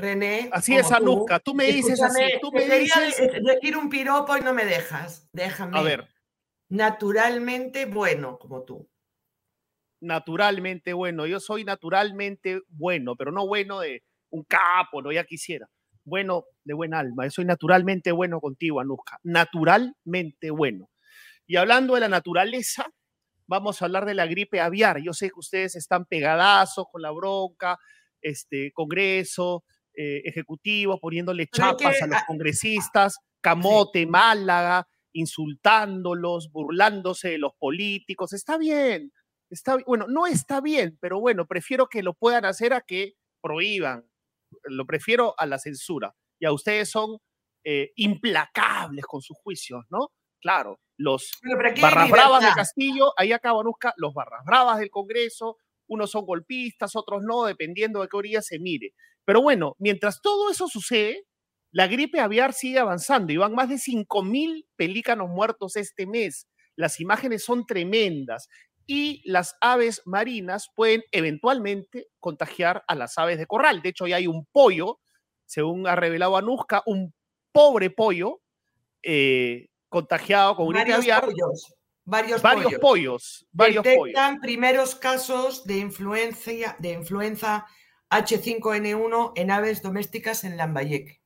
René. 0.00 0.48
Así 0.52 0.74
es, 0.74 0.90
Anuska. 0.90 1.38
Tú, 1.40 1.54
me 1.54 1.66
dices 1.66 2.00
así. 2.02 2.22
Tú 2.40 2.50
me 2.52 2.64
dices. 2.78 3.16
decir 3.42 3.76
un 3.76 3.88
piropo 3.88 4.36
y 4.36 4.40
no 4.40 4.52
me 4.52 4.64
dejas. 4.64 5.28
Déjame. 5.32 5.78
A 5.78 5.82
ver. 5.82 6.08
Naturalmente 6.68 7.86
bueno, 7.86 8.38
como 8.38 8.62
tú. 8.62 8.88
Naturalmente 10.00 10.92
bueno. 10.92 11.26
Yo 11.26 11.40
soy 11.40 11.64
naturalmente 11.64 12.62
bueno, 12.68 13.16
pero 13.16 13.32
no 13.32 13.46
bueno 13.46 13.80
de 13.80 14.04
un 14.30 14.44
capo, 14.44 15.02
no 15.02 15.12
ya 15.12 15.24
quisiera. 15.24 15.68
Bueno 16.04 16.44
de 16.64 16.74
buen 16.74 16.94
alma. 16.94 17.24
Yo 17.24 17.30
soy 17.30 17.44
naturalmente 17.44 18.12
bueno 18.12 18.40
contigo, 18.40 18.80
Anuska. 18.80 19.18
Naturalmente 19.22 20.50
bueno. 20.50 20.90
Y 21.46 21.56
hablando 21.56 21.94
de 21.94 22.00
la 22.00 22.08
naturaleza, 22.08 22.90
vamos 23.46 23.82
a 23.82 23.86
hablar 23.86 24.06
de 24.06 24.14
la 24.14 24.26
gripe 24.26 24.60
aviar. 24.60 25.02
Yo 25.02 25.12
sé 25.12 25.28
que 25.28 25.40
ustedes 25.40 25.74
están 25.74 26.06
pegadazos 26.06 26.86
con 26.90 27.02
la 27.02 27.10
bronca, 27.10 27.78
este 28.22 28.70
Congreso, 28.72 29.64
eh, 29.94 30.22
ejecutivo 30.24 30.98
poniéndole 30.98 31.46
chapas 31.46 32.02
a 32.02 32.06
los 32.06 32.22
congresistas, 32.26 33.18
camote, 33.40 34.06
Málaga, 34.06 34.86
insultándolos, 35.12 36.50
burlándose 36.52 37.30
de 37.30 37.38
los 37.38 37.52
políticos. 37.58 38.32
Está 38.32 38.58
bien, 38.58 39.12
Está, 39.50 39.78
bueno, 39.84 40.06
no 40.08 40.28
está 40.28 40.60
bien, 40.60 40.96
pero 41.00 41.18
bueno, 41.18 41.46
prefiero 41.46 41.88
que 41.88 42.04
lo 42.04 42.14
puedan 42.14 42.44
hacer 42.44 42.72
a 42.72 42.82
que 42.82 43.14
prohíban. 43.42 44.08
Lo 44.64 44.86
prefiero 44.86 45.34
a 45.38 45.46
la 45.46 45.58
censura. 45.58 46.14
Y 46.38 46.46
a 46.46 46.52
ustedes 46.52 46.88
son 46.88 47.18
eh, 47.64 47.90
implacables 47.96 49.04
con 49.06 49.20
sus 49.20 49.36
juicios, 49.38 49.84
¿no? 49.90 50.12
Claro, 50.40 50.78
los 50.96 51.32
barras 51.80 52.10
bravas 52.10 52.42
de 52.42 52.52
Castillo, 52.54 53.12
ahí 53.16 53.32
Nusca, 53.64 53.92
los 53.96 54.14
barras 54.14 54.42
bravas 54.46 54.78
del 54.78 54.88
Congreso, 54.88 55.56
unos 55.88 56.10
son 56.12 56.24
golpistas, 56.24 56.94
otros 56.94 57.22
no, 57.22 57.44
dependiendo 57.44 58.00
de 58.00 58.08
qué 58.08 58.16
orilla 58.16 58.42
se 58.42 58.58
mire. 58.58 58.94
Pero 59.24 59.42
bueno, 59.42 59.76
mientras 59.78 60.20
todo 60.20 60.50
eso 60.50 60.68
sucede, 60.68 61.24
la 61.72 61.86
gripe 61.86 62.20
aviar 62.20 62.52
sigue 62.52 62.78
avanzando 62.78 63.32
y 63.32 63.36
van 63.36 63.54
más 63.54 63.68
de 63.68 63.76
5.000 63.76 64.66
pelícanos 64.76 65.28
muertos 65.28 65.76
este 65.76 66.06
mes. 66.06 66.48
Las 66.76 67.00
imágenes 67.00 67.44
son 67.44 67.66
tremendas 67.66 68.48
y 68.86 69.22
las 69.24 69.54
aves 69.60 70.02
marinas 70.04 70.68
pueden 70.74 71.04
eventualmente 71.12 72.08
contagiar 72.18 72.82
a 72.88 72.96
las 72.96 73.18
aves 73.18 73.38
de 73.38 73.46
corral. 73.46 73.82
De 73.82 73.90
hecho, 73.90 74.06
ya 74.06 74.16
hay 74.16 74.26
un 74.26 74.46
pollo, 74.46 74.98
según 75.46 75.86
ha 75.86 75.94
revelado 75.94 76.36
Anuska, 76.36 76.82
un 76.86 77.14
pobre 77.52 77.90
pollo 77.90 78.40
eh, 79.02 79.68
contagiado 79.88 80.56
con 80.56 80.68
gripe 80.70 80.92
aviar. 80.92 81.24
varios, 82.04 82.42
varios 82.42 82.74
pollos. 82.80 83.46
varios 83.52 83.84
Detectan 83.84 84.40
primeros 84.40 84.96
casos 84.96 85.64
de 85.64 85.78
influencia, 85.78 86.76
de 86.80 86.92
influenza 86.92 87.66
H5N1 88.10 89.32
en 89.36 89.50
aves 89.50 89.82
domésticas 89.82 90.44
en 90.44 90.56
Lambayeque. 90.56 91.20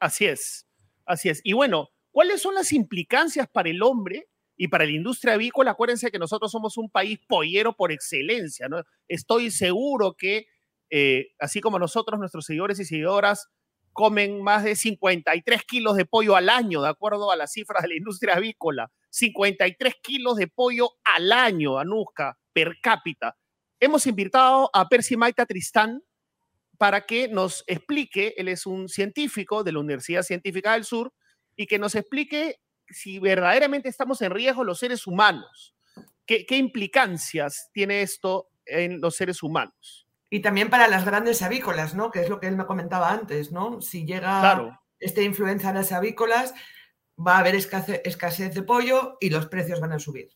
Así 0.00 0.26
es, 0.26 0.68
así 1.06 1.28
es. 1.28 1.40
Y 1.44 1.52
bueno, 1.52 1.88
¿cuáles 2.10 2.42
son 2.42 2.54
las 2.54 2.72
implicancias 2.72 3.48
para 3.48 3.70
el 3.70 3.82
hombre 3.82 4.28
y 4.56 4.68
para 4.68 4.84
la 4.84 4.92
industria 4.92 5.34
avícola? 5.34 5.72
Acuérdense 5.72 6.10
que 6.10 6.18
nosotros 6.18 6.50
somos 6.50 6.76
un 6.76 6.90
país 6.90 7.18
pollero 7.26 7.74
por 7.74 7.92
excelencia, 7.92 8.68
¿no? 8.68 8.82
Estoy 9.08 9.50
seguro 9.50 10.14
que, 10.16 10.46
eh, 10.90 11.28
así 11.38 11.60
como 11.60 11.78
nosotros, 11.78 12.18
nuestros 12.18 12.44
seguidores 12.44 12.78
y 12.80 12.84
seguidoras, 12.84 13.48
comen 13.92 14.42
más 14.42 14.64
de 14.64 14.76
53 14.76 15.64
kilos 15.64 15.96
de 15.96 16.04
pollo 16.04 16.36
al 16.36 16.48
año, 16.48 16.82
de 16.82 16.88
acuerdo 16.88 17.32
a 17.32 17.36
las 17.36 17.52
cifras 17.52 17.82
de 17.82 17.88
la 17.88 17.96
industria 17.96 18.36
avícola. 18.36 18.92
53 19.10 19.94
kilos 20.02 20.36
de 20.36 20.46
pollo 20.46 20.90
al 21.02 21.32
año, 21.32 21.78
Anuska, 21.78 22.38
per 22.52 22.76
cápita. 22.80 23.36
Hemos 23.80 24.06
invitado 24.06 24.70
a 24.72 24.88
Percy 24.88 25.16
Maita 25.16 25.46
Tristán 25.46 26.02
para 26.78 27.06
que 27.06 27.28
nos 27.28 27.64
explique, 27.66 28.34
él 28.36 28.48
es 28.48 28.66
un 28.66 28.88
científico 28.88 29.64
de 29.64 29.72
la 29.72 29.80
Universidad 29.80 30.22
Científica 30.22 30.72
del 30.72 30.84
Sur, 30.84 31.12
y 31.56 31.66
que 31.66 31.78
nos 31.78 31.94
explique 31.94 32.60
si 32.88 33.18
verdaderamente 33.18 33.88
estamos 33.88 34.22
en 34.22 34.30
riesgo 34.30 34.64
los 34.64 34.78
seres 34.78 35.06
humanos. 35.06 35.74
¿Qué, 36.24 36.46
qué 36.46 36.56
implicancias 36.56 37.70
tiene 37.72 38.02
esto 38.02 38.48
en 38.64 39.00
los 39.00 39.16
seres 39.16 39.42
humanos? 39.42 40.06
Y 40.30 40.40
también 40.40 40.70
para 40.70 40.88
las 40.88 41.04
grandes 41.04 41.42
avícolas, 41.42 41.94
¿no? 41.94 42.10
Que 42.10 42.20
es 42.20 42.28
lo 42.28 42.38
que 42.38 42.48
él 42.48 42.56
me 42.56 42.66
comentaba 42.66 43.10
antes, 43.10 43.50
¿no? 43.50 43.80
Si 43.80 44.04
llega 44.04 44.80
esta 45.00 45.22
influencia 45.22 45.70
en 45.70 45.76
las 45.76 45.92
avícolas, 45.92 46.54
va 47.18 47.36
a 47.36 47.38
haber 47.40 47.54
escasez, 47.56 48.54
de 48.54 48.62
pollo 48.62 49.16
y 49.20 49.30
los 49.30 49.46
precios 49.46 49.80
van 49.80 49.92
a 49.92 49.98
subir. 49.98 50.30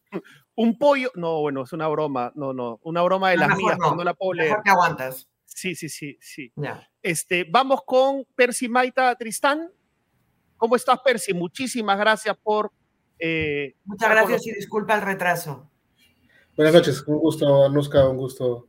Un 0.54 0.78
pollo, 0.78 1.10
no, 1.14 1.40
bueno, 1.40 1.62
es 1.62 1.72
una 1.72 1.88
broma, 1.88 2.32
no, 2.34 2.52
no, 2.52 2.80
una 2.82 3.02
broma 3.02 3.30
de 3.30 3.36
las 3.36 3.56
mías, 3.56 3.78
no, 3.78 4.02
la 4.02 4.14
puedo 4.14 4.34
leer. 4.34 4.56
que 4.64 4.70
aguantas. 4.70 5.28
Sí, 5.44 5.74
sí, 5.74 5.88
sí, 5.88 6.18
sí. 6.20 6.52
Este, 7.02 7.44
vamos 7.44 7.82
con 7.86 8.24
Percy 8.34 8.68
Maita 8.68 9.14
Tristán. 9.16 9.70
¿Cómo 10.56 10.76
estás, 10.76 10.98
Percy? 11.00 11.34
Muchísimas 11.34 11.98
gracias 11.98 12.36
por... 12.42 12.72
Eh, 13.18 13.76
Muchas 13.84 14.10
gracias 14.10 14.46
y 14.46 14.52
disculpa 14.52 14.94
el 14.94 15.02
retraso. 15.02 15.70
Buenas 16.56 16.74
noches, 16.74 17.02
un 17.06 17.18
gusto, 17.18 17.64
Anuska, 17.64 18.08
un 18.08 18.16
gusto 18.16 18.68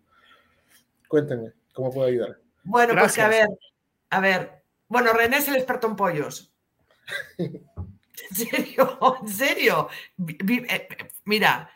Cuéntenme, 1.14 1.52
¿cómo 1.74 1.92
puedo 1.92 2.08
ayudar? 2.08 2.40
Bueno, 2.64 2.96
pues 2.98 3.20
a 3.20 3.28
ver, 3.28 3.48
a 4.10 4.20
ver. 4.20 4.64
Bueno, 4.88 5.14
René 5.14 5.38
es 5.38 5.48
el 5.48 5.58
experto 5.58 5.86
en 5.86 5.96
pollos. 5.96 6.52
¿En 8.30 8.36
serio? 8.36 9.00
¿En 9.22 9.28
serio? 9.28 9.90
Eh, 10.28 10.88
mira, 11.26 11.70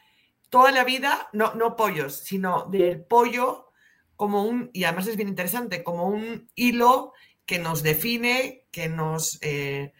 toda 0.50 0.72
la 0.72 0.84
vida, 0.84 1.30
no, 1.34 1.54
no 1.56 1.76
pollos, 1.76 2.16
sino 2.16 2.66
del 2.70 3.04
pollo 3.04 3.72
como 4.16 4.44
un, 4.44 4.72
y 4.74 4.84
además 4.84 5.08
es 5.08 5.16
bien 5.16 5.30
interesante, 5.30 5.84
como 5.84 6.08
un 6.08 6.50
hilo 6.56 7.14
que 7.46 7.60
nos 7.60 7.84
define, 7.84 8.66
que 8.72 8.90
nos, 8.90 9.40
eh, 9.42 9.94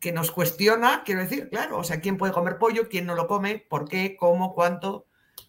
que 0.00 0.12
nos 0.12 0.32
cuestiona, 0.32 1.02
quiero 1.04 1.20
decir, 1.20 1.48
claro, 1.48 1.78
o 1.78 1.84
sea, 1.84 2.00
quién 2.00 2.16
puede 2.16 2.32
comer 2.32 2.58
pollo, 2.58 2.88
quién 2.88 3.06
no 3.06 3.14
lo 3.14 3.28
come, 3.28 3.58
por 3.58 3.88
qué, 3.88 4.16
cómo, 4.16 4.54
cuánto, 4.54 5.06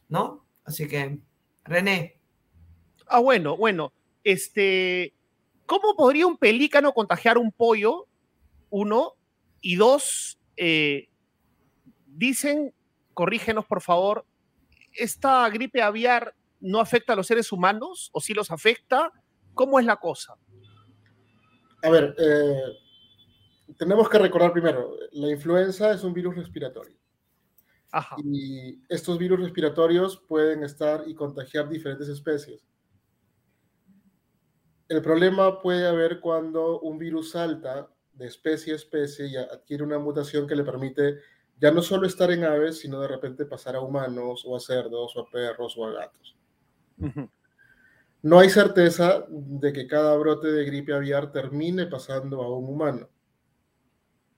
¿no? 0.08 0.46
Así 0.64 0.88
que, 0.88 1.20
René. 1.64 2.20
Ah, 3.08 3.20
bueno, 3.20 3.58
bueno. 3.58 3.92
Este, 4.24 5.16
¿cómo 5.66 5.96
podría 5.96 6.28
un 6.28 6.38
pelícano 6.38 6.94
contagiar 6.94 7.38
un 7.38 7.52
pollo? 7.52 8.08
Uno. 8.70 9.16
Y 9.62 9.76
dos, 9.76 10.40
eh, 10.58 11.10
dicen, 12.08 12.74
corrígenos 13.14 13.66
por 13.66 13.82
favor, 13.82 14.26
¿esta 14.94 15.48
gripe 15.50 15.82
aviar 15.82 16.36
no 16.60 16.80
afecta 16.80 17.14
a 17.14 17.16
los 17.16 17.28
seres 17.28 17.52
humanos 17.52 18.10
o 18.14 18.20
si 18.20 18.34
los 18.34 18.52
afecta? 18.52 19.12
¿Cómo 19.54 19.80
es 19.80 19.86
la 19.86 19.98
cosa? 19.98 20.36
A 21.84 21.90
ver, 21.90 22.16
eh, 22.18 22.62
tenemos 23.78 24.10
que 24.10 24.20
recordar 24.20 24.52
primero, 24.52 24.96
la 25.12 25.30
influenza 25.30 25.92
es 25.92 26.04
un 26.04 26.14
virus 26.14 26.36
respiratorio. 26.36 26.98
Ajá. 27.92 28.16
Y 28.24 28.82
estos 28.88 29.18
virus 29.18 29.40
respiratorios 29.40 30.18
pueden 30.28 30.64
estar 30.64 31.04
y 31.08 31.14
contagiar 31.14 31.68
diferentes 31.68 32.08
especies. 32.08 32.66
El 34.88 35.02
problema 35.02 35.62
puede 35.62 35.88
haber 35.88 36.20
cuando 36.20 36.80
un 36.82 36.98
virus 36.98 37.32
salta 37.32 37.90
de 38.14 38.28
especie 38.28 38.74
a 38.74 38.76
especie 38.76 39.28
y 39.28 39.36
adquiere 39.36 39.84
una 39.84 40.00
mutación 40.00 40.48
que 40.48 40.56
le 40.56 40.64
permite 40.64 41.20
ya 41.60 41.72
no 41.72 41.82
solo 41.82 42.08
estar 42.08 42.32
en 42.32 42.44
aves, 42.44 42.80
sino 42.80 43.00
de 43.00 43.08
repente 43.08 43.46
pasar 43.46 43.76
a 43.76 43.82
humanos 43.82 44.44
o 44.46 44.56
a 44.56 44.60
cerdos 44.60 45.16
o 45.16 45.22
a 45.22 45.30
perros 45.30 45.76
o 45.78 45.86
a 45.86 45.92
gatos. 45.92 46.36
No 48.24 48.40
hay 48.40 48.50
certeza 48.50 49.26
de 49.30 49.72
que 49.72 49.88
cada 49.88 50.16
brote 50.18 50.52
de 50.52 50.66
gripe 50.66 50.94
aviar 50.94 51.32
termine 51.32 51.86
pasando 51.86 52.42
a 52.42 52.56
un 52.56 52.68
humano, 52.68 53.10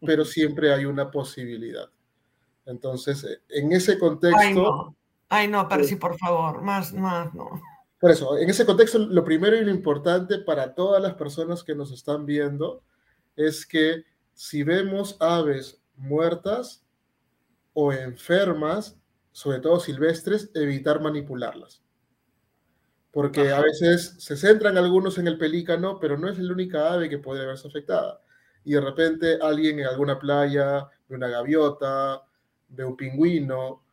pero 0.01 0.25
siempre 0.25 0.73
hay 0.73 0.85
una 0.85 1.09
posibilidad. 1.11 1.89
Entonces, 2.65 3.25
en 3.49 3.71
ese 3.71 3.97
contexto... 3.97 4.39
Ay, 4.39 4.53
no, 4.53 4.97
Ay, 5.29 5.47
no 5.47 5.67
pero 5.67 5.83
sí, 5.83 5.95
por 5.95 6.17
favor, 6.17 6.61
más, 6.61 6.93
más, 6.93 7.33
no. 7.33 7.61
Por 7.99 8.11
eso, 8.11 8.37
en 8.37 8.49
ese 8.49 8.65
contexto, 8.65 8.99
lo 8.99 9.23
primero 9.23 9.55
y 9.55 9.63
lo 9.63 9.71
importante 9.71 10.39
para 10.39 10.75
todas 10.75 11.01
las 11.01 11.13
personas 11.13 11.63
que 11.63 11.73
nos 11.73 11.91
están 11.91 12.25
viendo 12.25 12.83
es 13.35 13.65
que 13.65 14.03
si 14.33 14.63
vemos 14.63 15.17
aves 15.19 15.81
muertas 15.95 16.85
o 17.73 17.91
enfermas, 17.91 18.97
sobre 19.31 19.59
todo 19.59 19.79
silvestres, 19.79 20.51
evitar 20.53 21.01
manipularlas. 21.01 21.81
Porque 23.11 23.51
a 23.51 23.61
veces 23.61 24.15
se 24.17 24.35
centran 24.35 24.77
algunos 24.77 25.17
en 25.19 25.27
el 25.27 25.37
pelícano, 25.37 25.99
pero 25.99 26.17
no 26.17 26.29
es 26.29 26.39
la 26.39 26.51
única 26.51 26.91
ave 26.91 27.09
que 27.09 27.19
puede 27.19 27.45
verse 27.45 27.67
afectada. 27.67 28.21
Y 28.63 28.73
de 28.73 28.81
repente 28.81 29.37
alguien 29.39 29.79
en 29.79 29.85
alguna 29.85 30.17
playa 30.17 30.87
ve 31.07 31.15
una 31.15 31.27
gaviota, 31.27 32.23
ve 32.69 32.83
un 32.83 32.97
pingüino 32.97 33.83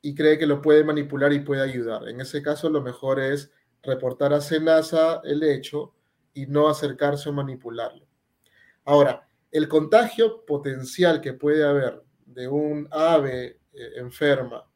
y 0.00 0.14
cree 0.14 0.38
que 0.38 0.46
lo 0.46 0.62
puede 0.62 0.84
manipular 0.84 1.32
y 1.32 1.40
puede 1.40 1.62
ayudar. 1.62 2.08
En 2.08 2.20
ese 2.20 2.40
caso, 2.40 2.70
lo 2.70 2.80
mejor 2.80 3.18
es 3.18 3.50
reportar 3.82 4.32
a 4.32 4.40
Senasa 4.40 5.20
el 5.24 5.42
hecho 5.42 5.94
y 6.34 6.46
no 6.46 6.68
acercarse 6.68 7.28
o 7.28 7.32
manipularlo. 7.32 8.07
Ahora, 8.88 9.28
el 9.52 9.68
contagio 9.68 10.46
potencial 10.46 11.20
que 11.20 11.34
puede 11.34 11.62
haber 11.62 12.02
de 12.24 12.48
un 12.48 12.88
ave 12.90 13.60
eh, 13.74 13.92
enferma 13.96 14.66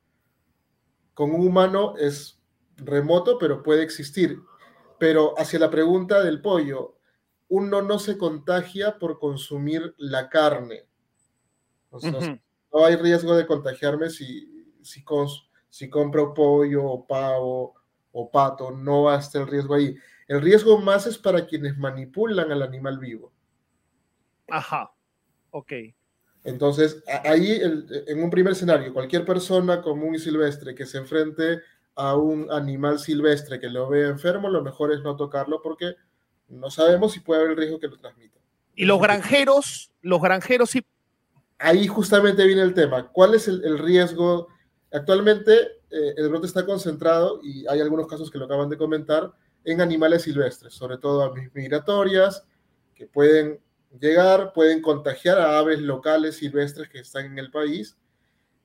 con 1.14 1.30
un 1.32 1.46
humano 1.46 1.96
es 1.96 2.38
remoto, 2.76 3.38
pero 3.38 3.62
puede 3.62 3.82
existir. 3.82 4.38
Pero 4.98 5.32
hacia 5.38 5.58
la 5.58 5.70
pregunta 5.70 6.22
del 6.22 6.42
pollo, 6.42 6.98
uno 7.48 7.80
no 7.80 7.98
se 7.98 8.18
contagia 8.18 8.98
por 8.98 9.18
consumir 9.18 9.94
la 9.96 10.28
carne. 10.28 10.86
No 11.90 12.84
hay 12.84 12.96
riesgo 12.96 13.34
de 13.34 13.46
contagiarme 13.46 14.10
si, 14.10 14.76
si, 14.82 15.02
si 15.70 15.88
compro 15.88 16.34
pollo 16.34 16.84
o 16.84 17.06
pavo 17.06 17.76
o 18.12 18.30
pato, 18.30 18.72
no 18.72 19.04
va 19.04 19.16
a 19.16 19.20
estar 19.20 19.40
el 19.40 19.48
riesgo 19.48 19.74
ahí. 19.74 19.96
El 20.28 20.42
riesgo 20.42 20.76
más 20.76 21.06
es 21.06 21.16
para 21.16 21.46
quienes 21.46 21.78
manipulan 21.78 22.52
al 22.52 22.60
animal 22.60 22.98
vivo. 22.98 23.32
Ajá, 24.52 24.92
ok. 25.50 25.72
Entonces, 26.44 27.02
ahí 27.24 27.60
en 27.62 28.22
un 28.22 28.30
primer 28.30 28.52
escenario, 28.52 28.92
cualquier 28.92 29.24
persona 29.24 29.80
común 29.80 30.14
y 30.16 30.18
silvestre 30.18 30.74
que 30.74 30.86
se 30.86 30.98
enfrente 30.98 31.60
a 31.94 32.16
un 32.16 32.50
animal 32.50 32.98
silvestre 32.98 33.60
que 33.60 33.68
lo 33.68 33.88
vea 33.88 34.08
enfermo, 34.08 34.48
lo 34.48 34.62
mejor 34.62 34.92
es 34.92 35.02
no 35.02 35.16
tocarlo 35.16 35.62
porque 35.62 35.94
no 36.48 36.70
sabemos 36.70 37.12
si 37.12 37.20
puede 37.20 37.40
haber 37.40 37.52
el 37.52 37.56
riesgo 37.58 37.78
que 37.78 37.88
lo 37.88 37.96
transmita. 37.96 38.40
¿Y 38.74 38.84
los 38.84 39.00
granjeros? 39.00 39.92
Los 40.00 40.20
granjeros 40.20 40.70
sí. 40.70 40.84
Ahí 41.58 41.86
justamente 41.86 42.44
viene 42.44 42.62
el 42.62 42.74
tema. 42.74 43.08
¿Cuál 43.12 43.34
es 43.34 43.46
el 43.46 43.78
riesgo 43.78 44.48
Actualmente 44.92 45.52
eh, 45.90 46.14
el 46.16 46.28
brote 46.28 46.46
está 46.46 46.66
concentrado, 46.66 47.40
y 47.42 47.66
hay 47.66 47.80
algunos 47.80 48.06
casos 48.06 48.30
que 48.30 48.38
lo 48.38 48.44
acaban 48.44 48.68
de 48.68 48.76
comentar, 48.76 49.32
en 49.64 49.80
animales 49.80 50.22
silvestres, 50.22 50.74
sobre 50.74 50.98
todo 50.98 51.22
aves 51.22 51.50
migratorias, 51.54 52.44
que 52.94 53.06
pueden 53.06 53.60
llegar, 54.00 54.52
pueden 54.52 54.80
contagiar 54.80 55.38
a 55.38 55.58
aves 55.58 55.80
locales 55.80 56.36
silvestres 56.36 56.88
que 56.88 57.00
están 57.00 57.26
en 57.26 57.38
el 57.38 57.50
país, 57.50 57.96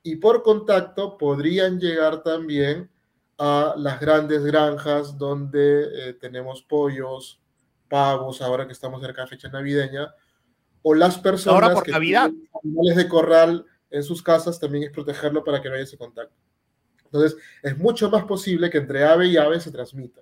y 0.02 0.16
por 0.16 0.42
contacto 0.42 1.18
podrían 1.18 1.78
llegar 1.78 2.22
también 2.22 2.90
a 3.36 3.74
las 3.76 4.00
grandes 4.00 4.44
granjas 4.44 5.16
donde 5.16 6.08
eh, 6.10 6.12
tenemos 6.14 6.62
pollos, 6.62 7.40
pavos, 7.88 8.40
ahora 8.42 8.66
que 8.66 8.72
estamos 8.72 9.00
cerca 9.00 9.22
de 9.22 9.28
fecha 9.28 9.48
navideña, 9.48 10.14
o 10.82 10.94
las 10.94 11.18
personas 11.18 11.82
que 11.82 11.92
tienen 11.92 12.48
animales 12.62 12.96
de 12.96 13.08
corral 13.08 13.66
en 13.90 14.02
sus 14.02 14.22
casas, 14.22 14.58
también 14.58 14.84
es 14.84 14.90
protegerlo 14.90 15.44
para 15.44 15.60
que 15.60 15.68
no 15.68 15.74
haya 15.74 15.84
ese 15.84 15.96
contacto. 15.96 16.34
Entonces, 17.04 17.38
es 17.62 17.78
mucho 17.78 18.10
más 18.10 18.24
posible 18.24 18.70
que 18.70 18.78
entre 18.78 19.04
ave 19.04 19.28
y 19.28 19.36
ave 19.36 19.60
se 19.60 19.70
transmita. 19.70 20.20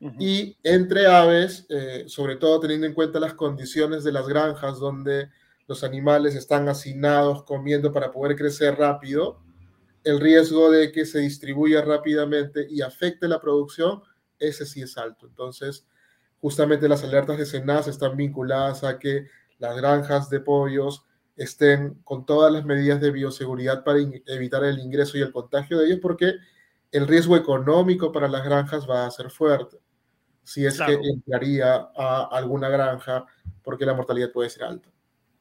Y 0.00 0.56
entre 0.62 1.06
aves, 1.06 1.66
eh, 1.68 2.04
sobre 2.06 2.36
todo 2.36 2.58
teniendo 2.58 2.86
en 2.86 2.94
cuenta 2.94 3.20
las 3.20 3.34
condiciones 3.34 4.02
de 4.02 4.12
las 4.12 4.26
granjas 4.26 4.78
donde 4.78 5.28
los 5.66 5.84
animales 5.84 6.34
están 6.34 6.70
hacinados 6.70 7.44
comiendo 7.44 7.92
para 7.92 8.10
poder 8.10 8.34
crecer 8.34 8.76
rápido, 8.76 9.42
el 10.02 10.18
riesgo 10.18 10.70
de 10.70 10.90
que 10.90 11.04
se 11.04 11.18
distribuya 11.18 11.82
rápidamente 11.82 12.66
y 12.70 12.80
afecte 12.80 13.28
la 13.28 13.42
producción, 13.42 14.02
ese 14.38 14.64
sí 14.64 14.80
es 14.80 14.96
alto. 14.96 15.26
Entonces, 15.26 15.86
justamente 16.38 16.88
las 16.88 17.04
alertas 17.04 17.36
de 17.36 17.44
SENAS 17.44 17.86
están 17.86 18.16
vinculadas 18.16 18.84
a 18.84 18.98
que 18.98 19.26
las 19.58 19.76
granjas 19.76 20.30
de 20.30 20.40
pollos 20.40 21.04
estén 21.36 22.00
con 22.04 22.24
todas 22.24 22.50
las 22.50 22.64
medidas 22.64 23.02
de 23.02 23.10
bioseguridad 23.10 23.84
para 23.84 23.98
evitar 23.98 24.64
el 24.64 24.78
ingreso 24.78 25.18
y 25.18 25.20
el 25.20 25.30
contagio 25.30 25.78
de 25.78 25.88
ellos, 25.88 25.98
porque 26.00 26.36
el 26.90 27.06
riesgo 27.06 27.36
económico 27.36 28.12
para 28.12 28.28
las 28.28 28.42
granjas 28.42 28.88
va 28.88 29.04
a 29.04 29.10
ser 29.10 29.30
fuerte 29.30 29.76
si 30.42 30.66
es 30.66 30.80
que 30.80 30.92
entraría 30.92 31.88
a 31.96 32.28
alguna 32.32 32.68
granja, 32.68 33.26
porque 33.62 33.86
la 33.86 33.94
mortalidad 33.94 34.32
puede 34.32 34.50
ser 34.50 34.64
alta. 34.64 34.88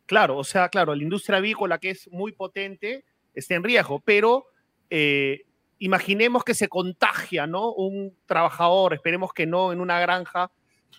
Claro, 0.06 0.38
o 0.38 0.44
sea, 0.44 0.70
claro, 0.70 0.96
la 0.96 1.04
industria 1.04 1.38
avícola 1.38 1.78
que 1.78 1.92
es 1.92 2.10
muy 2.12 2.32
potente 2.32 3.06
está 3.34 3.56
en 3.56 3.64
riesgo, 3.64 4.02
pero 4.02 4.48
eh, 4.90 5.46
imaginemos 5.78 6.44
que 6.44 6.54
se 6.54 6.68
contagia, 6.68 7.48
¿no? 7.48 7.74
Un 7.74 8.18
trabajador, 8.26 8.94
esperemos 8.94 9.34
que 9.34 9.46
no, 9.46 9.72
en 9.72 9.80
una 9.80 10.00
granja. 10.00 10.52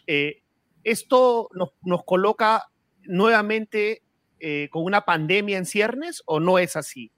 Eh, 0.07 0.43
¿Esto 0.85 1.49
nos, 1.53 1.71
nos, 1.83 2.05
coloca 2.05 2.71
nuevamente 3.03 4.03
eh, 4.39 4.69
con 4.71 4.85
una 4.85 5.05
pandemia 5.05 5.59
en 5.59 5.67
ciernes 5.67 6.23
o 6.27 6.41
no 6.41 6.59
es 6.59 6.77
así? 6.77 7.13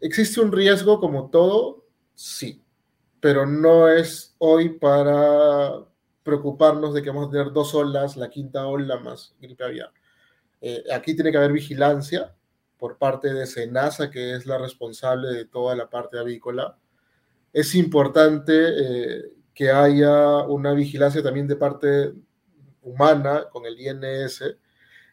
¿Existe 0.00 0.40
un 0.40 0.52
riesgo 0.52 0.98
como 0.98 1.28
todo? 1.28 1.86
Sí, 2.14 2.61
pero 3.22 3.46
no 3.46 3.88
es 3.88 4.34
hoy 4.36 4.68
para 4.68 5.86
preocuparnos 6.22 6.92
de 6.92 7.02
que 7.02 7.08
vamos 7.08 7.28
a 7.28 7.30
tener 7.30 7.52
dos 7.52 7.74
olas, 7.74 8.18
la 8.18 8.28
quinta 8.28 8.66
ola 8.66 8.98
más 8.98 9.34
gripe 9.40 9.64
aviar. 9.64 9.92
aquí 10.92 11.14
tiene 11.14 11.30
que 11.30 11.38
haber 11.38 11.52
vigilancia, 11.52 12.34
por 12.82 12.98
parte 12.98 13.32
de 13.32 13.46
SENASA, 13.46 14.10
que 14.10 14.34
es 14.34 14.44
la 14.44 14.58
responsable 14.58 15.28
de 15.28 15.44
toda 15.44 15.76
la 15.76 15.88
parte 15.88 16.18
avícola. 16.18 16.76
Es 17.52 17.76
importante 17.76 18.52
eh, 18.56 19.22
que 19.54 19.70
haya 19.70 20.38
una 20.38 20.72
vigilancia 20.72 21.22
también 21.22 21.46
de 21.46 21.54
parte 21.54 22.12
humana 22.82 23.44
con 23.52 23.66
el 23.66 23.78
INS. 23.78 24.56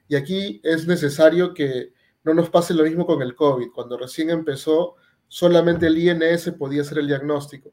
Y 0.08 0.16
aquí 0.16 0.60
es 0.64 0.88
necesario 0.88 1.54
que 1.54 1.94
no 2.24 2.34
nos 2.34 2.50
pase 2.50 2.74
lo 2.74 2.84
mismo 2.84 3.06
con 3.06 3.22
el 3.22 3.36
COVID. 3.36 3.68
Cuando 3.72 4.00
recién 4.00 4.32
empezó, 4.32 4.96
solamente 5.28 5.86
el 5.86 6.00
INS 6.00 6.52
podía 6.58 6.82
hacer 6.82 6.98
el 6.98 7.06
diagnóstico. 7.06 7.72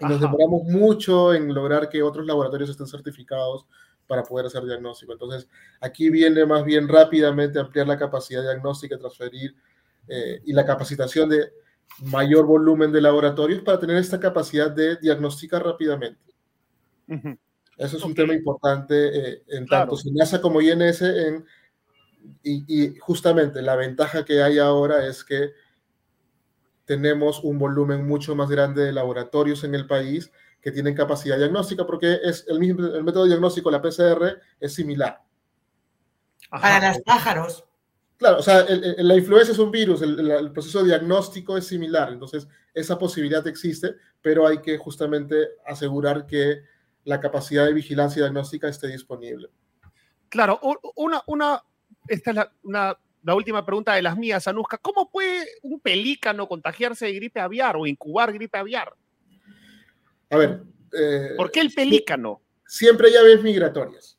Y 0.00 0.04
nos 0.04 0.20
demoramos 0.20 0.64
mucho 0.64 1.34
en 1.34 1.52
lograr 1.54 1.88
que 1.88 2.02
otros 2.02 2.26
laboratorios 2.26 2.70
estén 2.70 2.86
certificados 2.86 3.66
para 4.06 4.22
poder 4.24 4.46
hacer 4.46 4.64
diagnóstico. 4.64 5.12
Entonces, 5.12 5.48
aquí 5.80 6.10
viene 6.10 6.44
más 6.44 6.64
bien 6.64 6.88
rápidamente 6.88 7.58
ampliar 7.58 7.86
la 7.86 7.98
capacidad 7.98 8.42
diagnóstica, 8.42 8.98
transferir 8.98 9.54
eh, 10.08 10.40
y 10.44 10.52
la 10.52 10.66
capacitación 10.66 11.28
de 11.28 11.52
mayor 12.04 12.46
volumen 12.46 12.90
de 12.90 13.00
laboratorios 13.00 13.62
para 13.62 13.78
tener 13.78 13.96
esta 13.96 14.18
capacidad 14.18 14.70
de 14.70 14.96
diagnosticar 14.96 15.64
rápidamente. 15.64 16.20
Eso 17.76 17.96
es 17.96 18.04
un 18.04 18.14
tema 18.14 18.34
importante 18.34 18.94
eh, 19.32 19.42
en 19.48 19.66
tanto 19.66 19.96
SINASA 19.96 20.40
como 20.40 20.60
INS. 20.60 21.02
En, 21.02 21.44
y, 22.42 22.84
y 22.84 22.96
justamente 22.98 23.62
la 23.62 23.76
ventaja 23.76 24.24
que 24.24 24.42
hay 24.42 24.58
ahora 24.58 25.06
es 25.06 25.24
que 25.24 25.52
tenemos 26.84 27.42
un 27.44 27.58
volumen 27.58 28.06
mucho 28.06 28.34
más 28.34 28.48
grande 28.48 28.84
de 28.84 28.92
laboratorios 28.92 29.64
en 29.64 29.74
el 29.74 29.86
país 29.86 30.30
que 30.60 30.70
tienen 30.70 30.94
capacidad 30.94 31.36
diagnóstica, 31.36 31.84
porque 31.84 32.20
es 32.22 32.46
el, 32.48 32.60
mismo, 32.60 32.86
el 32.86 33.02
método 33.02 33.26
diagnóstico, 33.26 33.70
la 33.70 33.82
PCR, 33.82 34.40
es 34.60 34.74
similar. 34.74 35.20
Para 36.50 36.88
los 36.88 37.00
pájaros. 37.00 37.64
Claro, 38.16 38.38
o 38.38 38.42
sea, 38.42 38.64
la 38.68 39.16
influenza 39.16 39.50
es 39.50 39.58
un 39.58 39.72
virus, 39.72 40.00
el, 40.02 40.52
proceso 40.52 40.84
diagnóstico 40.84 41.56
es 41.56 41.66
similar, 41.66 42.12
entonces 42.12 42.46
esa 42.72 42.96
posibilidad 42.96 43.44
existe, 43.48 43.96
pero 44.20 44.46
hay 44.46 44.58
que 44.58 44.78
justamente 44.78 45.48
asegurar 45.66 46.24
que 46.24 46.62
la 47.02 47.18
capacidad 47.18 47.66
de 47.66 47.72
vigilancia 47.72 48.22
diagnóstica 48.22 48.68
esté 48.68 48.86
disponible. 48.86 49.48
Claro, 50.28 50.60
una, 50.94 51.20
una, 51.26 51.64
esta 52.06 52.30
es 52.30 52.36
la, 52.36 52.52
una, 52.62 52.96
la 53.22 53.34
última 53.34 53.64
pregunta 53.64 53.94
de 53.94 54.02
las 54.02 54.16
mías, 54.16 54.46
Anuska. 54.48 54.78
¿Cómo 54.78 55.10
puede 55.10 55.46
un 55.62 55.80
pelícano 55.80 56.48
contagiarse 56.48 57.06
de 57.06 57.14
gripe 57.14 57.40
aviar 57.40 57.76
o 57.76 57.86
incubar 57.86 58.32
gripe 58.32 58.58
aviar? 58.58 58.94
A 60.30 60.36
ver. 60.36 60.62
Eh, 60.92 61.34
¿Por 61.36 61.50
qué 61.50 61.60
el 61.60 61.72
pelícano? 61.72 62.42
Siempre 62.66 63.08
hay 63.08 63.16
aves 63.16 63.42
migratorias. 63.42 64.18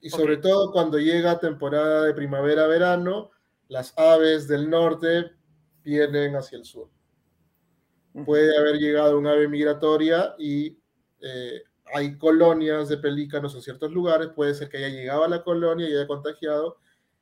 Y 0.00 0.10
sobre 0.10 0.36
todo 0.36 0.70
cuando 0.70 0.98
llega 0.98 1.38
temporada 1.38 2.04
de 2.04 2.12
primavera-verano, 2.12 3.30
las 3.68 3.96
aves 3.96 4.46
del 4.46 4.68
norte 4.68 5.30
vienen 5.82 6.36
hacia 6.36 6.58
el 6.58 6.64
sur. 6.64 6.90
Puede 8.26 8.56
haber 8.58 8.76
llegado 8.76 9.18
un 9.18 9.26
ave 9.26 9.48
migratoria 9.48 10.34
y 10.38 10.78
eh, 11.20 11.62
hay 11.94 12.18
colonias 12.18 12.88
de 12.88 12.98
pelícanos 12.98 13.54
en 13.54 13.62
ciertos 13.62 13.90
lugares. 13.92 14.28
Puede 14.28 14.54
ser 14.54 14.68
que 14.68 14.76
haya 14.76 14.90
llegado 14.90 15.24
a 15.24 15.28
la 15.28 15.42
colonia 15.42 15.88
y 15.88 15.94
haya 15.94 16.06
contagiado 16.06 16.76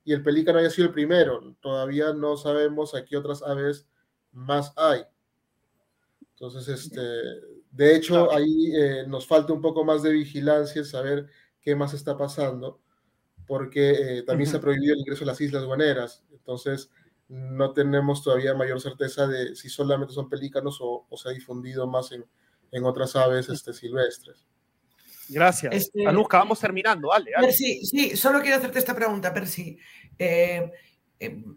y 0.05 0.13
el 0.13 0.23
pelícano 0.23 0.59
haya 0.59 0.71
sido 0.71 0.89
el 0.89 0.95
primero. 0.95 1.55
Todavía 1.61 2.13
no 2.13 2.37
sabemos 2.37 2.95
a 2.95 3.05
qué 3.05 3.17
otras 3.17 3.43
aves 3.43 3.87
más 4.33 4.73
hay. 4.77 5.03
Entonces, 6.35 6.69
este, 6.69 7.01
de 7.71 7.97
hecho, 7.97 8.33
ahí 8.33 8.75
eh, 8.75 9.05
nos 9.07 9.27
falta 9.27 9.53
un 9.53 9.61
poco 9.61 9.85
más 9.85 10.03
de 10.03 10.13
vigilancia, 10.13 10.85
saber 10.85 11.29
qué 11.61 11.77
más 11.77 11.95
está 11.95 12.17
pasando, 12.17 12.81
porque 13.47 14.19
eh, 14.19 14.23
también 14.23 14.51
se 14.51 14.57
ha 14.57 14.61
prohibido 14.61 14.95
el 14.95 15.01
ingreso 15.01 15.25
a 15.25 15.29
las 15.29 15.41
islas 15.41 15.65
guaneras. 15.65 16.25
Entonces, 16.33 16.91
no 17.29 17.73
tenemos 17.73 18.23
todavía 18.23 18.55
mayor 18.55 18.81
certeza 18.81 19.27
de 19.27 19.55
si 19.55 19.69
solamente 19.69 20.15
son 20.15 20.29
pelícanos 20.29 20.79
o, 20.81 21.07
se 21.17 21.29
ha 21.29 21.33
difundido 21.33 21.87
más 21.87 22.13
en, 22.13 22.27
en 22.73 22.85
otras 22.85 23.15
aves 23.15 23.49
este, 23.49 23.73
silvestres. 23.73 24.47
Gracias. 25.29 25.75
Este, 25.75 26.07
Anuska, 26.07 26.39
vamos 26.39 26.61
terminando, 26.61 27.09
dale. 27.11 27.53
sí, 27.53 28.17
solo 28.17 28.41
quiero 28.41 28.57
hacerte 28.57 28.79
esta 28.79 28.95
pregunta, 28.95 29.33
Percy. 29.33 29.79
Eh, 30.19 30.71
em, 31.19 31.57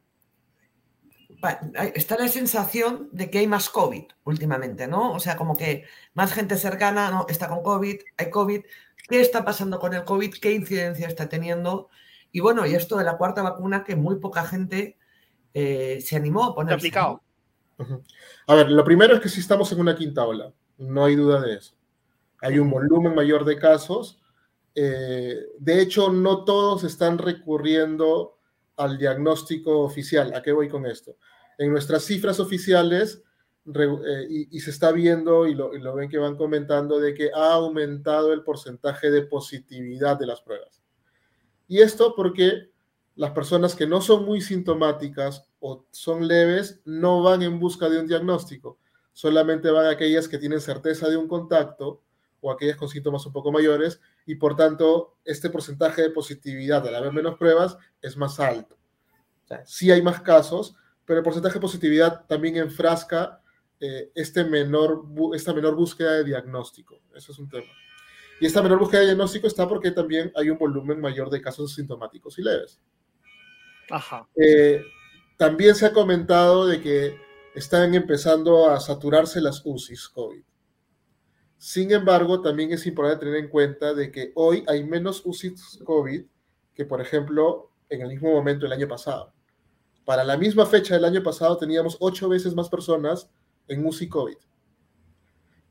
está 1.94 2.18
la 2.18 2.28
sensación 2.28 3.10
de 3.12 3.30
que 3.30 3.40
hay 3.40 3.48
más 3.48 3.70
COVID 3.70 4.04
últimamente, 4.24 4.88
¿no? 4.88 5.14
O 5.14 5.20
sea, 5.20 5.36
como 5.36 5.58
que 5.58 5.86
más 6.14 6.34
gente 6.34 6.58
cercana 6.58 7.12
¿no? 7.12 7.26
está 7.30 7.48
con 7.48 7.62
COVID, 7.62 7.98
hay 8.18 8.30
COVID. 8.30 8.62
¿Qué 9.08 9.22
está 9.22 9.46
pasando 9.46 9.80
con 9.80 9.94
el 9.94 10.04
COVID? 10.04 10.36
¿Qué 10.42 10.54
incidencia 10.54 11.08
está 11.08 11.30
teniendo? 11.30 11.90
Y 12.32 12.40
bueno, 12.40 12.66
y 12.66 12.74
esto 12.76 12.98
de 12.98 13.04
la 13.04 13.18
cuarta 13.18 13.44
vacuna 13.44 13.84
que 13.84 13.96
muy 13.96 14.16
poca 14.20 14.44
gente 14.44 14.98
eh, 15.54 16.00
se 16.02 16.16
animó 16.16 16.46
a 16.46 16.56
poner. 16.56 16.76
aplicado. 16.76 17.22
A 18.48 18.56
ver, 18.56 18.70
lo 18.70 18.84
primero 18.84 19.16
es 19.16 19.22
que 19.22 19.30
sí 19.30 19.40
estamos 19.40 19.72
en 19.72 19.80
una 19.80 19.96
quinta 19.96 20.26
ola, 20.26 20.54
no 20.78 21.06
hay 21.06 21.16
duda 21.16 21.42
de 21.42 21.56
eso. 21.56 21.75
Hay 22.42 22.60
un 22.60 22.70
volumen 22.70 23.16
mayor 23.16 23.46
de 23.46 23.58
casos. 23.58 24.22
Eh, 24.74 25.38
de 25.58 25.82
hecho, 25.82 26.12
no 26.12 26.44
todos 26.44 26.84
están 26.84 27.18
recurriendo 27.18 28.40
al 28.78 28.98
diagnóstico 28.98 29.80
oficial. 29.80 30.34
¿A 30.34 30.42
qué 30.42 30.52
voy 30.52 30.68
con 30.68 30.86
esto? 30.86 31.18
en 31.58 31.72
nuestras 31.72 32.04
cifras 32.04 32.40
oficiales 32.40 33.24
eh, 33.74 34.48
y, 34.52 34.60
se 34.60 34.70
está 34.70 34.92
viendo 34.92 35.48
y 35.48 35.56
lo, 35.56 35.96
ven 35.96 36.10
que 36.10 36.18
van 36.18 36.36
comentando 36.36 37.00
de 37.00 37.14
que 37.14 37.32
ha 37.34 37.54
aumentado 37.54 38.34
el 38.34 38.44
porcentaje 38.44 39.10
de 39.10 39.24
positividad 39.24 40.20
de 40.20 40.28
las 40.28 40.42
pruebas. 40.42 40.84
Y 41.68 41.80
esto 41.80 42.14
porque 42.16 42.70
las 43.16 43.32
personas 43.32 43.76
que 43.76 43.88
no 43.88 44.02
son 44.02 44.26
muy 44.26 44.42
sintomáticas 44.42 45.50
o 45.60 45.86
son 45.92 46.28
leves 46.28 46.82
no 46.86 47.24
van 47.24 47.42
en 47.42 47.60
busca 47.60 47.90
de 47.90 48.00
un 48.00 48.08
diagnóstico, 48.08 48.78
solamente 49.14 49.72
van 49.72 49.88
aquellas 49.88 50.28
que 50.28 50.38
tienen 50.38 50.62
certeza 50.62 51.10
de 51.10 51.18
un 51.18 51.28
contacto 51.28 52.04
o 52.46 52.52
aquellas 52.52 52.78
con 52.78 52.88
síntomas 52.88 53.26
un 53.26 53.34
poco 53.34 53.52
mayores 53.52 54.00
y 54.28 54.36
por 54.36 54.56
tanto 54.56 55.18
este 55.26 55.50
porcentaje 55.50 56.04
de 56.04 56.12
positividad 56.12 56.88
al 56.88 56.94
haber 56.94 57.12
menos 57.12 57.40
pruebas 57.40 57.76
es 58.04 58.16
más 58.18 58.40
alto. 58.40 58.78
Sí 59.66 59.90
hay 59.90 60.04
más 60.04 60.22
casos, 60.22 60.76
pero 61.06 61.18
el 61.18 61.24
porcentaje 61.24 61.56
de 61.56 61.60
positividad 61.60 62.26
también 62.28 62.58
enfrasca 62.58 63.42
eh, 63.80 64.12
este 64.14 64.44
menor, 64.44 65.06
esta 65.34 65.56
menor 65.56 65.76
búsqueda 65.76 66.14
de 66.14 66.24
diagnóstico. 66.24 67.02
Eso 67.16 67.32
es 67.32 67.40
un 67.40 67.50
tema. 67.50 67.72
Y 68.40 68.46
esta 68.46 68.62
menor 68.62 68.78
búsqueda 68.78 69.00
de 69.00 69.08
diagnóstico 69.08 69.48
está 69.48 69.68
porque 69.68 69.90
también 69.90 70.32
hay 70.36 70.52
un 70.52 70.60
volumen 70.60 71.02
mayor 71.02 71.32
de 71.32 71.42
casos 71.42 71.74
sintomáticos 71.74 72.38
y 72.38 72.44
leves. 72.44 72.80
Ajá. 73.90 74.28
Eh, 74.36 74.84
también 75.36 75.74
se 75.74 75.88
ha 75.88 75.94
comentado 75.94 76.68
de 76.68 76.80
que 76.80 77.18
están 77.56 77.96
empezando 77.96 78.70
a 78.70 78.80
saturarse 78.80 79.42
las 79.42 79.64
UCIs 79.66 80.10
COVID. 80.10 80.44
Sin 81.58 81.92
embargo, 81.92 82.42
también 82.42 82.72
es 82.72 82.86
importante 82.86 83.26
tener 83.26 83.40
en 83.40 83.50
cuenta 83.50 83.94
de 83.94 84.12
que 84.12 84.32
hoy 84.36 84.64
hay 84.68 84.84
menos 84.84 85.22
UCIs 85.26 85.80
COVID 85.84 86.26
que, 86.74 86.86
por 86.86 87.02
ejemplo, 87.02 87.72
en 87.90 88.02
el 88.02 88.10
mismo 88.10 88.32
momento 88.32 88.66
del 88.66 88.74
año 88.74 88.88
pasado. 88.88 89.34
Para 90.04 90.24
la 90.24 90.38
misma 90.38 90.66
fecha 90.66 90.94
del 90.96 91.06
año 91.06 91.24
pasado 91.24 91.58
teníamos 91.58 91.98
ocho 92.00 92.30
veces 92.30 92.54
más 92.54 92.70
personas 92.70 93.30
en 93.68 93.86
UCI 93.86 94.10
COVID. 94.10 94.38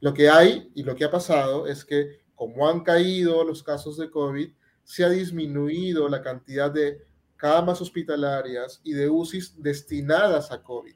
Lo 0.00 0.12
que 0.12 0.28
hay 0.28 0.70
y 0.74 0.82
lo 0.82 0.96
que 0.96 1.04
ha 1.04 1.10
pasado 1.10 1.66
es 1.66 1.84
que 1.84 2.24
como 2.34 2.68
han 2.68 2.80
caído 2.80 3.44
los 3.44 3.62
casos 3.62 3.96
de 3.96 4.10
COVID, 4.10 4.52
se 4.82 5.04
ha 5.04 5.08
disminuido 5.08 6.08
la 6.08 6.20
cantidad 6.20 6.70
de 6.70 7.00
camas 7.36 7.80
hospitalarias 7.80 8.80
y 8.84 8.92
de 8.92 9.08
UCIs 9.08 9.62
destinadas 9.62 10.50
a 10.50 10.62
COVID. 10.62 10.94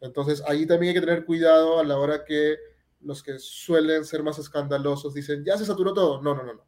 Entonces, 0.00 0.42
ahí 0.46 0.66
también 0.66 0.90
hay 0.90 1.00
que 1.00 1.06
tener 1.06 1.24
cuidado 1.24 1.78
a 1.78 1.84
la 1.84 1.98
hora 1.98 2.24
que 2.24 2.56
los 3.04 3.22
que 3.22 3.38
suelen 3.38 4.04
ser 4.04 4.22
más 4.22 4.38
escandalosos 4.38 5.14
dicen, 5.14 5.44
ya 5.44 5.56
se 5.56 5.66
saturó 5.66 5.92
todo. 5.92 6.22
No, 6.22 6.34
no, 6.34 6.42
no, 6.44 6.54
no. 6.54 6.66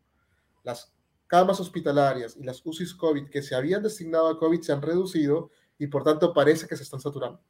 Las 0.63 0.93
camas 1.27 1.61
hospitalarias 1.61 2.37
y 2.37 2.45
las 2.45 2.65
UCIs 2.65 2.95
COVID 2.95 3.29
que 3.29 3.43
se 3.43 3.55
habían 3.55 3.83
destinado 3.83 4.29
a 4.29 4.39
COVID 4.39 4.61
se 4.61 4.73
han 4.73 4.83
reducido 4.83 5.51
y 5.79 5.87
por 5.87 6.05
tanto 6.05 6.33
parece 6.33 6.67
que 6.67 6.77
se 6.77 6.83
están 6.83 7.01
saturando. 7.01 7.41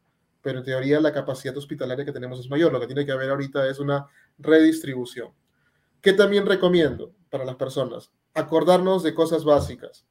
Pero 0.42 0.58
en 0.58 0.64
teoría 0.64 1.00
la 1.00 1.12
capacidad 1.12 1.56
hospitalaria 1.56 2.04
que 2.04 2.12
tenemos 2.12 2.38
es 2.38 2.50
mayor. 2.50 2.72
Lo 2.72 2.80
que 2.80 2.86
tiene 2.86 3.06
que 3.06 3.12
haber 3.12 3.30
ahorita 3.30 3.68
es 3.68 3.78
una 3.78 4.06
redistribución. 4.38 5.32
¿Qué 6.00 6.12
también 6.12 6.46
recomiendo 6.46 7.14
para 7.30 7.44
las 7.44 7.56
personas? 7.56 8.10
Acordarnos 8.34 9.02
de 9.02 9.14
cosas 9.14 9.44
básicas. 9.44 10.06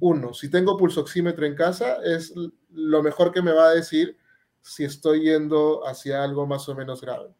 Uno, 0.00 0.34
si 0.34 0.50
tengo 0.50 0.76
pulsoxímetro 0.76 1.46
en 1.46 1.54
casa, 1.54 1.96
es 2.04 2.32
lo 2.70 3.02
mejor 3.02 3.32
que 3.32 3.42
me 3.42 3.52
va 3.52 3.68
a 3.68 3.74
decir 3.74 4.16
si 4.60 4.84
estoy 4.84 5.22
yendo 5.22 5.86
hacia 5.86 6.22
algo 6.22 6.46
más 6.46 6.68
o 6.68 6.74
menos 6.74 7.00
grave. 7.00 7.34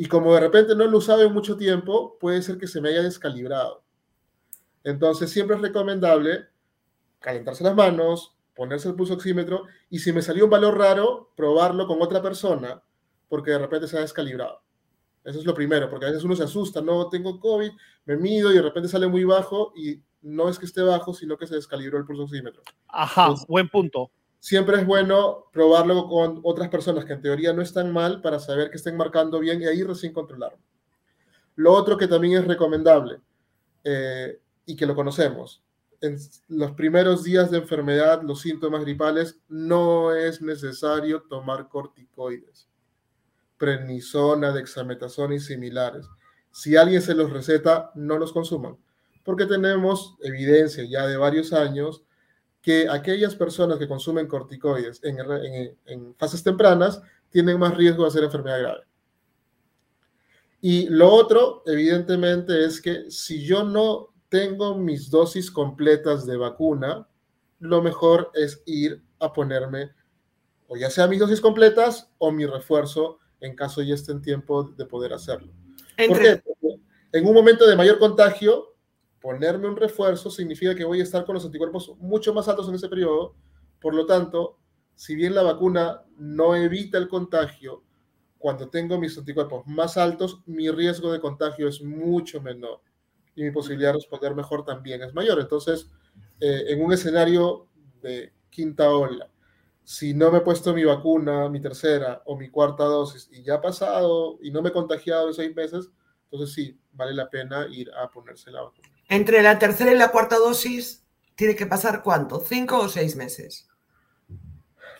Y 0.00 0.06
como 0.06 0.32
de 0.32 0.40
repente 0.40 0.74
no 0.74 0.86
lo 0.86 0.96
usaba 0.96 1.24
en 1.24 1.34
mucho 1.34 1.58
tiempo, 1.58 2.16
puede 2.18 2.40
ser 2.40 2.56
que 2.56 2.66
se 2.66 2.80
me 2.80 2.88
haya 2.88 3.02
descalibrado. 3.02 3.84
Entonces, 4.82 5.30
siempre 5.30 5.56
es 5.56 5.60
recomendable 5.60 6.46
calentarse 7.18 7.62
las 7.62 7.74
manos, 7.74 8.34
ponerse 8.54 8.88
el 8.88 8.94
pulsoxímetro 8.94 9.66
y 9.90 9.98
si 9.98 10.14
me 10.14 10.22
salió 10.22 10.44
un 10.44 10.50
valor 10.50 10.78
raro, 10.78 11.32
probarlo 11.36 11.86
con 11.86 12.00
otra 12.00 12.22
persona 12.22 12.82
porque 13.28 13.50
de 13.50 13.58
repente 13.58 13.88
se 13.88 13.98
ha 13.98 14.00
descalibrado. 14.00 14.62
Eso 15.22 15.38
es 15.38 15.44
lo 15.44 15.52
primero, 15.52 15.90
porque 15.90 16.06
a 16.06 16.08
veces 16.08 16.24
uno 16.24 16.34
se 16.34 16.44
asusta, 16.44 16.80
no 16.80 17.10
tengo 17.10 17.38
COVID, 17.38 17.70
me 18.06 18.16
mido 18.16 18.50
y 18.50 18.54
de 18.54 18.62
repente 18.62 18.88
sale 18.88 19.06
muy 19.06 19.24
bajo 19.24 19.74
y 19.76 20.02
no 20.22 20.48
es 20.48 20.58
que 20.58 20.64
esté 20.64 20.80
bajo, 20.80 21.12
sino 21.12 21.36
que 21.36 21.46
se 21.46 21.56
descalibró 21.56 21.98
el 21.98 22.06
pulsoxímetro. 22.06 22.62
Ajá, 22.88 23.34
buen 23.46 23.68
punto. 23.68 24.10
Siempre 24.40 24.78
es 24.78 24.86
bueno 24.86 25.46
probarlo 25.52 26.08
con 26.08 26.40
otras 26.42 26.68
personas 26.68 27.04
que 27.04 27.12
en 27.12 27.22
teoría 27.22 27.52
no 27.52 27.62
están 27.62 27.92
mal 27.92 28.20
para 28.20 28.40
saber 28.40 28.70
que 28.70 28.78
estén 28.78 28.96
marcando 28.96 29.38
bien 29.38 29.62
y 29.62 29.66
ahí 29.66 29.82
recién 29.82 30.12
controlarlo. 30.12 30.58
Lo 31.56 31.72
otro 31.72 31.96
que 31.96 32.08
también 32.08 32.40
es 32.40 32.46
recomendable 32.48 33.20
eh, 33.84 34.40
y 34.66 34.76
que 34.76 34.86
lo 34.86 34.94
conocemos, 34.94 35.62
en 36.00 36.16
los 36.48 36.72
primeros 36.72 37.22
días 37.22 37.50
de 37.50 37.58
enfermedad, 37.58 38.22
los 38.22 38.40
síntomas 38.40 38.82
gripales, 38.82 39.38
no 39.48 40.14
es 40.14 40.40
necesario 40.40 41.22
tomar 41.28 41.68
corticoides, 41.68 42.66
prednisona, 43.58 44.52
dexametasona 44.52 45.34
y 45.34 45.40
similares. 45.40 46.06
Si 46.50 46.76
alguien 46.76 47.02
se 47.02 47.14
los 47.14 47.30
receta, 47.30 47.92
no 47.94 48.18
los 48.18 48.32
consuman 48.32 48.78
porque 49.24 49.46
tenemos 49.46 50.16
evidencia 50.22 50.84
ya 50.84 51.06
de 51.06 51.16
varios 51.16 51.52
años 51.52 52.02
que 52.62 52.88
aquellas 52.88 53.34
personas 53.34 53.78
que 53.78 53.88
consumen 53.88 54.26
corticoides 54.26 55.00
en, 55.02 56.14
fases 56.16 56.42
tempranas 56.42 57.00
tienen 57.30 57.58
más 57.58 57.76
riesgo 57.76 58.02
de 58.02 58.08
hacer 58.08 58.24
enfermedad 58.24 58.60
grave. 58.60 58.84
Y 60.60 60.88
lo 60.88 61.08
otro, 61.10 61.62
evidentemente, 61.64 62.64
es 62.64 62.82
que 62.82 63.10
si 63.10 63.44
yo 63.44 63.64
no 63.64 64.12
tengo 64.28 64.76
mis 64.76 65.10
dosis 65.10 65.50
completas 65.50 66.26
de 66.26 66.36
vacuna, 66.36 67.08
lo 67.60 67.82
mejor 67.82 68.30
es 68.34 68.62
ir 68.66 69.02
a 69.18 69.32
ponerme 69.32 69.92
o 70.72 70.76
ya 70.76 70.88
sea 70.88 71.08
mis 71.08 71.18
dosis 71.18 71.40
completas 71.40 72.08
o 72.18 72.30
mi 72.30 72.46
refuerzo 72.46 73.18
en 73.40 73.56
caso 73.56 73.82
ya 73.82 73.94
esté 73.94 74.12
en 74.12 74.22
tiempo 74.22 74.62
de 74.62 74.86
poder 74.86 75.12
hacerlo. 75.12 75.52
Porque 76.08 76.40
en 77.12 77.26
un 77.26 77.34
momento 77.34 77.66
de 77.66 77.74
mayor 77.74 77.98
contagio, 77.98 78.69
ponerme 79.20 79.68
un 79.68 79.76
refuerzo 79.76 80.30
significa 80.30 80.74
que 80.74 80.84
voy 80.84 81.00
a 81.00 81.02
estar 81.02 81.24
con 81.24 81.34
los 81.34 81.44
anticuerpos 81.44 81.94
mucho 81.98 82.32
más 82.32 82.48
altos 82.48 82.68
en 82.68 82.74
ese 82.74 82.88
periodo. 82.88 83.34
Por 83.80 83.94
lo 83.94 84.06
tanto, 84.06 84.58
si 84.94 85.14
bien 85.14 85.34
la 85.34 85.42
vacuna 85.42 86.02
no 86.16 86.54
evita 86.54 86.98
el 86.98 87.08
contagio, 87.08 87.82
cuando 88.38 88.68
tengo 88.70 88.98
mis 88.98 89.16
anticuerpos 89.18 89.66
más 89.66 89.96
altos, 89.96 90.40
mi 90.46 90.70
riesgo 90.70 91.12
de 91.12 91.20
contagio 91.20 91.68
es 91.68 91.82
mucho 91.82 92.40
menor 92.40 92.80
y 93.34 93.42
mi 93.42 93.50
posibilidad 93.50 93.90
de 93.90 93.98
responder 93.98 94.34
mejor 94.34 94.64
también 94.64 95.02
es 95.02 95.12
mayor. 95.12 95.38
Entonces, 95.40 95.90
eh, 96.40 96.64
en 96.68 96.82
un 96.82 96.92
escenario 96.92 97.68
de 98.02 98.32
quinta 98.48 98.90
ola, 98.90 99.30
si 99.84 100.14
no 100.14 100.30
me 100.30 100.38
he 100.38 100.42
puesto 100.42 100.72
mi 100.72 100.84
vacuna, 100.84 101.48
mi 101.48 101.60
tercera 101.60 102.22
o 102.24 102.36
mi 102.36 102.48
cuarta 102.48 102.84
dosis 102.84 103.28
y 103.32 103.42
ya 103.42 103.56
ha 103.56 103.60
pasado 103.60 104.38
y 104.40 104.50
no 104.50 104.62
me 104.62 104.70
he 104.70 104.72
contagiado 104.72 105.28
en 105.28 105.34
seis 105.34 105.54
meses, 105.54 105.90
entonces 106.30 106.54
sí, 106.54 106.78
vale 106.92 107.12
la 107.12 107.28
pena 107.28 107.66
ir 107.68 107.90
a 107.92 108.08
ponerse 108.10 108.50
la 108.50 108.62
vacuna. 108.62 108.88
Entre 109.10 109.42
la 109.42 109.58
tercera 109.58 109.90
y 109.90 109.98
la 109.98 110.12
cuarta 110.12 110.38
dosis, 110.38 111.04
¿tiene 111.34 111.56
que 111.56 111.66
pasar 111.66 112.04
cuánto? 112.04 112.38
¿Cinco 112.38 112.78
o 112.78 112.88
seis 112.88 113.16
meses? 113.16 113.68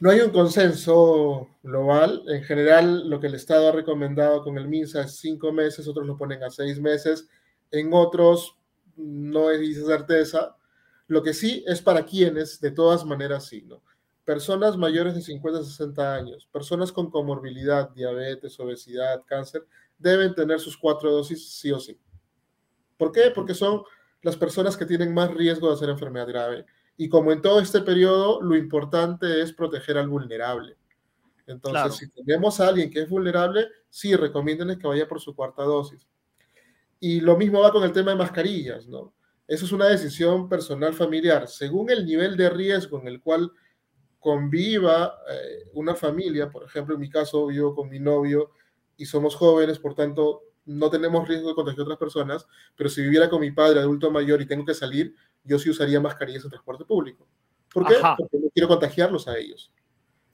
No 0.01 0.11
hay 0.11 0.19
un 0.19 0.33
consenso 0.33 1.49
global. 1.63 2.25
En 2.27 2.43
general, 2.43 3.09
lo 3.09 3.21
que 3.21 3.29
el 3.29 3.37
Estado 3.37 3.69
ha 3.69 3.73
recomendado 3.73 4.43
con 4.43 4.59
el 4.59 4.67
MINSA 4.67 5.03
es 5.03 5.19
cinco 5.19 5.53
meses, 5.53 5.87
otros 5.87 6.09
lo 6.09 6.19
ponen 6.19 6.43
a 6.43 6.51
seis 6.51 6.81
meses. 6.81 7.29
En 7.71 7.91
otros, 7.93 8.57
no 8.97 9.51
dice 9.51 9.85
certeza. 9.85 10.57
Lo 11.07 11.23
que 11.23 11.33
sí 11.33 11.63
es 11.69 11.81
para 11.81 12.05
quienes, 12.05 12.61
de 12.61 12.73
todas 12.73 13.05
maneras, 13.05 13.47
sí, 13.47 13.63
¿no? 13.63 13.81
Personas 14.25 14.77
mayores 14.77 15.15
de 15.15 15.23
50 15.23 15.61
a 15.61 15.63
60 15.63 16.15
años, 16.15 16.49
personas 16.51 16.91
con 16.91 17.13
comorbilidad, 17.13 17.91
diabetes, 17.91 18.59
obesidad, 18.59 19.23
cáncer, 19.25 19.65
deben 19.97 20.35
tener 20.35 20.59
sus 20.59 20.77
cuatro 20.77 21.13
dosis 21.13 21.49
sí 21.49 21.71
o 21.71 21.79
sí. 21.79 21.97
¿Por 22.97 23.13
qué? 23.13 23.31
Porque 23.33 23.55
son 23.55 23.85
las 24.23 24.37
personas 24.37 24.77
que 24.77 24.87
tienen 24.87 25.14
más 25.14 25.33
riesgo 25.33 25.68
de 25.68 25.75
hacer 25.75 25.89
enfermedad 25.89 26.29
grave. 26.29 26.66
Y 26.97 27.09
como 27.09 27.33
en 27.33 27.41
todo 27.41 27.61
este 27.61 27.81
periodo, 27.81 28.43
lo 28.43 28.57
importante 28.57 29.41
es 29.41 29.53
proteger 29.53 29.97
al 29.97 30.09
vulnerable. 30.09 30.77
Entonces, 31.47 31.97
si 31.97 32.09
tenemos 32.11 32.61
a 32.61 32.68
alguien 32.68 32.91
que 32.91 33.01
es 33.01 33.09
vulnerable, 33.09 33.68
sí, 33.89 34.14
recomiéndenle 34.14 34.79
que 34.79 34.87
vaya 34.87 35.09
por 35.09 35.21
su 35.21 35.35
cuarta 35.35 35.62
dosis. 35.62 36.07
Y 37.01 37.21
lo 37.21 37.37
mismo 37.37 37.61
va 37.61 37.73
con 37.73 37.83
el 37.83 37.93
tema 37.93 38.11
de 38.11 38.18
mascarillas, 38.18 38.87
¿no? 38.87 39.14
Eso 39.49 39.64
es 39.64 39.73
una 39.73 39.87
decisión 39.87 40.49
personal 40.49 40.95
familiar. 40.95 41.49
Según 41.49 41.91
el 41.91 42.05
nivel 42.05 42.37
de 42.37 42.51
riesgo 42.51 43.01
en 43.01 43.09
el 43.09 43.21
cual 43.21 43.51
conviva 44.21 45.18
eh, 45.29 45.71
una 45.73 45.97
familia, 45.97 46.51
por 46.51 46.62
ejemplo, 46.62 46.95
en 46.95 47.01
mi 47.01 47.11
caso 47.11 47.47
vivo 47.47 47.75
con 47.75 47.89
mi 47.89 47.99
novio 47.99 48.51
y 48.97 49.07
somos 49.07 49.35
jóvenes, 49.35 49.79
por 49.79 49.95
tanto, 49.95 50.43
no 50.71 50.89
tenemos 50.89 51.27
riesgo 51.27 51.49
de 51.49 51.55
contagiar 51.55 51.81
a 51.81 51.83
otras 51.85 51.99
personas, 51.99 52.47
pero 52.77 52.89
si 52.89 53.03
viviera 53.03 53.29
con 53.29 53.41
mi 53.41 53.51
padre 53.51 53.81
adulto 53.81 54.11
mayor 54.11 54.41
y 54.41 54.47
tengo 54.47 54.64
que 54.64 54.75
salir, 54.75 55.14
yo 55.43 55.59
sí 55.59 55.71
usaría 55.71 56.01
mascarillas 56.01 56.45
en 56.45 56.51
transporte 56.51 56.85
público. 56.85 57.27
¿Por 57.73 57.87
qué? 57.87 57.95
Porque 58.16 58.39
no 58.39 58.51
quiero 58.53 58.68
contagiarlos 58.68 59.27
a 59.27 59.37
ellos. 59.37 59.73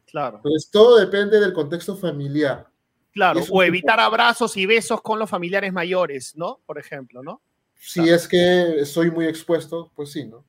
Claro. 0.07 0.37
Entonces, 0.37 0.71
todo 0.71 0.99
depende 0.99 1.41
del 1.41 1.53
contexto 1.53 1.97
familiar. 1.97 2.69
Claro, 3.13 3.41
o 3.51 3.63
evitar 3.63 3.99
abrazos 3.99 4.57
y 4.59 4.67
besos 4.67 5.01
con 5.01 5.19
los 5.19 5.31
familiares 5.31 5.73
mayores, 5.73 6.37
¿no? 6.37 6.61
Por 6.67 6.79
ejemplo, 6.79 7.23
¿no? 7.23 7.41
Si 7.79 8.07
es 8.09 8.29
que 8.29 8.85
soy 8.85 9.11
muy 9.11 9.27
expuesto, 9.27 9.91
pues 9.95 10.13
sí, 10.13 10.27
¿no? 10.27 10.45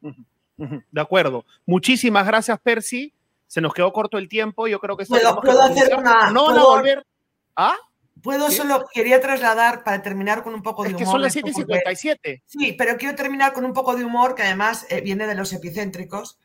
De 0.58 1.02
acuerdo. 1.02 1.46
Muchísimas 1.66 2.28
gracias, 2.28 2.60
Percy. 2.60 3.14
Se 3.46 3.62
nos 3.62 3.74
quedó 3.74 3.94
corto 3.94 4.18
el 4.18 4.28
tiempo. 4.28 4.68
Yo 4.68 4.80
creo 4.80 4.98
que... 4.98 5.06
¿Puedo, 5.06 5.40
¿puedo 5.40 5.62
hacer 5.62 5.96
una... 5.96 6.32
No 6.32 6.48
van 6.48 6.58
a 6.58 6.64
volver... 6.64 7.06
¿Ah? 7.56 7.76
Puedo 8.22 8.52
solo, 8.52 8.86
quería 8.94 9.22
trasladar 9.22 9.84
para 9.84 10.02
terminar 10.02 10.44
con 10.44 10.54
un 10.54 10.64
poco 10.64 10.84
de 10.84 10.90
humor. 10.90 11.02
Es 11.02 11.08
que 11.08 11.12
son 11.12 11.22
las 11.22 11.36
7.57. 11.36 12.44
Sí, 12.46 12.74
pero 12.74 12.98
quiero 12.98 13.16
terminar 13.16 13.54
con 13.54 13.66
un 13.66 13.74
poco 13.74 13.96
de 13.96 14.06
humor 14.06 14.36
que 14.36 14.44
además 14.44 14.86
eh, 14.90 15.02
viene 15.02 15.28
de 15.28 15.36
los 15.36 15.54
epicéntricos, 15.54 16.40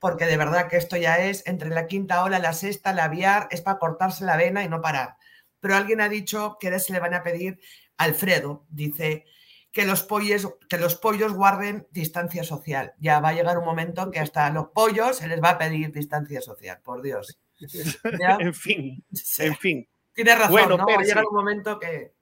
porque 0.00 0.26
de 0.26 0.36
verdad 0.36 0.68
que 0.68 0.76
esto 0.76 0.96
ya 0.96 1.18
es 1.18 1.46
entre 1.46 1.70
la 1.70 1.86
quinta 1.86 2.22
ola, 2.22 2.38
la 2.38 2.52
sexta, 2.52 2.92
la 2.92 3.04
aviar, 3.04 3.48
es 3.50 3.60
para 3.60 3.78
cortarse 3.78 4.24
la 4.24 4.36
vena 4.36 4.64
y 4.64 4.68
no 4.68 4.80
parar. 4.80 5.16
Pero 5.60 5.76
alguien 5.76 6.00
ha 6.00 6.08
dicho 6.08 6.56
que 6.60 6.78
se 6.78 6.92
le 6.92 7.00
van 7.00 7.14
a 7.14 7.22
pedir, 7.22 7.58
Alfredo, 7.96 8.66
dice 8.68 9.24
que 9.72 9.84
los, 9.84 10.04
pollos, 10.04 10.54
que 10.68 10.78
los 10.78 10.94
pollos 10.94 11.32
guarden 11.32 11.86
distancia 11.90 12.44
social. 12.44 12.94
Ya 12.98 13.18
va 13.20 13.30
a 13.30 13.32
llegar 13.32 13.58
un 13.58 13.64
momento 13.64 14.10
que 14.10 14.20
hasta 14.20 14.46
a 14.46 14.50
los 14.50 14.68
pollos 14.68 15.16
se 15.16 15.26
les 15.26 15.42
va 15.42 15.50
a 15.50 15.58
pedir 15.58 15.92
distancia 15.92 16.40
social, 16.40 16.80
por 16.84 17.02
Dios. 17.02 17.40
en 18.38 18.54
fin, 18.54 19.04
en 19.38 19.56
fin. 19.56 19.88
Tienes 20.14 20.38
razón, 20.38 20.52
bueno, 20.52 20.76
¿no? 20.76 20.86
Va 20.86 20.94
a 20.94 21.02
llegar 21.02 21.24
un 21.24 21.34
momento 21.34 21.78
que... 21.78 22.14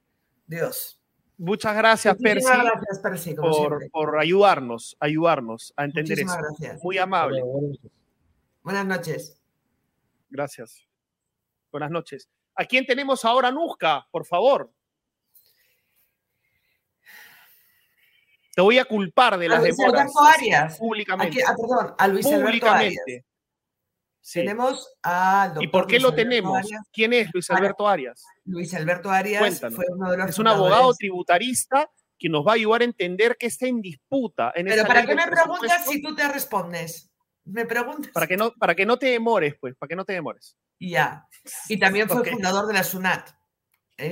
Dios. 0.46 0.98
Muchas 1.38 1.74
gracias, 1.76 2.16
Percy, 2.22 2.46
gracias, 2.46 2.98
Percy 3.02 3.34
por, 3.34 3.90
por, 3.90 4.18
ayudarnos, 4.18 4.96
ayudarnos 5.00 5.72
a 5.76 5.84
entender 5.84 6.20
eso. 6.20 6.36
Gracias. 6.38 6.82
Muy 6.84 6.98
amable. 6.98 7.42
Buenas 8.62 8.86
noches. 8.86 9.42
Gracias. 10.30 10.86
Buenas 11.72 11.90
noches. 11.90 12.28
¿A 12.54 12.64
quién 12.64 12.86
tenemos 12.86 13.24
ahora, 13.24 13.50
Nusca? 13.50 14.06
Por 14.10 14.24
favor. 14.24 14.70
Te 18.54 18.60
voy 18.60 18.78
a 18.78 18.84
culpar 18.84 19.38
de 19.38 19.48
las 19.48 19.62
demoras. 19.62 20.12
Arias. 20.36 20.78
Públicamente. 20.78 21.42
ah, 21.44 21.54
perdón, 21.56 21.94
a 21.96 22.08
Luis 22.08 22.26
Alberto 22.26 22.68
Arias. 22.68 23.04
Tenemos 24.32 24.94
a 25.02 25.54
¿Y 25.60 25.66
por 25.68 25.86
qué 25.86 25.98
lo 25.98 26.14
tenemos? 26.14 26.60
¿Quién 26.92 27.12
es 27.12 27.28
Luis 27.32 27.50
Alberto 27.50 27.88
Arias? 27.88 28.24
Luis 28.44 28.72
Alberto 28.74 29.10
Arias 29.10 29.60
fue 29.74 29.84
uno 29.90 30.10
de 30.10 30.16
los 30.16 30.30
Es 30.30 30.38
un 30.38 30.46
abogado 30.48 30.92
tributarista 30.94 31.90
que 32.18 32.28
nos 32.28 32.46
va 32.46 32.52
a 32.52 32.54
ayudar 32.54 32.82
a 32.82 32.84
entender 32.84 33.36
que 33.36 33.46
está 33.46 33.66
en 33.66 33.80
disputa. 33.80 34.52
En 34.54 34.66
Pero 34.66 34.86
¿para 34.86 35.04
qué 35.04 35.14
me 35.14 35.26
preguntas 35.26 35.86
si 35.86 36.00
tú 36.00 36.14
te 36.14 36.28
respondes? 36.28 37.10
Me 37.44 37.66
preguntas. 37.66 38.12
Para 38.12 38.28
que 38.28 38.36
no, 38.36 38.52
para 38.52 38.76
que 38.76 38.86
no 38.86 38.96
te 38.96 39.06
demores, 39.06 39.56
pues, 39.60 39.74
para 39.74 39.88
que 39.88 39.96
no 39.96 40.04
te 40.04 40.12
demores. 40.12 40.56
Ya. 40.78 41.26
Y 41.68 41.78
también 41.78 42.08
fue 42.08 42.24
fundador 42.24 42.68
de 42.68 42.74
la 42.74 42.84
SUNAT. 42.84 43.30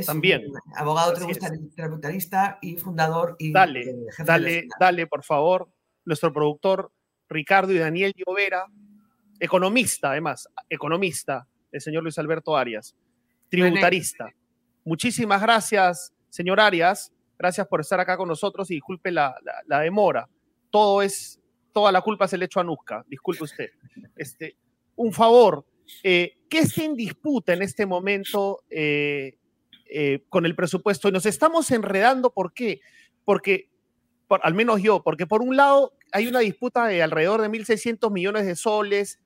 También. 0.06 0.42
abogado 0.76 1.14
tributarista 1.14 2.58
y 2.60 2.76
fundador 2.76 3.36
y 3.38 3.52
dale, 3.52 3.94
dale, 4.18 4.68
dale, 4.78 5.06
por 5.06 5.24
favor, 5.24 5.68
nuestro 6.04 6.32
productor 6.32 6.92
Ricardo 7.28 7.72
y 7.72 7.78
Daniel 7.78 8.12
Llovera, 8.14 8.66
economista, 9.40 10.10
además, 10.10 10.48
economista, 10.68 11.48
el 11.72 11.80
señor 11.80 12.02
Luis 12.02 12.18
Alberto 12.18 12.56
Arias, 12.56 12.94
tributarista. 13.48 14.32
Muchísimas 14.84 15.42
gracias, 15.42 16.12
señor 16.28 16.60
Arias. 16.60 17.12
Gracias 17.38 17.66
por 17.66 17.80
estar 17.80 17.98
acá 17.98 18.16
con 18.16 18.28
nosotros 18.28 18.70
y 18.70 18.74
disculpe 18.74 19.10
la, 19.10 19.34
demora. 19.66 20.28
Todo 20.70 21.02
es, 21.02 21.40
toda 21.72 21.90
la 21.90 22.02
culpa 22.02 22.26
es 22.26 22.32
el 22.34 22.42
hecho 22.42 22.60
a 22.60 22.64
Nusca. 22.64 23.04
Disculpe 23.08 23.44
usted. 23.44 23.70
Este, 24.14 24.56
un 24.94 25.12
favor, 25.12 25.64
eh, 26.02 26.36
¿qué 26.48 26.60
está 26.60 26.84
en 26.84 26.94
disputa 26.94 27.54
en 27.54 27.62
este 27.62 27.86
momento 27.86 28.62
eh, 28.68 29.38
eh, 29.92 30.22
con 30.28 30.46
el 30.46 30.54
presupuesto 30.54 31.08
y 31.08 31.12
nos 31.12 31.26
estamos 31.26 31.68
enredando. 31.72 32.30
¿Por 32.32 32.52
qué? 32.52 32.80
Porque, 33.24 33.68
al 34.28 34.54
menos 34.54 34.80
yo, 34.80 35.02
porque 35.02 35.26
por 35.26 35.42
un 35.42 35.56
lado 35.56 35.94
hay 36.12 36.28
una 36.28 36.38
disputa 36.38 36.86
de 36.86 37.02
alrededor 37.02 37.42
de 37.42 37.50
1.600 37.50 38.12
millones 38.12 38.46
de 38.46 38.54
soles 38.54 39.18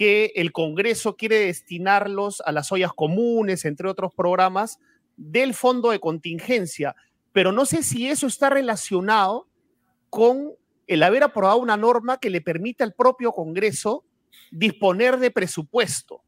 que 0.00 0.32
el 0.34 0.50
Congreso 0.50 1.14
quiere 1.14 1.40
destinarlos 1.40 2.42
a 2.46 2.52
las 2.52 2.72
ollas 2.72 2.94
comunes, 2.94 3.66
entre 3.66 3.86
otros 3.86 4.14
programas, 4.14 4.78
del 5.18 5.52
fondo 5.52 5.90
de 5.90 6.00
contingencia. 6.00 6.96
Pero 7.32 7.52
no 7.52 7.66
sé 7.66 7.82
si 7.82 8.08
eso 8.08 8.26
está 8.26 8.48
relacionado 8.48 9.46
con 10.08 10.54
el 10.86 11.02
haber 11.02 11.22
aprobado 11.22 11.58
una 11.58 11.76
norma 11.76 12.16
que 12.16 12.30
le 12.30 12.40
permite 12.40 12.82
al 12.82 12.94
propio 12.94 13.32
Congreso 13.32 14.06
disponer 14.50 15.18
de 15.18 15.30
presupuesto. 15.30 16.22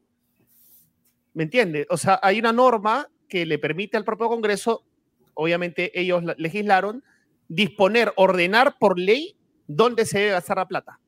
¿Me 1.33 1.41
entiende? 1.41 1.87
O 1.89 1.97
sea, 1.97 2.19
hay 2.21 2.37
una 2.37 2.53
norma 2.53 3.09
que 3.27 3.47
le 3.47 3.57
permite 3.57 3.97
al 3.97 4.05
propio 4.05 4.27
Congreso, 4.29 4.85
obviamente 5.33 5.99
ellos 5.99 6.21
legislaron, 6.37 7.03
disponer, 7.47 8.13
ordenar 8.17 8.77
por 8.77 8.99
ley 8.99 9.35
dónde 9.65 10.05
se 10.05 10.19
debe 10.19 10.31
gastar 10.33 10.57
la 10.57 10.67
plata. 10.67 10.99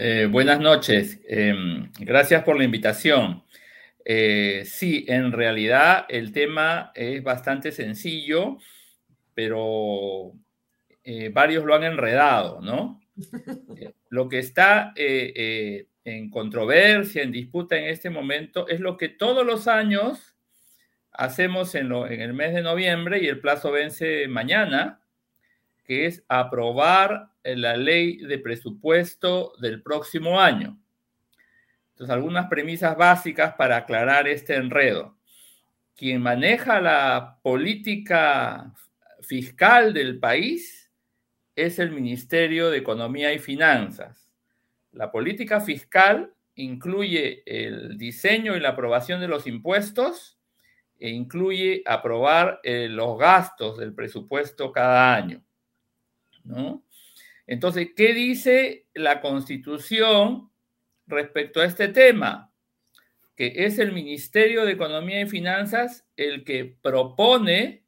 Eh, 0.00 0.28
buenas 0.30 0.60
noches. 0.60 1.18
Em, 1.26 1.90
gracias 1.98 2.44
por 2.44 2.56
la 2.56 2.62
invitación. 2.62 3.42
Eh, 4.04 4.62
sí, 4.64 5.04
en 5.08 5.32
realidad 5.32 6.06
el 6.08 6.30
tema 6.30 6.92
es 6.94 7.20
bastante 7.24 7.72
sencillo, 7.72 8.58
pero 9.34 10.34
eh, 11.02 11.30
varios 11.30 11.64
lo 11.64 11.74
han 11.74 11.82
enredado, 11.82 12.60
¿no? 12.60 13.00
lo 14.10 14.28
que 14.28 14.38
está 14.38 14.92
en 14.96 16.30
controversia, 16.30 17.24
en 17.24 17.32
disputa 17.32 17.76
en 17.76 17.86
este 17.86 18.08
momento, 18.08 18.68
es 18.68 18.78
lo 18.78 18.96
que 18.96 19.08
todos 19.08 19.44
los 19.44 19.66
años 19.66 20.36
hacemos 21.10 21.74
en, 21.74 21.92
en 21.92 22.20
el 22.20 22.34
mes 22.34 22.54
de 22.54 22.62
noviembre 22.62 23.20
y 23.20 23.26
el 23.26 23.40
plazo 23.40 23.72
vence 23.72 24.28
mañana, 24.28 25.00
que 25.82 26.06
es 26.06 26.24
aprobar 26.28 27.30
la 27.56 27.76
ley 27.76 28.18
de 28.18 28.38
presupuesto 28.38 29.52
del 29.60 29.82
próximo 29.82 30.40
año. 30.40 30.78
Entonces, 31.90 32.14
algunas 32.14 32.48
premisas 32.48 32.96
básicas 32.96 33.54
para 33.54 33.78
aclarar 33.78 34.28
este 34.28 34.54
enredo. 34.54 35.16
Quien 35.96 36.22
maneja 36.22 36.80
la 36.80 37.38
política 37.42 38.72
fiscal 39.20 39.92
del 39.92 40.20
país 40.20 40.92
es 41.56 41.80
el 41.80 41.90
Ministerio 41.90 42.70
de 42.70 42.78
Economía 42.78 43.32
y 43.32 43.40
Finanzas. 43.40 44.30
La 44.92 45.10
política 45.10 45.60
fiscal 45.60 46.32
incluye 46.54 47.42
el 47.46 47.98
diseño 47.98 48.56
y 48.56 48.60
la 48.60 48.70
aprobación 48.70 49.20
de 49.20 49.28
los 49.28 49.46
impuestos 49.46 50.38
e 51.00 51.10
incluye 51.10 51.82
aprobar 51.86 52.60
eh, 52.62 52.88
los 52.88 53.18
gastos 53.18 53.78
del 53.78 53.94
presupuesto 53.94 54.72
cada 54.72 55.14
año. 55.14 55.42
¿no? 56.44 56.82
Entonces, 57.48 57.88
¿qué 57.96 58.12
dice 58.12 58.86
la 58.92 59.22
Constitución 59.22 60.50
respecto 61.06 61.60
a 61.60 61.64
este 61.64 61.88
tema? 61.88 62.52
Que 63.34 63.64
es 63.64 63.78
el 63.78 63.92
Ministerio 63.92 64.66
de 64.66 64.72
Economía 64.72 65.22
y 65.22 65.26
Finanzas 65.26 66.06
el 66.16 66.44
que 66.44 66.66
propone 66.66 67.84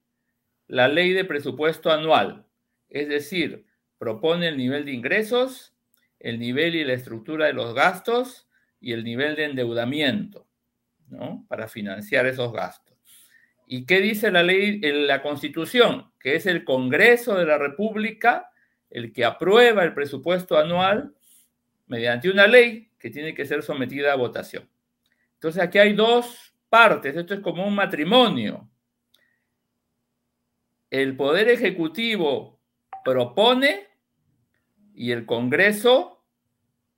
la 0.67 0.89
ley 0.89 1.13
de 1.13 1.27
presupuesto 1.27 1.93
anual, 1.93 2.47
es 2.89 3.09
decir, 3.09 3.67
propone 3.99 4.49
el 4.49 4.57
nivel 4.57 4.87
de 4.87 4.93
ingresos, 4.93 5.75
el 6.21 6.39
nivel 6.39 6.75
y 6.75 6.85
la 6.85 6.95
estructura 6.95 7.47
de 7.47 7.53
los 7.53 7.75
gastos 7.75 8.49
y 8.81 8.93
el 8.95 9.05
nivel 9.05 9.37
de 9.37 9.45
endeudamiento, 9.45 10.49
¿no? 11.09 11.45
Para 11.49 11.69
financiar 11.69 12.25
esos 12.25 12.51
gastos. 12.51 12.97
¿Y 13.67 13.85
qué 13.85 14.01
dice 14.01 14.31
la 14.31 14.43
ley, 14.43 14.81
en 14.83 15.07
la 15.07 15.21
Constitución? 15.21 16.13
Que 16.19 16.37
es 16.37 16.47
el 16.47 16.65
Congreso 16.65 17.37
de 17.37 17.45
la 17.45 17.59
República 17.59 18.50
el 18.91 19.13
que 19.13 19.25
aprueba 19.25 19.85
el 19.85 19.95
presupuesto 19.95 20.59
anual 20.59 21.15
mediante 21.87 22.31
una 22.31 22.47
ley 22.47 22.91
que 22.99 23.11
tiene 23.11 23.35
que 23.35 23.47
ser 23.47 23.63
sometida 23.63 24.13
a 24.13 24.17
votación. 24.17 24.69
Entonces 25.35 25.63
aquí 25.63 25.79
hay 25.79 25.95
dos 25.95 26.55
partes, 26.69 27.17
esto 27.17 27.35
es 27.35 27.41
como 27.41 27.67
un 27.67 27.75
matrimonio. 27.75 28.69
El 30.91 31.17
Poder 31.17 31.49
Ejecutivo 31.49 32.61
propone 33.05 33.89
y 34.95 35.13
el 35.13 35.25
Congreso, 35.25 36.25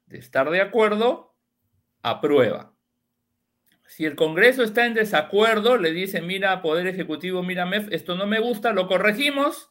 de 0.07 0.18
estar 0.18 0.51
de 0.51 0.61
acuerdo, 0.61 1.34
aprueba. 2.03 2.74
Si 3.86 4.07
el 4.07 4.16
Congreso 4.16 4.62
está 4.62 4.86
en 4.86 4.95
desacuerdo, 4.95 5.76
le 5.76 5.93
dice, 5.93 6.22
mira, 6.22 6.62
Poder 6.62 6.86
Ejecutivo, 6.86 7.43
mira, 7.43 7.70
esto 7.90 8.16
no 8.16 8.26
me 8.26 8.40
gusta, 8.40 8.72
lo 8.72 8.88
corregimos, 8.88 9.70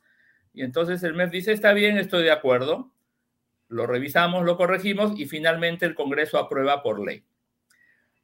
y 0.53 0.63
entonces 0.63 1.01
el 1.03 1.13
MEF 1.13 1.31
dice, 1.31 1.51
está 1.51 1.73
bien, 1.73 1.97
estoy 1.97 2.23
de 2.23 2.31
acuerdo, 2.31 2.91
lo 3.69 3.87
revisamos, 3.87 4.43
lo 4.43 4.57
corregimos, 4.57 5.17
y 5.17 5.25
finalmente 5.25 5.85
el 5.85 5.95
Congreso 5.95 6.37
aprueba 6.37 6.83
por 6.83 7.03
ley. 7.05 7.23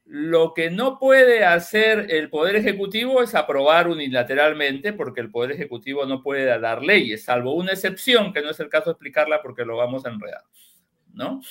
Lo 0.03 0.53
que 0.53 0.69
no 0.69 0.99
puede 0.99 1.43
hacer 1.43 2.07
el 2.09 2.29
Poder 2.29 2.55
Ejecutivo 2.55 3.21
es 3.21 3.35
aprobar 3.35 3.87
unilateralmente, 3.87 4.93
porque 4.93 5.21
el 5.21 5.31
Poder 5.31 5.51
Ejecutivo 5.51 6.05
no 6.05 6.21
puede 6.21 6.45
dar 6.59 6.81
leyes, 6.81 7.25
salvo 7.25 7.53
una 7.53 7.73
excepción, 7.73 8.33
que 8.33 8.41
no 8.41 8.51
es 8.51 8.59
el 8.59 8.69
caso 8.69 8.85
de 8.85 8.91
explicarla 8.91 9.41
porque 9.41 9.65
lo 9.65 9.77
vamos 9.77 10.05
a 10.05 10.09
enredar, 10.09 10.43
¿no? 11.13 11.41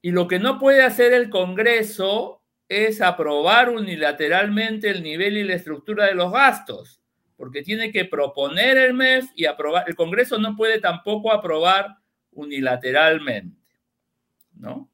Y 0.00 0.10
lo 0.10 0.28
que 0.28 0.38
no 0.38 0.58
puede 0.58 0.82
hacer 0.82 1.12
el 1.12 1.30
Congreso 1.30 2.42
es 2.68 3.00
aprobar 3.00 3.70
unilateralmente 3.70 4.90
el 4.90 5.02
nivel 5.02 5.36
y 5.36 5.44
la 5.44 5.54
estructura 5.54 6.06
de 6.06 6.14
los 6.14 6.32
gastos, 6.32 7.00
porque 7.36 7.62
tiene 7.62 7.90
que 7.90 8.04
proponer 8.04 8.76
el 8.76 8.94
MEF 8.94 9.26
y 9.34 9.46
aprobar. 9.46 9.84
El 9.88 9.96
Congreso 9.96 10.38
no 10.38 10.56
puede 10.56 10.80
tampoco 10.80 11.32
aprobar 11.32 11.96
unilateralmente, 12.32 13.56
¿no? 14.52 14.90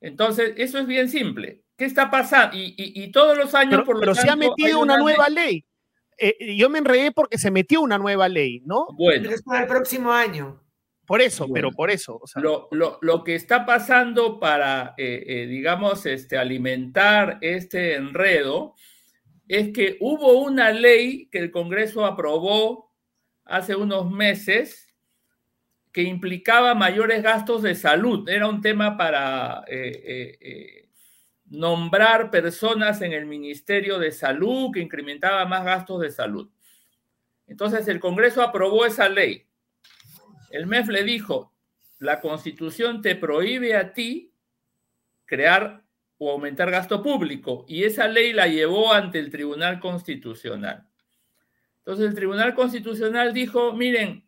Entonces, 0.00 0.54
eso 0.56 0.78
es 0.78 0.86
bien 0.86 1.08
simple. 1.08 1.62
¿Qué 1.76 1.84
está 1.84 2.10
pasando? 2.10 2.56
Y, 2.56 3.10
todos 3.12 3.36
los 3.36 3.54
años, 3.54 3.70
pero, 3.72 3.84
por 3.84 3.94
lo 3.96 4.00
Pero 4.00 4.14
se 4.14 4.28
ha 4.28 4.36
metido 4.36 4.80
una, 4.80 4.98
nueva 4.98 5.28
ley. 5.28 5.64
Eh, 6.18 6.56
yo 6.56 6.68
me 6.68 6.78
enredé 6.78 7.12
porque 7.12 7.38
se 7.38 7.50
metió 7.50 7.80
una 7.80 7.98
nueva 7.98 8.28
ley, 8.28 8.60
¿no? 8.64 8.86
Bueno. 8.96 9.30
es 9.30 9.42
para 9.42 9.62
el 9.62 9.66
próximo 9.66 10.12
año. 10.12 10.62
Por 11.06 11.20
eso, 11.20 11.48
pero 11.52 11.72
por 11.72 11.90
eso. 11.90 12.20
lo, 12.70 13.24
que 13.24 13.34
está 13.34 13.66
pasando 13.66 14.38
para, 14.38 14.94
eh, 14.96 15.24
eh, 15.26 15.46
digamos, 15.46 16.06
este, 16.06 16.38
alimentar 16.38 17.38
este 17.40 17.96
enredo 17.96 18.74
es 19.52 19.70
que 19.74 19.98
hubo 20.00 20.40
una 20.40 20.70
ley 20.70 21.26
que 21.26 21.38
el 21.38 21.50
Congreso 21.50 22.06
aprobó 22.06 22.90
hace 23.44 23.76
unos 23.76 24.10
meses 24.10 24.88
que 25.92 26.02
implicaba 26.02 26.74
mayores 26.74 27.22
gastos 27.22 27.60
de 27.62 27.74
salud. 27.74 28.26
Era 28.30 28.48
un 28.48 28.62
tema 28.62 28.96
para 28.96 29.62
eh, 29.68 30.02
eh, 30.04 30.38
eh, 30.40 30.88
nombrar 31.50 32.30
personas 32.30 33.02
en 33.02 33.12
el 33.12 33.26
Ministerio 33.26 33.98
de 33.98 34.10
Salud 34.10 34.70
que 34.72 34.80
incrementaba 34.80 35.44
más 35.44 35.66
gastos 35.66 36.00
de 36.00 36.10
salud. 36.10 36.50
Entonces 37.46 37.86
el 37.88 38.00
Congreso 38.00 38.40
aprobó 38.40 38.86
esa 38.86 39.10
ley. 39.10 39.46
El 40.50 40.66
MEF 40.66 40.88
le 40.88 41.04
dijo, 41.04 41.52
la 41.98 42.22
Constitución 42.22 43.02
te 43.02 43.16
prohíbe 43.16 43.76
a 43.76 43.92
ti 43.92 44.32
crear 45.26 45.84
o 46.24 46.30
aumentar 46.30 46.70
gasto 46.70 47.02
público 47.02 47.64
y 47.66 47.82
esa 47.82 48.06
ley 48.06 48.32
la 48.32 48.46
llevó 48.46 48.92
ante 48.92 49.18
el 49.18 49.28
Tribunal 49.28 49.80
Constitucional. 49.80 50.86
Entonces 51.78 52.06
el 52.06 52.14
Tribunal 52.14 52.54
Constitucional 52.54 53.34
dijo, 53.34 53.72
miren, 53.72 54.24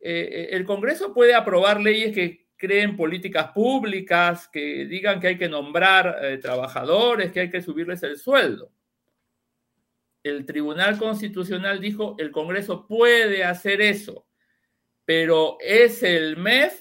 eh, 0.00 0.48
el 0.50 0.66
Congreso 0.66 1.14
puede 1.14 1.34
aprobar 1.34 1.80
leyes 1.80 2.14
que 2.14 2.48
creen 2.58 2.94
políticas 2.94 3.52
públicas, 3.52 4.48
que 4.48 4.84
digan 4.84 5.18
que 5.18 5.28
hay 5.28 5.38
que 5.38 5.48
nombrar 5.48 6.18
eh, 6.22 6.36
trabajadores, 6.36 7.32
que 7.32 7.40
hay 7.40 7.50
que 7.50 7.62
subirles 7.62 8.02
el 8.02 8.18
sueldo. 8.18 8.70
El 10.22 10.44
Tribunal 10.44 10.98
Constitucional 10.98 11.80
dijo, 11.80 12.16
el 12.18 12.30
Congreso 12.30 12.86
puede 12.86 13.44
hacer 13.44 13.80
eso, 13.80 14.26
pero 15.06 15.56
es 15.60 16.02
el 16.02 16.36
MEF 16.36 16.78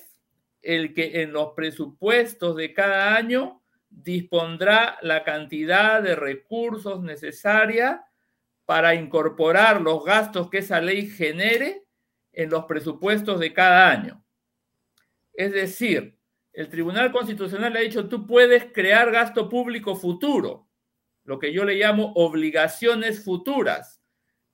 el 0.62 0.94
que 0.94 1.22
en 1.22 1.32
los 1.32 1.54
presupuestos 1.54 2.58
de 2.58 2.74
cada 2.74 3.16
año 3.16 3.59
dispondrá 3.90 4.98
la 5.02 5.24
cantidad 5.24 6.02
de 6.02 6.16
recursos 6.16 7.02
necesaria 7.02 8.06
para 8.66 8.96
incorporar 8.96 9.82
los 9.82 10.04
gastos 10.04 10.50
que 10.50 10.60
esa 10.60 10.80
ley 10.80 11.08
genere 11.10 11.84
en 12.32 12.50
los 12.50 12.66
presupuestos 12.66 13.40
de 13.40 13.52
cada 13.54 13.90
año. 13.90 14.24
Es 15.34 15.52
decir, 15.52 16.20
el 16.54 16.70
Tribunal 16.70 17.12
Constitucional 17.12 17.76
ha 17.76 17.80
dicho, 17.80 18.08
tú 18.08 18.28
puedes 18.28 18.66
crear 18.74 19.12
gasto 19.12 19.50
público 19.50 19.96
futuro, 19.96 20.68
lo 21.24 21.40
que 21.40 21.54
yo 21.54 21.64
le 21.64 21.76
llamo 21.76 22.14
obligaciones 22.16 23.24
futuras, 23.24 24.02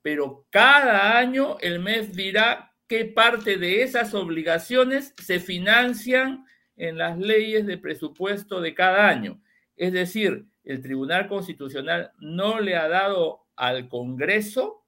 pero 0.02 0.46
cada 0.50 1.18
año 1.18 1.58
el 1.62 1.80
mes 1.80 2.16
dirá 2.16 2.74
qué 2.88 3.06
parte 3.06 3.58
de 3.58 3.82
esas 3.82 4.14
obligaciones 4.14 5.14
se 5.18 5.40
financian 5.40 6.46
en 6.78 6.98
las 6.98 7.18
leyes 7.18 7.66
de 7.66 7.78
presupuesto 7.78 8.62
de 8.62 8.74
cada 8.74 9.08
año. 9.08 9.42
Es 9.76 9.94
decir, 9.94 10.46
el 10.64 10.82
Tribunal 10.82 11.28
Constitucional 11.28 12.12
no 12.20 12.60
le 12.60 12.76
ha 12.76 12.88
dado 12.88 13.46
al 13.56 13.88
Congreso 13.88 14.84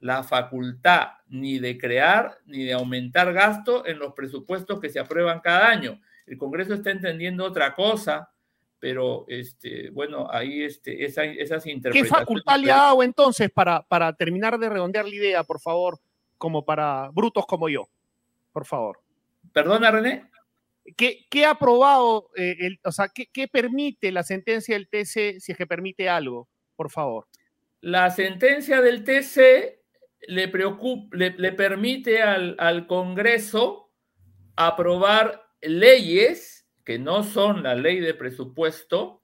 la 0.00 0.22
facultad 0.22 1.08
ni 1.28 1.58
de 1.58 1.76
crear 1.76 2.38
ni 2.46 2.64
de 2.64 2.72
aumentar 2.72 3.32
gasto 3.32 3.84
en 3.86 3.98
los 3.98 4.14
presupuestos 4.14 4.80
que 4.80 4.88
se 4.88 5.00
aprueban 5.00 5.40
cada 5.40 5.68
año. 5.68 6.00
El 6.26 6.38
Congreso 6.38 6.74
está 6.74 6.90
entendiendo 6.90 7.44
otra 7.44 7.74
cosa, 7.74 8.30
pero 8.78 9.24
este, 9.28 9.90
bueno, 9.90 10.28
ahí 10.30 10.62
este, 10.62 11.04
esas 11.04 11.66
interpretaciones. 11.66 11.92
¿Qué 11.92 12.04
facultad 12.04 12.58
le 12.60 12.70
ha 12.70 12.76
dado 12.76 13.02
entonces 13.02 13.50
para, 13.50 13.82
para 13.82 14.12
terminar 14.12 14.58
de 14.58 14.68
redondear 14.68 15.04
la 15.04 15.14
idea, 15.14 15.44
por 15.44 15.60
favor, 15.60 15.98
como 16.36 16.64
para 16.64 17.10
brutos 17.12 17.44
como 17.46 17.68
yo? 17.68 17.88
Por 18.52 18.66
favor. 18.66 19.00
Perdona, 19.52 19.90
René. 19.90 20.30
¿Qué, 20.96 21.44
ha 21.44 21.50
aprobado, 21.50 22.30
eh, 22.36 22.56
el, 22.60 22.80
o 22.84 22.92
sea, 22.92 23.08
¿qué, 23.08 23.48
permite 23.48 24.12
la 24.12 24.22
sentencia 24.22 24.74
del 24.74 24.88
TC 24.88 25.40
si 25.40 25.52
es 25.52 25.58
que 25.58 25.66
permite 25.66 26.08
algo? 26.08 26.48
Por 26.76 26.90
favor. 26.90 27.26
La 27.80 28.10
sentencia 28.10 28.80
del 28.80 29.04
TC 29.04 29.82
le, 30.28 30.50
le, 30.50 31.52
permite 31.52 32.22
al, 32.22 32.56
al, 32.58 32.86
Congreso 32.86 33.92
aprobar 34.56 35.44
leyes 35.60 36.68
que 36.84 36.98
no 36.98 37.22
son 37.22 37.62
la 37.62 37.74
ley 37.74 38.00
de 38.00 38.14
presupuesto, 38.14 39.22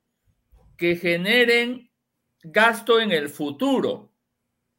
que 0.77 0.97
generen 0.97 1.91
gasto 2.43 3.01
en 3.01 3.11
el 3.11 3.29
futuro, 3.29 4.12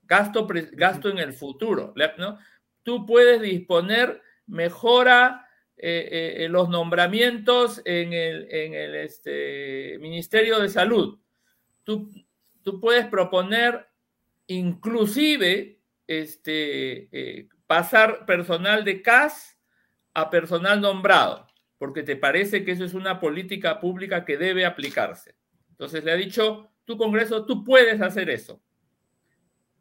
gasto, 0.03 0.47
gasto 0.73 1.09
en 1.09 1.17
el 1.17 1.33
futuro. 1.33 1.93
¿no? 2.17 2.37
Tú 2.83 3.05
puedes 3.05 3.41
disponer 3.41 4.21
mejora 4.45 5.44
eh, 5.77 6.37
eh, 6.45 6.49
los 6.49 6.69
nombramientos 6.69 7.81
en 7.83 8.13
el, 8.13 8.47
en 8.49 8.73
el 8.73 8.95
este, 8.95 9.97
Ministerio 9.99 10.59
de 10.59 10.69
Salud. 10.69 11.19
Tú, 11.83 12.09
tú 12.63 12.79
puedes 12.79 13.05
proponer 13.07 13.85
inclusive 14.47 15.81
este, 16.07 17.09
eh, 17.11 17.49
pasar 17.67 18.25
personal 18.25 18.85
de 18.85 19.01
CAS 19.01 19.59
a 20.13 20.29
personal 20.29 20.79
nombrado, 20.79 21.47
porque 21.77 22.03
te 22.03 22.15
parece 22.15 22.63
que 22.63 22.71
eso 22.71 22.85
es 22.85 22.93
una 22.93 23.19
política 23.19 23.79
pública 23.79 24.23
que 24.23 24.37
debe 24.37 24.65
aplicarse. 24.65 25.35
Entonces 25.71 26.05
le 26.05 26.11
ha 26.13 26.15
dicho, 26.15 26.71
tu 26.85 26.97
Congreso, 26.97 27.45
tú 27.45 27.65
puedes 27.65 28.01
hacer 28.01 28.29
eso, 28.29 28.61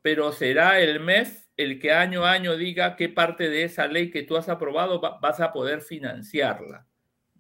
pero 0.03 0.33
será 0.33 0.81
el 0.81 0.99
MEF 0.99 1.44
el 1.57 1.79
que 1.81 1.93
año 1.93 2.25
a 2.25 2.33
año 2.33 2.57
diga 2.57 2.97
qué 2.97 3.09
parte 3.09 3.49
de 3.49 3.65
esa 3.65 3.87
ley 3.87 4.11
que 4.11 4.23
tú 4.23 4.37
has 4.37 4.49
aprobado 4.49 5.01
vas 5.01 5.41
a 5.41 5.53
poder 5.53 5.81
financiarla, 5.81 6.87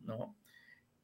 ¿no? 0.01 0.37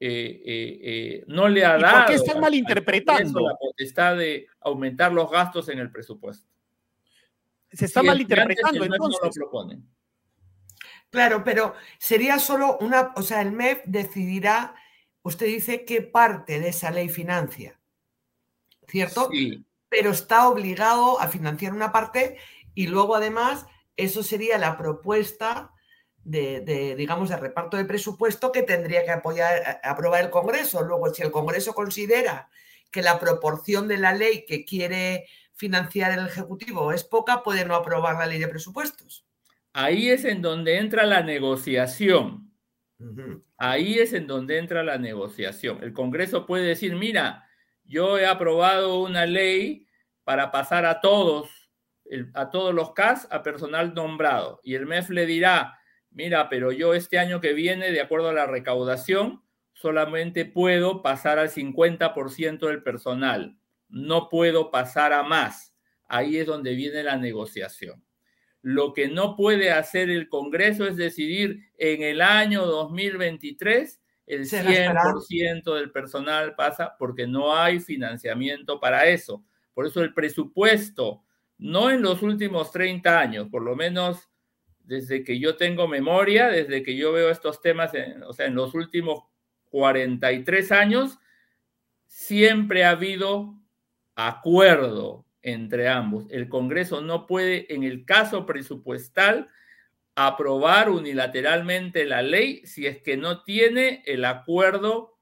Eh, 0.03 0.41
eh, 0.45 1.25
no 1.27 1.49
le 1.49 1.65
ha 1.65 1.77
dado. 1.77 1.99
¿Por 1.99 2.07
qué 2.07 2.15
están 2.15 2.41
malinterpretando? 2.41 3.41
La 3.41 3.55
potestad 3.55 4.17
de 4.17 4.47
aumentar 4.61 5.13
los 5.13 5.31
gastos 5.31 5.69
en 5.69 5.79
el 5.79 5.91
presupuesto 5.91 6.51
se 7.73 7.85
está 7.85 8.03
malinterpretando 8.03 8.85
entonces. 8.85 9.39
Claro, 11.11 11.43
pero 11.45 11.75
sería 11.99 12.39
solo 12.39 12.79
una, 12.81 13.13
o 13.17 13.23
sea, 13.23 13.43
el 13.43 13.53
MEF 13.53 13.83
decidirá, 13.85 14.75
usted 15.23 15.47
dice 15.47 15.85
qué 15.85 16.03
parte 16.03 16.61
de 16.61 16.69
esa 16.69 16.91
ley 16.91 17.09
financia, 17.09 17.81
¿cierto? 18.87 19.29
Sí. 19.33 19.65
Pero 19.89 20.11
está 20.11 20.49
obligado 20.49 21.21
a 21.21 21.27
financiar 21.27 21.73
una 21.73 21.91
parte 21.91 22.39
y 22.75 22.87
luego 22.87 23.17
además 23.17 23.67
eso 23.97 24.23
sería 24.23 24.59
la 24.59 24.77
propuesta 24.77 25.73
de, 26.25 26.61
de, 26.61 26.97
digamos, 26.97 27.29
de 27.29 27.37
reparto 27.37 27.77
de 27.77 27.85
presupuesto 27.85 28.53
que 28.53 28.63
tendría 28.63 29.05
que 29.05 29.11
apoyar, 29.11 29.81
aprobar 29.83 30.25
el 30.25 30.31
Congreso. 30.31 30.83
Luego, 30.83 31.13
si 31.13 31.23
el 31.23 31.31
Congreso 31.31 31.73
considera 31.73 32.49
que 32.91 33.03
la 33.03 33.19
proporción 33.19 33.89
de 33.89 33.99
la 33.99 34.13
ley 34.13 34.45
que 34.47 34.65
quiere 34.65 35.27
financiar 35.55 36.19
el 36.19 36.27
Ejecutivo 36.27 36.93
es 36.93 37.05
poca, 37.05 37.43
puede 37.43 37.65
no 37.65 37.75
aprobar 37.75 38.17
la 38.17 38.27
ley 38.27 38.39
de 38.39 38.49
presupuestos. 38.49 39.27
Ahí 39.73 40.09
es 40.11 40.25
en 40.25 40.43
donde 40.43 40.79
entra 40.79 41.05
la 41.05 41.23
negociación. 41.23 42.51
Ahí 43.57 43.99
es 43.99 44.13
en 44.13 44.27
donde 44.27 44.59
entra 44.59 44.83
la 44.83 44.99
negociación. 44.99 45.83
El 45.83 45.93
Congreso 45.93 46.45
puede 46.47 46.67
decir, 46.67 46.97
mira, 46.97 47.49
yo 47.85 48.19
he 48.19 48.27
aprobado 48.27 49.01
una 49.01 49.27
ley 49.27 49.87
para 50.25 50.51
pasar 50.51 50.85
a 50.85 51.01
todos, 51.01 51.49
a 52.35 52.51
todos 52.51 52.75
los 52.75 52.93
CAS 52.93 53.29
a 53.31 53.43
personal 53.43 53.95
nombrado. 53.95 54.61
Y 54.63 54.75
el 54.75 54.87
MEF 54.87 55.11
le 55.11 55.27
dirá, 55.27 55.79
mira, 56.11 56.49
pero 56.49 56.73
yo 56.73 56.95
este 56.95 57.19
año 57.19 57.41
que 57.41 57.53
viene, 57.53 57.93
de 57.93 58.01
acuerdo 58.01 58.31
a 58.31 58.35
la 58.35 58.47
recaudación, 58.47 59.43
solamente 59.73 60.45
puedo 60.45 61.03
pasar 61.03 61.39
al 61.39 61.51
50% 61.51 62.67
del 62.67 62.83
personal 62.83 63.57
no 63.91 64.29
puedo 64.29 64.71
pasar 64.71 65.13
a 65.13 65.23
más. 65.23 65.75
Ahí 66.09 66.39
es 66.39 66.47
donde 66.47 66.75
viene 66.75 67.03
la 67.03 67.17
negociación. 67.17 68.03
Lo 68.63 68.93
que 68.93 69.09
no 69.09 69.37
puede 69.37 69.71
hacer 69.71 70.11
el 70.11 70.29
Congreso 70.29 70.87
es 70.87 70.97
decidir 70.97 71.71
en 71.79 72.03
el 72.03 72.21
año 72.21 72.67
2023 72.67 74.01
el 74.27 74.47
100% 74.47 75.75
del 75.75 75.91
personal 75.91 76.55
pasa 76.55 76.95
porque 76.99 77.27
no 77.27 77.57
hay 77.57 77.81
financiamiento 77.81 78.79
para 78.79 79.07
eso. 79.07 79.43
Por 79.75 79.87
eso 79.87 80.03
el 80.03 80.15
presupuesto, 80.15 81.25
no 81.61 81.91
en 81.91 82.03
los 82.03 82.23
últimos 82.23 82.73
30 82.73 83.21
años, 83.21 83.49
por 83.51 83.63
lo 83.63 83.77
menos 83.77 84.29
desde 84.81 85.23
que 85.23 85.39
yo 85.39 85.57
tengo 85.57 85.87
memoria, 85.87 86.49
desde 86.49 86.83
que 86.83 86.97
yo 86.97 87.13
veo 87.13 87.31
estos 87.31 87.61
temas, 87.61 87.93
o 88.27 88.33
sea, 88.33 88.47
en 88.47 88.55
los 88.55 88.75
últimos 88.75 89.23
43 89.71 90.73
años, 90.73 91.19
siempre 92.07 92.85
ha 92.85 92.91
habido 92.91 93.55
acuerdo 94.17 95.27
entre 95.43 95.89
ambos. 95.89 96.27
El 96.31 96.49
Congreso 96.49 97.01
no 97.01 97.27
puede, 97.27 97.73
en 97.73 97.85
el 97.85 98.05
caso 98.05 98.47
presupuestal, 98.47 99.49
aprobar 100.17 100.91
unilateralmente 100.91 102.05
la 102.05 102.23
ley 102.23 102.67
si 102.67 102.87
es 102.87 103.01
que 103.01 103.17
no 103.17 103.43
tiene 103.43 104.03
el 104.07 104.25
acuerdo 104.25 105.19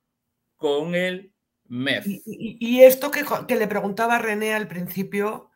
con 0.56 0.94
el 0.94 1.34
MEF. 1.66 2.06
Y, 2.06 2.82
esto 2.82 3.10
que, 3.10 3.22
le 3.54 3.68
preguntaba 3.68 4.18
René 4.18 4.54
al 4.54 4.66
principio, 4.66 5.50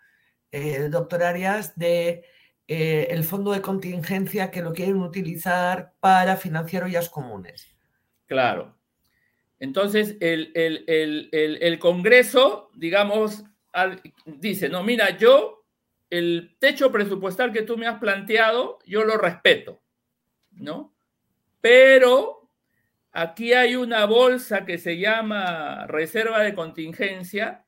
eh, 0.52 0.88
doctor 0.90 1.22
Arias, 1.22 1.76
de 1.76 2.24
eh, 2.68 3.08
el 3.10 3.24
fondo 3.24 3.52
de 3.52 3.60
contingencia 3.60 4.50
que 4.50 4.62
lo 4.62 4.72
quieren 4.72 5.02
utilizar 5.02 5.94
para 5.98 6.36
financiar 6.36 6.84
ollas 6.84 7.08
comunes. 7.08 7.74
Claro. 8.26 8.76
Entonces, 9.58 10.16
el, 10.20 11.78
Congreso, 11.78 12.70
digamos, 12.74 13.44
dice, 14.26 14.68
no, 14.68 14.82
mira, 14.82 15.16
yo 15.16 15.64
el 16.10 16.56
techo 16.58 16.90
presupuestal 16.90 17.52
que 17.52 17.62
tú 17.62 17.76
me 17.78 17.86
has 17.86 17.98
planteado, 17.98 18.78
yo 18.84 19.04
lo 19.04 19.16
respeto, 19.16 19.80
¿no? 20.50 20.92
Pero 21.60 22.50
aquí 23.12 23.52
hay 23.52 23.76
una 23.76 24.04
bolsa 24.04 24.64
que 24.64 24.78
se 24.78 24.98
llama 24.98 25.86
reserva 25.86 26.40
de 26.40 26.54
contingencia, 26.54 27.64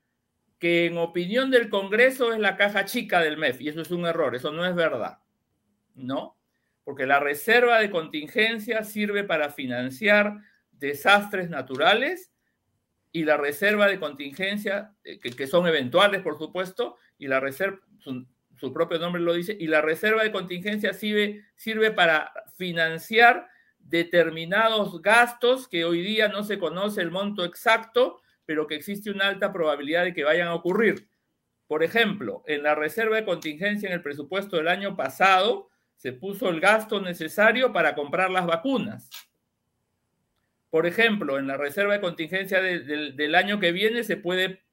que 0.65 0.87
en 0.87 0.97
opinión 0.97 1.51
del 1.51 1.69
Congreso 1.69 2.33
es 2.33 2.39
la 2.39 2.57
caja 2.57 2.87
chica 2.87 3.21
del 3.21 3.37
MEF, 3.37 3.61
y 3.61 3.69
eso 3.69 3.83
es 3.83 3.91
un 3.91 4.07
error, 4.07 4.35
eso 4.35 4.51
no 4.51 4.65
es 4.65 4.75
verdad, 4.75 5.19
¿no? 5.95 6.39
Porque 6.85 7.05
la 7.05 7.21
reserva 7.21 7.79
de 7.81 7.91
contingencia 7.91 8.83
sirve 8.83 9.25
para 9.25 9.51
financiar 9.51 10.39
desastres 10.73 11.51
naturales 11.51 12.33
y 13.13 13.25
la 13.25 13.37
reserva 13.37 13.89
de 13.89 14.01
contingencia, 14.01 14.95
eh, 15.05 15.21
que, 15.21 15.47
son 15.47 15.67
eventuales, 15.67 16.23
por 16.23 16.39
supuesto, 16.39 16.97
y 17.19 17.27
la 17.27 17.41
reserva, 17.41 17.81
su, 17.99 18.73
propio 18.73 18.99
nombre 18.99 19.21
lo 19.21 19.35
dice, 19.35 19.55
y 19.61 19.67
la 19.67 19.83
reserva 19.83 20.23
de 20.23 20.33
contingencia 20.33 20.95
sirve, 20.95 21.45
sirve 21.57 21.91
para 21.91 22.33
financiar 22.57 23.49
determinados 23.81 25.03
gastos 25.03 25.69
que 25.69 25.85
hoy 25.85 26.01
día 26.01 26.29
no 26.29 26.43
se 26.43 26.59
conoce 26.59 27.03
el 27.03 27.11
monto 27.11 27.45
exacto, 27.45 28.23
pero 28.47 28.67
que 28.67 28.75
existe 28.75 29.11
una 29.11 29.29
alta 29.29 29.53
probabilidad 29.53 30.05
de 30.05 30.15
que 30.15 30.25
vayan 30.25 30.49
a 30.49 30.55
ocurrir. 30.55 31.09
Por 31.67 31.83
ejemplo, 31.83 32.43
en 32.47 32.63
la 32.63 32.75
reserva 32.75 33.17
de 33.17 33.25
contingencia 33.25 33.89
en 33.89 33.95
el 33.95 34.03
presupuesto 34.03 34.57
del 34.57 34.69
año 34.69 34.97
pasado 34.97 35.71
se 35.97 36.13
puso 36.13 36.51
el 36.51 36.61
gasto 36.61 37.01
necesario 37.01 37.73
para 37.73 37.95
comprar 37.95 38.31
las 38.31 38.47
vacunas. 38.47 39.09
Por 40.71 40.87
ejemplo, 40.87 41.39
en 41.39 41.47
la 41.47 41.57
reserva 41.57 41.95
de 41.95 42.01
contingencia 42.01 42.61
del 42.61 43.35
año 43.35 43.61
que 43.61 43.73
viene 43.73 44.05
se 44.05 44.17
puede 44.17 44.65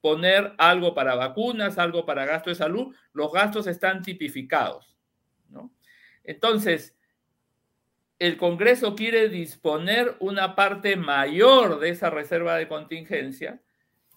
poner 0.00 0.54
algo 0.58 0.94
para 0.94 1.14
vacunas, 1.14 1.78
algo 1.78 2.06
para 2.06 2.24
gasto 2.24 2.50
de 2.50 2.56
salud. 2.56 2.94
Los 3.12 3.32
gastos 3.32 3.66
están 3.66 4.02
tipificados. 4.02 4.96
Entonces, 6.24 6.97
el 8.18 8.36
Congreso 8.36 8.96
quiere 8.96 9.28
disponer 9.28 10.16
una 10.18 10.56
parte 10.56 10.96
mayor 10.96 11.78
de 11.78 11.90
esa 11.90 12.10
reserva 12.10 12.56
de 12.56 12.68
contingencia 12.68 13.60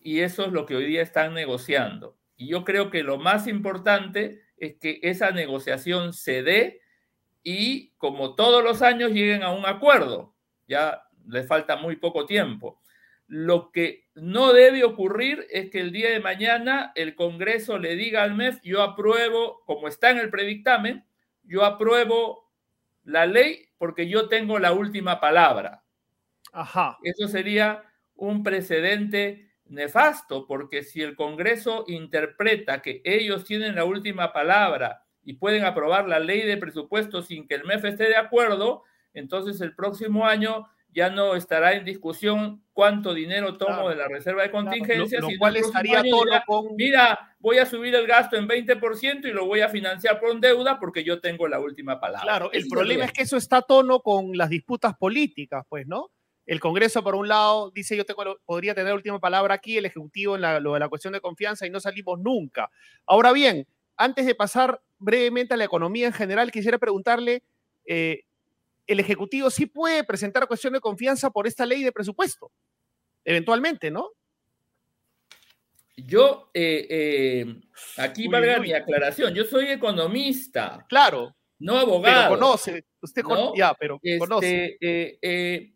y 0.02 0.22
eso 0.22 0.46
es 0.46 0.52
lo 0.52 0.66
que 0.66 0.76
hoy 0.76 0.86
día 0.86 1.04
están 1.04 1.34
negociando. 1.34 2.18
Y 2.36 2.48
yo 2.48 2.64
creo 2.64 2.90
que 2.90 3.04
lo 3.04 3.20
más 3.20 3.48
importante 3.48 4.42
es 4.58 4.76
que 4.78 5.00
esa 5.04 5.32
negociación 5.32 6.14
se 6.14 6.42
dé 6.42 6.82
y 7.44 7.92
como 7.98 8.34
todos 8.34 8.64
los 8.64 8.82
años 8.82 9.12
lleguen 9.12 9.44
a 9.44 9.52
un 9.52 9.66
acuerdo. 9.66 10.34
Ya 10.68 11.04
le 11.28 11.44
falta 11.44 11.76
muy 11.76 11.98
poco 11.98 12.26
tiempo. 12.26 12.80
Lo 13.28 13.72
que 13.72 14.08
no 14.16 14.52
debe 14.52 14.84
ocurrir 14.84 15.46
es 15.52 15.70
que 15.70 15.80
el 15.80 15.92
día 15.92 16.10
de 16.10 16.20
mañana 16.20 16.92
el 16.96 17.14
Congreso 17.14 17.78
le 17.78 17.96
diga 17.96 18.24
al 18.24 18.34
MEF, 18.34 18.60
yo 18.64 18.82
apruebo, 18.82 19.62
como 19.66 19.88
está 19.88 20.10
en 20.10 20.18
el 20.18 20.32
predictamen, 20.32 21.06
yo 21.44 21.64
apruebo 21.64 22.52
la 23.04 23.28
ley 23.28 23.71
porque 23.82 24.08
yo 24.08 24.30
tengo 24.30 24.60
la 24.60 24.74
última 24.74 25.20
palabra. 25.20 25.84
Ajá. 26.54 27.00
Eso 27.02 27.28
sería 27.28 27.82
un 28.14 28.44
precedente 28.44 29.56
nefasto, 29.66 30.46
porque 30.46 30.84
si 30.84 31.02
el 31.02 31.16
Congreso 31.16 31.86
interpreta 31.88 32.84
que 32.84 33.02
ellos 33.04 33.44
tienen 33.44 33.74
la 33.74 33.84
última 33.84 34.34
palabra 34.34 35.04
y 35.24 35.34
pueden 35.34 35.66
aprobar 35.66 36.08
la 36.08 36.20
ley 36.20 36.44
de 36.44 36.58
presupuesto 36.58 37.24
sin 37.24 37.48
que 37.48 37.56
el 37.56 37.64
MEF 37.64 37.86
esté 37.86 38.04
de 38.04 38.18
acuerdo, 38.18 38.84
entonces 39.16 39.60
el 39.62 39.74
próximo 39.74 40.28
año 40.28 40.68
ya 40.94 41.10
no 41.10 41.36
estará 41.36 41.74
en 41.74 41.86
discusión 41.86 42.64
cuánto 42.74 43.14
dinero 43.14 43.58
tomo 43.58 43.90
de 43.90 43.96
la 43.96 44.08
reserva 44.08 44.44
de 44.44 44.52
contingencia, 44.52 45.20
lo, 45.20 45.30
cual 45.40 45.56
estaría 45.58 46.04
todo 46.04 46.26
con... 46.46 46.76
Mira, 46.76 47.36
voy 47.40 47.58
a 47.60 47.66
subir 47.66 47.96
el 47.96 48.08
gasto 48.08 48.36
en 48.36 48.48
20% 48.48 49.26
y 49.26 49.32
lo 49.32 49.46
voy 49.46 49.62
a 49.62 49.70
financiar 49.70 50.20
por 50.20 50.38
deuda 50.40 50.80
porque 50.80 51.04
yo 51.04 51.22
tengo 51.22 51.48
la 51.48 51.60
última 51.60 52.00
palabra. 52.00 52.24
Claro, 52.24 52.52
el 52.52 52.68
problema 52.68 53.06
es 53.06 53.14
que 53.14 53.24
eso 53.24 53.38
está 53.38 53.58
a 53.58 53.62
tono 53.62 54.02
con 54.02 54.38
las 54.38 54.50
disputas 54.50 54.96
políticas, 54.98 55.66
pues, 55.70 55.88
¿no? 55.88 56.12
El 56.46 56.60
Congreso, 56.60 57.04
por 57.04 57.16
un 57.16 57.28
lado, 57.28 57.72
dice 57.72 57.96
yo 57.96 58.06
tengo, 58.06 58.40
podría 58.46 58.74
tener 58.74 58.90
la 58.90 58.96
última 58.96 59.20
palabra 59.20 59.56
aquí, 59.56 59.78
el 59.78 59.86
Ejecutivo 59.86 60.36
en 60.36 60.42
la, 60.42 60.60
lo 60.60 60.74
de 60.74 60.80
la 60.80 60.90
cuestión 60.90 61.14
de 61.14 61.22
confianza 61.22 61.66
y 61.66 61.70
no 61.70 61.80
salimos 61.80 62.20
nunca. 62.20 62.70
Ahora 63.06 63.32
bien, 63.32 63.68
antes 63.96 64.26
de 64.26 64.36
pasar 64.36 64.82
brevemente 64.98 65.54
a 65.54 65.58
la 65.58 65.64
economía 65.64 66.08
en 66.08 66.14
general, 66.14 66.52
quisiera 66.52 66.78
preguntarle, 66.78 67.44
eh, 67.86 68.24
el 68.92 69.00
Ejecutivo 69.00 69.50
sí 69.50 69.66
puede 69.66 70.04
presentar 70.04 70.48
cuestión 70.48 70.74
de 70.74 70.80
confianza 70.80 71.30
por 71.30 71.48
esta 71.48 71.66
ley 71.66 71.84
de 71.84 71.92
presupuesto, 71.92 72.52
eventualmente, 73.24 73.92
¿no? 73.92 74.10
Yo, 75.96 76.50
eh, 76.54 76.88
eh, 76.90 77.56
aquí 77.98 78.28
valga 78.28 78.60
mi 78.60 78.74
aclaración, 78.74 79.34
yo 79.34 79.44
soy 79.46 79.68
economista. 79.68 80.86
Claro. 80.90 81.36
No 81.60 81.78
abogado. 81.78 82.30
Pero 82.30 82.40
conoce, 82.40 82.86
usted 83.02 83.22
conoce, 83.22 83.58
ya, 83.58 83.74
pero 83.76 84.00
este, 84.02 84.18
conoce. 84.18 84.78
Eh, 84.82 85.74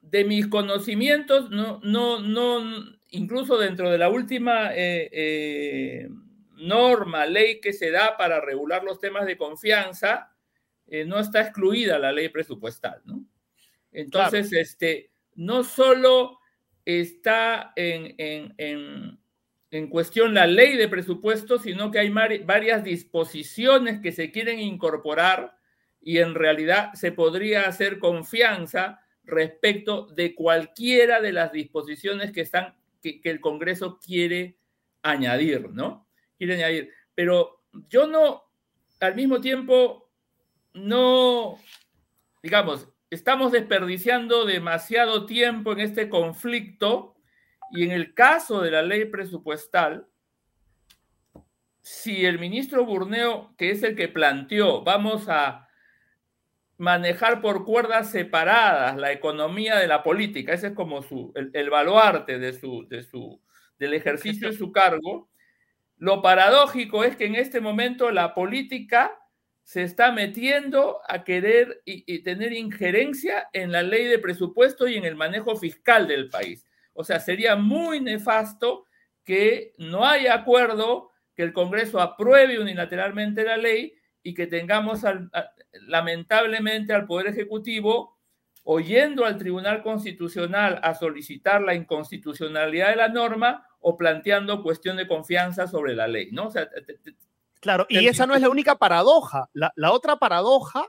de 0.00 0.24
mis 0.24 0.46
conocimientos, 0.46 1.50
no, 1.50 1.80
no, 1.82 2.20
no, 2.20 2.84
incluso 3.10 3.58
dentro 3.58 3.90
de 3.90 3.98
la 3.98 4.08
última 4.08 4.70
norma, 6.56 7.26
ley 7.26 7.60
que 7.60 7.72
se 7.72 7.90
da 7.90 8.16
para 8.16 8.40
regular 8.40 8.84
los 8.84 8.98
temas 8.98 9.26
de 9.26 9.36
confianza, 9.36 10.33
eh, 10.86 11.04
no 11.04 11.18
está 11.18 11.40
excluida 11.40 11.98
la 11.98 12.12
ley 12.12 12.28
presupuestal, 12.28 13.00
¿no? 13.04 13.24
Entonces, 13.92 14.52
este, 14.52 15.10
no 15.36 15.64
solo 15.64 16.38
está 16.84 17.72
en, 17.76 18.14
en, 18.58 19.18
cuestión 19.88 20.34
la 20.34 20.46
ley 20.46 20.76
de 20.76 20.88
presupuesto, 20.88 21.58
sino 21.58 21.90
que 21.90 21.98
hay 21.98 22.10
varias 22.10 22.84
disposiciones 22.84 24.00
que 24.00 24.12
se 24.12 24.30
quieren 24.30 24.60
incorporar 24.60 25.56
y 26.00 26.18
en 26.18 26.34
realidad 26.34 26.92
se 26.94 27.10
podría 27.12 27.62
hacer 27.62 27.98
confianza 27.98 29.00
respecto 29.24 30.06
de 30.06 30.34
cualquiera 30.34 31.20
de 31.20 31.32
las 31.32 31.50
disposiciones 31.50 32.30
que 32.30 32.42
están 32.42 32.74
que, 33.02 33.20
que 33.20 33.30
el 33.30 33.40
Congreso 33.40 33.98
quiere 33.98 34.56
añadir, 35.02 35.70
¿no? 35.70 36.08
Quiere 36.36 36.54
añadir. 36.54 36.90
Pero 37.14 37.64
yo 37.88 38.06
no, 38.06 38.44
al 39.00 39.14
mismo 39.14 39.40
tiempo, 39.40 40.03
no, 40.74 41.58
digamos, 42.42 42.88
estamos 43.10 43.52
desperdiciando 43.52 44.44
demasiado 44.44 45.24
tiempo 45.24 45.72
en 45.72 45.80
este 45.80 46.08
conflicto 46.08 47.14
y 47.70 47.84
en 47.84 47.92
el 47.92 48.12
caso 48.12 48.60
de 48.60 48.72
la 48.72 48.82
ley 48.82 49.06
presupuestal, 49.06 50.06
si 51.80 52.24
el 52.24 52.38
ministro 52.38 52.84
Burneo, 52.84 53.54
que 53.56 53.70
es 53.70 53.82
el 53.82 53.94
que 53.94 54.08
planteó, 54.08 54.82
vamos 54.82 55.28
a 55.28 55.68
manejar 56.76 57.40
por 57.40 57.64
cuerdas 57.64 58.10
separadas 58.10 58.96
la 58.96 59.12
economía 59.12 59.76
de 59.76 59.86
la 59.86 60.02
política, 60.02 60.52
ese 60.52 60.68
es 60.68 60.72
como 60.72 61.02
su, 61.02 61.32
el, 61.34 61.70
baluarte 61.70 62.38
de 62.38 62.52
su, 62.52 62.86
de 62.88 63.02
su, 63.02 63.40
del 63.78 63.94
ejercicio 63.94 64.48
de 64.48 64.56
su 64.56 64.72
cargo, 64.72 65.28
lo 65.98 66.20
paradójico 66.20 67.04
es 67.04 67.16
que 67.16 67.26
en 67.26 67.36
este 67.36 67.60
momento 67.60 68.10
la 68.10 68.34
política 68.34 69.23
se 69.64 69.82
está 69.82 70.12
metiendo 70.12 71.00
a 71.08 71.24
querer 71.24 71.82
y, 71.86 72.22
tener 72.22 72.52
injerencia 72.52 73.48
en 73.52 73.72
la 73.72 73.82
ley 73.82 74.04
de 74.04 74.18
presupuesto 74.18 74.86
y 74.86 74.96
en 74.96 75.04
el 75.04 75.16
manejo 75.16 75.56
fiscal 75.56 76.06
del 76.06 76.28
país. 76.28 76.66
O 76.92 77.02
sea, 77.02 77.18
sería 77.18 77.56
muy 77.56 78.00
nefasto 78.00 78.86
que 79.24 79.72
no 79.78 80.04
haya 80.04 80.34
acuerdo, 80.34 81.10
que 81.34 81.42
el 81.42 81.54
Congreso 81.54 82.00
apruebe 82.00 82.60
unilateralmente 82.60 83.42
la 83.42 83.56
ley 83.56 83.94
y 84.22 84.34
que 84.34 84.46
tengamos 84.46 85.00
lamentablemente 85.86 86.92
al 86.92 87.06
Poder 87.06 87.28
Ejecutivo 87.28 88.18
oyendo 88.64 89.24
al 89.24 89.38
Tribunal 89.38 89.82
Constitucional 89.82 90.78
a 90.82 90.94
solicitar 90.94 91.62
la 91.62 91.74
inconstitucionalidad 91.74 92.90
de 92.90 92.96
la 92.96 93.08
norma 93.08 93.66
o 93.80 93.96
planteando 93.96 94.62
cuestión 94.62 94.96
de 94.96 95.08
confianza 95.08 95.66
sobre 95.66 95.94
la 95.94 96.06
ley, 96.06 96.30
¿no? 96.32 96.50
Claro, 97.64 97.86
y 97.88 98.06
esa 98.08 98.26
no 98.26 98.34
es 98.34 98.42
la 98.42 98.50
única 98.50 98.76
paradoja. 98.76 99.48
La, 99.54 99.72
otra 99.90 100.18
paradoja 100.18 100.86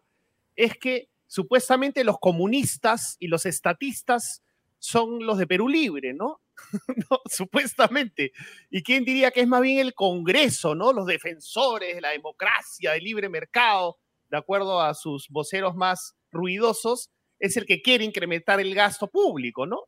es 0.58 0.78
que 0.78 1.08
supuestamente 1.26 2.04
los 2.04 2.20
comunistas 2.20 3.16
y 3.18 3.28
los 3.28 3.46
estatistas 3.46 4.44
son 4.78 5.26
los 5.26 5.38
de 5.38 5.48
Perú 5.48 5.70
Libre, 5.70 6.14
¿no? 6.14 6.42
¿no? 7.10 7.22
Supuestamente. 7.32 8.34
¿Y 8.70 8.84
quién 8.84 9.06
diría 9.06 9.32
que 9.32 9.40
es 9.40 9.48
más 9.48 9.62
bien 9.62 9.80
el 9.80 9.94
Congreso, 9.94 10.76
¿no? 10.76 10.92
Los 10.92 11.06
defensores 11.06 11.96
de 11.96 12.02
la 12.02 12.10
democracia, 12.10 12.92
del 12.92 13.06
libre 13.06 13.30
mercado, 13.30 13.98
de 14.30 14.36
acuerdo 14.36 14.82
a 14.82 14.94
sus 14.96 15.30
voceros 15.30 15.76
más 15.76 16.18
ruidosos, 16.30 17.10
es 17.40 17.56
el 17.56 17.66
que 17.66 17.82
quiere 17.82 18.04
incrementar 18.04 18.60
el 18.60 18.76
gasto 18.76 19.08
público, 19.08 19.66
¿no? 19.66 19.86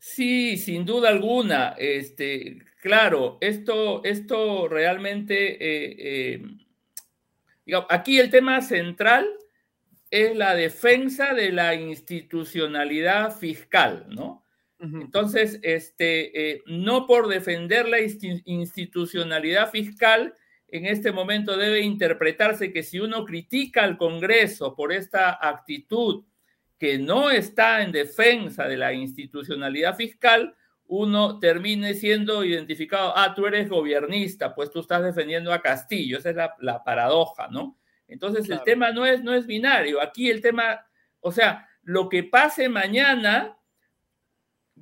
Sí, 0.00 0.56
sin 0.56 0.84
duda 0.84 1.10
alguna. 1.10 1.76
Este, 1.78 2.58
Claro, 2.80 3.36
esto, 3.42 4.02
esto 4.04 4.66
realmente, 4.66 5.52
eh, 5.52 5.96
eh, 5.98 6.42
digamos, 7.66 7.86
aquí 7.90 8.18
el 8.18 8.30
tema 8.30 8.62
central 8.62 9.28
es 10.10 10.34
la 10.34 10.54
defensa 10.54 11.34
de 11.34 11.52
la 11.52 11.74
institucionalidad 11.74 13.36
fiscal, 13.36 14.06
¿no? 14.08 14.44
Entonces, 14.82 15.60
este, 15.62 16.52
eh, 16.52 16.62
no 16.64 17.06
por 17.06 17.28
defender 17.28 17.86
la 17.86 17.98
institucionalidad 18.00 19.70
fiscal, 19.70 20.32
en 20.68 20.86
este 20.86 21.12
momento 21.12 21.58
debe 21.58 21.82
interpretarse 21.82 22.72
que 22.72 22.82
si 22.82 22.98
uno 22.98 23.26
critica 23.26 23.84
al 23.84 23.98
Congreso 23.98 24.74
por 24.74 24.94
esta 24.94 25.38
actitud 25.46 26.24
que 26.80 26.98
no 26.98 27.30
está 27.30 27.82
en 27.82 27.92
defensa 27.92 28.66
de 28.66 28.78
la 28.78 28.94
institucionalidad 28.94 29.94
fiscal, 29.96 30.56
uno 30.86 31.38
termine 31.38 31.92
siendo 31.92 32.42
identificado, 32.42 33.12
ah, 33.14 33.34
tú 33.34 33.46
eres 33.46 33.68
gobernista, 33.68 34.54
pues 34.54 34.70
tú 34.70 34.80
estás 34.80 35.04
defendiendo 35.04 35.52
a 35.52 35.60
Castillo, 35.60 36.16
esa 36.16 36.30
es 36.30 36.36
la, 36.58 36.82
paradoja, 36.82 37.48
¿no? 37.48 37.78
Entonces 38.08 38.48
el 38.48 38.62
tema 38.62 38.92
no 38.92 39.04
es, 39.04 39.22
no 39.22 39.34
es 39.34 39.46
binario, 39.46 40.00
aquí 40.00 40.30
el 40.30 40.40
tema, 40.40 40.86
o 41.20 41.30
sea, 41.30 41.68
lo 41.82 42.08
que 42.08 42.24
pase 42.24 42.70
mañana 42.70 43.58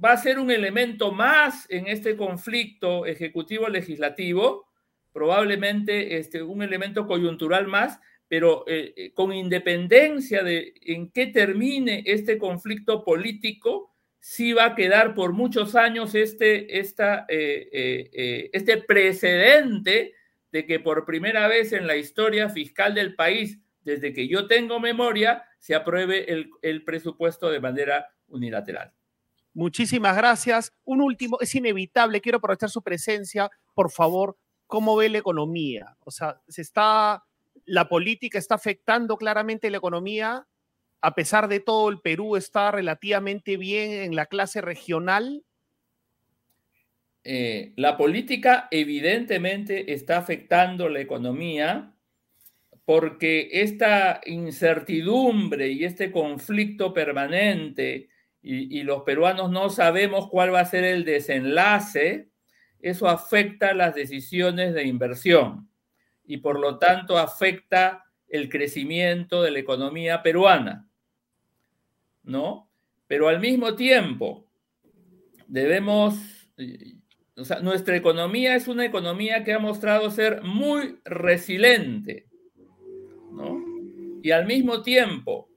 va 0.02 0.12
a 0.12 0.18
ser 0.18 0.38
un 0.38 0.52
elemento 0.52 1.10
más 1.10 1.68
en 1.68 1.88
este 1.88 2.16
conflicto 2.16 3.06
ejecutivo-legislativo, 3.06 4.68
probablemente 5.12 6.16
este, 6.18 6.44
un 6.44 6.62
elemento 6.62 7.08
coyuntural 7.08 7.66
más, 7.66 8.00
pero 8.28 8.64
eh, 8.68 8.92
eh, 8.96 9.12
con 9.12 9.32
independencia 9.32 10.42
de 10.42 10.74
en 10.82 11.10
qué 11.10 11.26
termine 11.26 12.02
este 12.06 12.38
conflicto 12.38 13.04
político, 13.04 13.94
sí 14.20 14.52
va 14.52 14.66
a 14.66 14.74
quedar 14.74 15.14
por 15.14 15.32
muchos 15.32 15.74
años 15.74 16.14
este, 16.14 16.78
esta, 16.78 17.24
eh, 17.28 18.50
este 18.52 18.76
precedente 18.78 20.14
de 20.52 20.66
que 20.66 20.80
por 20.80 21.04
primera 21.04 21.48
vez 21.48 21.72
en 21.72 21.86
la 21.86 21.96
historia 21.96 22.48
fiscal 22.50 22.94
del 22.94 23.14
país, 23.14 23.58
desde 23.82 24.12
que 24.12 24.28
yo 24.28 24.46
tengo 24.46 24.80
memoria, 24.80 25.44
se 25.58 25.74
apruebe 25.74 26.30
el, 26.30 26.50
el 26.62 26.84
presupuesto 26.84 27.50
de 27.50 27.60
manera 27.60 28.06
unilateral. 28.28 28.92
Muchísimas 29.54 30.16
gracias. 30.16 30.72
Un 30.84 31.00
último, 31.00 31.38
es 31.40 31.54
inevitable, 31.54 32.20
quiero 32.20 32.38
aprovechar 32.38 32.70
su 32.70 32.82
presencia, 32.82 33.50
por 33.74 33.90
favor, 33.90 34.36
¿cómo 34.66 34.96
ve 34.96 35.08
la 35.08 35.18
economía? 35.18 35.96
O 36.00 36.10
sea, 36.10 36.40
se 36.46 36.62
está, 36.62 37.24
la 37.68 37.88
política 37.88 38.38
está 38.38 38.54
afectando 38.54 39.16
claramente 39.16 39.70
la 39.70 39.76
economía. 39.76 40.46
A 41.00 41.14
pesar 41.14 41.48
de 41.48 41.60
todo, 41.60 41.90
el 41.90 42.00
Perú 42.00 42.36
está 42.36 42.70
relativamente 42.72 43.56
bien 43.56 43.92
en 43.92 44.16
la 44.16 44.26
clase 44.26 44.60
regional. 44.60 45.44
Eh, 47.24 47.72
la 47.76 47.96
política 47.96 48.68
evidentemente 48.70 49.92
está 49.92 50.16
afectando 50.16 50.88
la 50.88 51.00
economía 51.00 51.94
porque 52.84 53.50
esta 53.52 54.22
incertidumbre 54.24 55.68
y 55.68 55.84
este 55.84 56.10
conflicto 56.10 56.94
permanente 56.94 58.08
y, 58.40 58.78
y, 58.78 58.82
los 58.82 59.02
peruanos 59.02 59.50
no 59.50 59.68
sabemos 59.68 60.28
cuál 60.28 60.54
va 60.54 60.60
a 60.60 60.64
ser 60.64 60.84
el 60.84 61.04
desenlace, 61.04 62.30
eso 62.80 63.08
afecta 63.08 63.74
las 63.74 63.94
decisiones 63.94 64.72
de 64.72 64.84
inversión 64.84 65.68
y 66.28 66.36
por 66.36 66.60
lo 66.60 66.78
tanto 66.78 67.18
afecta 67.18 68.04
el 68.28 68.48
crecimiento 68.48 69.42
de 69.42 69.50
la 69.50 69.58
economía 69.58 70.22
peruana. 70.22 70.88
¿No? 72.22 72.70
Pero 73.06 73.28
al 73.28 73.40
mismo 73.40 73.74
tiempo, 73.74 74.46
debemos, 75.46 76.14
nuestra 77.62 77.96
economía 77.96 78.54
es 78.54 78.68
una 78.68 78.84
economía 78.84 79.42
que 79.42 79.54
ha 79.54 79.58
mostrado 79.58 80.10
ser 80.10 80.42
muy 80.42 81.00
resiliente, 81.04 82.26
¿no? 83.32 83.64
Y 84.22 84.30
al 84.30 84.44
mismo 84.44 84.82
tiempo, 84.82 85.48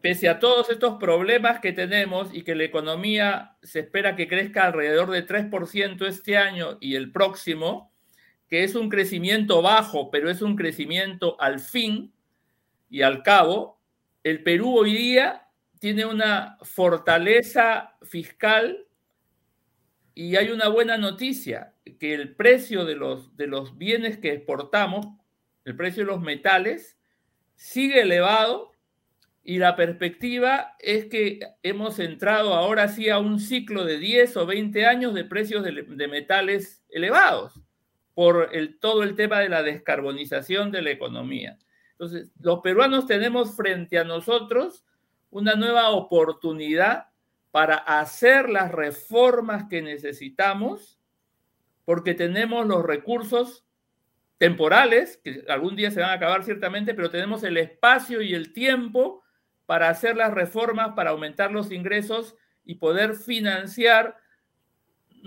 pese 0.00 0.30
a 0.30 0.38
todos 0.38 0.70
estos 0.70 0.94
problemas 0.98 1.60
que 1.60 1.72
tenemos 1.74 2.32
y 2.32 2.42
que 2.42 2.54
la 2.54 2.64
economía 2.64 3.58
se 3.62 3.80
espera 3.80 4.16
que 4.16 4.28
crezca 4.28 4.64
alrededor 4.64 5.10
de 5.10 5.26
3% 5.26 6.06
este 6.06 6.38
año 6.38 6.78
y 6.80 6.94
el 6.94 7.12
próximo, 7.12 7.87
que 8.48 8.64
es 8.64 8.74
un 8.74 8.88
crecimiento 8.88 9.62
bajo, 9.62 10.10
pero 10.10 10.30
es 10.30 10.42
un 10.42 10.56
crecimiento 10.56 11.40
al 11.40 11.60
fin 11.60 12.12
y 12.90 13.02
al 13.02 13.22
cabo, 13.22 13.80
el 14.24 14.42
Perú 14.42 14.78
hoy 14.78 14.94
día 14.94 15.48
tiene 15.78 16.06
una 16.06 16.56
fortaleza 16.62 17.96
fiscal 18.02 18.86
y 20.14 20.36
hay 20.36 20.50
una 20.50 20.68
buena 20.68 20.96
noticia, 20.96 21.74
que 22.00 22.14
el 22.14 22.34
precio 22.34 22.84
de 22.84 22.96
los, 22.96 23.36
de 23.36 23.46
los 23.46 23.78
bienes 23.78 24.18
que 24.18 24.32
exportamos, 24.32 25.06
el 25.64 25.76
precio 25.76 26.04
de 26.04 26.10
los 26.10 26.20
metales, 26.20 26.98
sigue 27.54 28.00
elevado 28.00 28.72
y 29.44 29.58
la 29.58 29.76
perspectiva 29.76 30.74
es 30.78 31.06
que 31.06 31.40
hemos 31.62 31.98
entrado 31.98 32.54
ahora 32.54 32.88
sí 32.88 33.08
a 33.10 33.18
un 33.18 33.38
ciclo 33.38 33.84
de 33.84 33.98
10 33.98 34.36
o 34.38 34.46
20 34.46 34.86
años 34.86 35.14
de 35.14 35.24
precios 35.24 35.64
de, 35.64 36.08
metales 36.08 36.84
elevados 36.90 37.67
por 38.18 38.50
todo 38.80 39.04
el 39.04 39.14
tema 39.14 39.38
de 39.38 39.48
la 39.48 39.62
descarbonización 39.62 40.72
de 40.72 40.82
la 40.82 40.90
economía. 40.90 41.56
Entonces, 41.92 42.32
los 42.40 42.58
peruanos 42.62 43.06
tenemos 43.06 43.54
frente 43.54 43.96
a 43.96 44.02
nosotros 44.02 44.84
una 45.30 45.54
nueva 45.54 45.90
oportunidad 45.90 47.10
para 47.52 47.76
hacer 47.76 48.50
las 48.50 48.72
reformas 48.72 49.66
que 49.70 49.82
necesitamos 49.82 50.98
porque 51.84 52.12
tenemos 52.12 52.66
los 52.66 52.84
recursos 52.84 53.64
temporales, 54.36 55.20
que 55.22 55.44
algún 55.48 55.76
día 55.76 55.92
se 55.92 56.00
van 56.00 56.10
a 56.10 56.14
acabar 56.14 56.42
ciertamente, 56.42 56.94
pero 56.94 57.10
tenemos 57.10 57.44
el 57.44 57.56
espacio 57.56 58.20
y 58.20 58.34
el 58.34 58.52
tiempo 58.52 59.22
para 59.64 59.90
hacer 59.90 60.16
las 60.16 60.34
reformas, 60.34 60.94
para 60.96 61.10
aumentar 61.10 61.52
los 61.52 61.70
ingresos 61.70 62.34
y 62.64 62.74
poder 62.74 63.14
financiar 63.14 64.16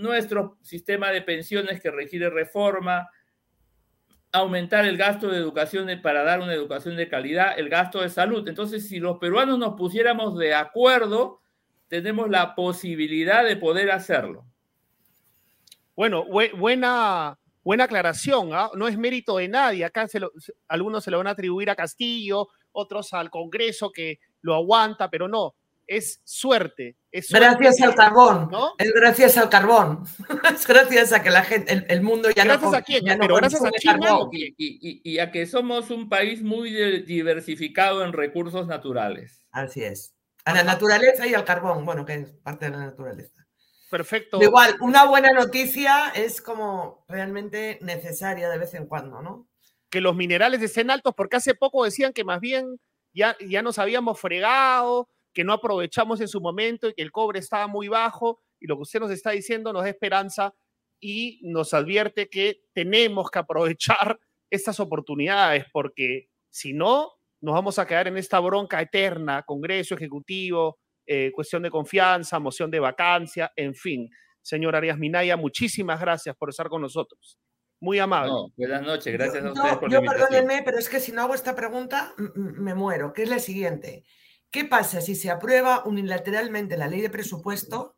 nuestro 0.02 0.58
sistema 0.62 1.12
de 1.12 1.22
pensiones 1.22 1.82
que 1.82 1.92
requiere 1.92 2.30
reforma, 2.30 3.10
aumentar 4.32 4.86
el 4.86 4.98
gasto 4.98 5.30
de 5.30 5.38
educación 5.38 5.88
para 6.02 6.24
dar 6.24 6.40
una 6.40 6.54
educación 6.54 6.96
de 6.96 7.10
calidad, 7.10 7.58
el 7.58 7.70
gasto 7.70 8.02
de 8.02 8.10
salud. 8.10 8.48
Entonces, 8.48 8.88
si 8.88 9.00
los 9.00 9.18
peruanos 9.18 9.60
nos 9.60 9.76
pusiéramos 9.76 10.38
de 10.38 10.54
acuerdo, 10.54 11.42
tenemos 11.88 12.30
la 12.30 12.56
posibilidad 12.56 13.44
de 13.44 13.58
poder 13.58 13.92
hacerlo. 13.92 14.46
Bueno, 15.96 16.26
buena, 16.26 17.38
buena 17.64 17.84
aclaración. 17.84 18.54
¿ah? 18.54 18.72
No 18.76 18.88
es 18.88 18.98
mérito 18.98 19.38
de 19.38 19.50
nadie. 19.50 19.84
Acá 19.84 20.08
algunos 20.70 21.04
se 21.04 21.12
lo 21.12 21.18
van 21.18 21.28
a 21.28 21.32
atribuir 21.32 21.70
a 21.70 21.76
Castillo, 21.76 22.48
otros 22.72 23.14
al 23.14 23.30
Congreso 23.30 23.92
que 23.92 24.20
lo 24.42 24.56
aguanta, 24.56 25.10
pero 25.10 25.28
no, 25.28 25.56
es 25.92 26.22
suerte. 26.24 26.96
Es 27.12 27.30
gracias 27.30 27.82
al 27.82 27.96
carbón, 27.96 28.48
¿no? 28.50 28.76
Es 28.78 28.94
gracias 28.94 29.38
al 29.38 29.50
carbón. 29.50 30.06
es 30.56 30.66
gracias 30.66 31.12
a 31.12 31.22
que 31.22 31.30
la 31.30 31.44
gente, 31.44 31.86
el, 31.90 32.02
mundo 32.02 32.30
ya 32.30 32.46
gracias 32.46 32.72
no. 32.72 32.78
A 32.78 32.82
quién, 32.82 33.04
pero 33.20 33.36
gracias 33.36 33.62
a 33.62 33.72
carbón. 33.84 34.30
Y, 34.32 35.20
a 35.20 35.32
que 35.32 35.46
somos 35.46 35.92
un 35.92 36.08
país 36.08 36.42
muy 36.42 36.72
diversificado 37.02 38.06
en 38.06 38.14
recursos 38.14 38.68
naturales. 38.68 39.46
Así 39.52 39.84
es. 39.84 40.16
A 40.46 40.54
la 40.54 40.64
naturaleza 40.64 41.28
y 41.28 41.34
al 41.34 41.44
carbón, 41.44 41.84
bueno, 41.86 42.06
que 42.06 42.14
es 42.14 42.32
parte 42.42 42.66
de 42.66 42.72
la 42.72 42.86
naturaleza. 42.86 43.46
Perfecto. 43.90 44.42
igual, 44.42 44.78
una 44.80 45.04
buena 45.04 45.34
noticia 45.34 46.14
es 46.16 46.42
como 46.42 47.04
realmente 47.10 47.80
necesaria 47.82 48.50
de 48.50 48.58
vez 48.58 48.74
en 48.76 48.86
cuando, 48.86 49.22
¿no? 49.22 49.50
Que 49.90 50.00
los 50.00 50.16
minerales 50.16 50.62
estén 50.62 50.90
altos, 50.90 51.14
porque 51.18 51.36
hace 51.36 51.54
poco 51.54 51.84
decían 51.84 52.14
que 52.14 52.24
más 52.24 52.40
bien 52.40 52.80
ya, 53.12 53.36
ya 53.46 53.62
nos 53.62 53.78
habíamos 53.78 54.18
fregado, 54.18 55.10
que 55.34 55.44
no 55.44 55.54
aprovechamos 55.54 56.22
en 56.22 56.28
su 56.28 56.42
momento 56.42 56.88
y 56.88 56.94
que 56.94 57.02
el 57.02 57.12
cobre 57.12 57.40
estaba 57.40 57.68
muy 57.68 57.88
bajo 57.88 58.42
y 58.60 58.68
lo 58.68 58.76
que 58.76 58.84
usted 58.84 59.00
nos 59.00 59.12
está 59.12 59.32
diciendo 59.32 59.74
nos 59.74 59.84
da 59.84 59.90
esperanza 59.90 60.54
y 61.00 61.40
nos 61.44 61.74
advierte 61.74 62.30
que 62.30 62.64
tenemos 62.74 63.32
que 63.32 63.40
aprovechar 63.40 64.20
estas 64.50 64.80
oportunidades 64.80 65.66
porque 65.72 66.30
si 66.50 66.74
no, 66.74 67.14
nos 67.40 67.56
vamos 67.56 67.80
a 67.80 67.88
quedar 67.88 68.08
en 68.08 68.18
esta 68.18 68.40
bronca 68.40 68.82
eterna, 68.82 69.44
Congreso, 69.44 69.96
Ejecutivo, 69.96 70.80
eh, 71.06 71.32
cuestión 71.34 71.64
de 71.64 71.72
confianza, 71.72 72.40
moción 72.40 72.70
de 72.70 72.80
vacancia, 72.80 73.52
en 73.56 73.74
fin. 73.74 74.10
Señor 74.42 74.76
Arias 74.76 74.98
Minaya, 74.98 75.38
muchísimas 75.38 76.00
gracias 76.00 76.36
por 76.36 76.50
estar 76.50 76.68
con 76.70 76.82
nosotros. 76.82 77.40
Muy 77.80 77.98
amable. 77.98 78.32
buenas 78.56 78.84
noches, 78.84 79.12
gracias 79.14 79.44
a 79.44 79.52
ustedes 79.52 79.78
por 79.78 79.92
la 79.92 79.98
invitación. 79.98 80.30
Perdónenme, 80.30 80.64
pero 80.64 80.78
es 80.78 80.88
que 80.88 81.00
si 81.00 81.12
no 81.12 81.24
hago 81.24 81.34
esta 81.34 81.56
pregunta, 81.56 82.14
me 82.36 82.76
muero, 82.76 83.12
que 83.12 83.24
es 83.24 83.30
la 83.30 83.40
siguiente. 83.40 84.04
¿Qué 84.52 84.66
pasa 84.66 85.02
si 85.02 85.16
se 85.16 85.32
aprueba 85.32 85.84
unilateralmente 85.86 86.78
la 86.78 86.88
ley 86.88 87.02
de 87.02 87.10
presupuesto 87.10 87.96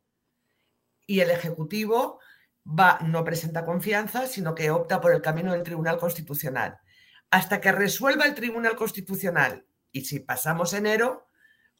y 1.06 1.20
el 1.20 1.30
Ejecutivo 1.30 2.20
no 2.64 3.24
presenta 3.24 3.64
confianza, 3.64 4.26
sino 4.26 4.54
que 4.54 4.70
opta 4.70 5.00
por 5.00 5.12
el 5.12 5.20
camino 5.20 5.52
del 5.52 5.64
Tribunal 5.64 5.98
Constitucional? 5.98 6.78
Hasta 7.30 7.60
que 7.60 7.72
resuelva 7.72 8.24
el 8.24 8.34
Tribunal 8.34 8.76
Constitucional, 8.76 9.66
y 9.90 10.02
si 10.02 10.20
pasamos 10.20 10.72
enero, 10.72 11.28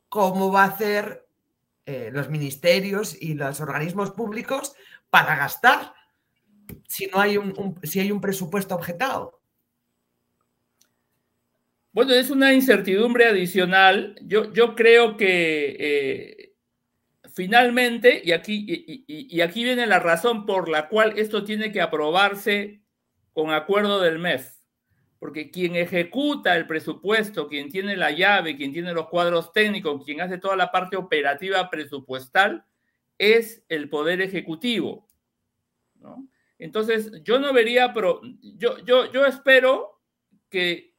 ¿cómo 0.09 0.53
va 0.53 0.65
a 0.65 0.69
hacer 0.69 1.27
eh, 1.87 2.11
los 2.13 2.29
ministerios 2.29 3.17
y 3.21 3.35
los 3.35 3.61
organismos 3.61 4.11
públicos 4.11 4.75
para 5.11 5.37
gastar? 5.37 5.95
si 6.89 7.07
no 7.07 7.21
hay 7.21 7.37
un, 7.37 7.79
si 7.83 8.01
hay 8.01 8.11
un 8.11 8.21
presupuesto 8.21 8.75
objetado? 8.75 9.41
Bueno, 11.95 12.13
es 12.13 12.29
una 12.31 12.53
incertidumbre 12.53 13.27
adicional. 13.27 14.17
Yo, 14.23 14.75
creo 14.75 15.17
que 15.17 15.77
eh, 15.79 16.55
finalmente, 17.33 18.21
y 18.25 18.33
aquí, 18.33 18.67
y, 19.07 19.41
aquí 19.41 19.63
viene 19.63 19.87
la 19.87 20.01
razón 20.01 20.45
por 20.45 20.69
la 20.69 20.89
cual 20.89 21.17
esto 21.17 21.45
tiene 21.45 21.71
que 21.71 21.81
aprobarse 21.81 22.83
con 23.33 23.53
acuerdo 23.53 24.01
del 24.01 24.19
MEF, 24.19 24.57
porque 25.21 25.53
quien 25.53 25.77
ejecuta 25.77 26.57
el 26.57 26.67
presupuesto, 26.67 27.47
quien 27.47 27.71
tiene 27.71 27.97
la 27.97 28.11
llave, 28.11 28.57
quien 28.57 28.73
tiene 28.73 28.93
los 28.93 29.09
cuadros 29.09 29.53
técnicos, 29.53 30.05
quien 30.05 30.21
hace 30.21 30.39
toda 30.39 30.57
la 30.57 30.73
parte 30.73 30.97
operativa 30.97 31.71
presupuestal, 31.71 32.65
es 33.19 33.65
el 33.69 33.89
Poder 33.89 34.21
Ejecutivo. 34.21 35.07
Entonces, 36.59 37.13
yo 37.23 37.39
no 37.39 37.53
vería, 37.53 37.93
pero 37.93 38.21
yo, 38.43 38.85
yo, 38.85 39.13
yo 39.13 39.25
espero 39.27 40.03
que 40.51 40.94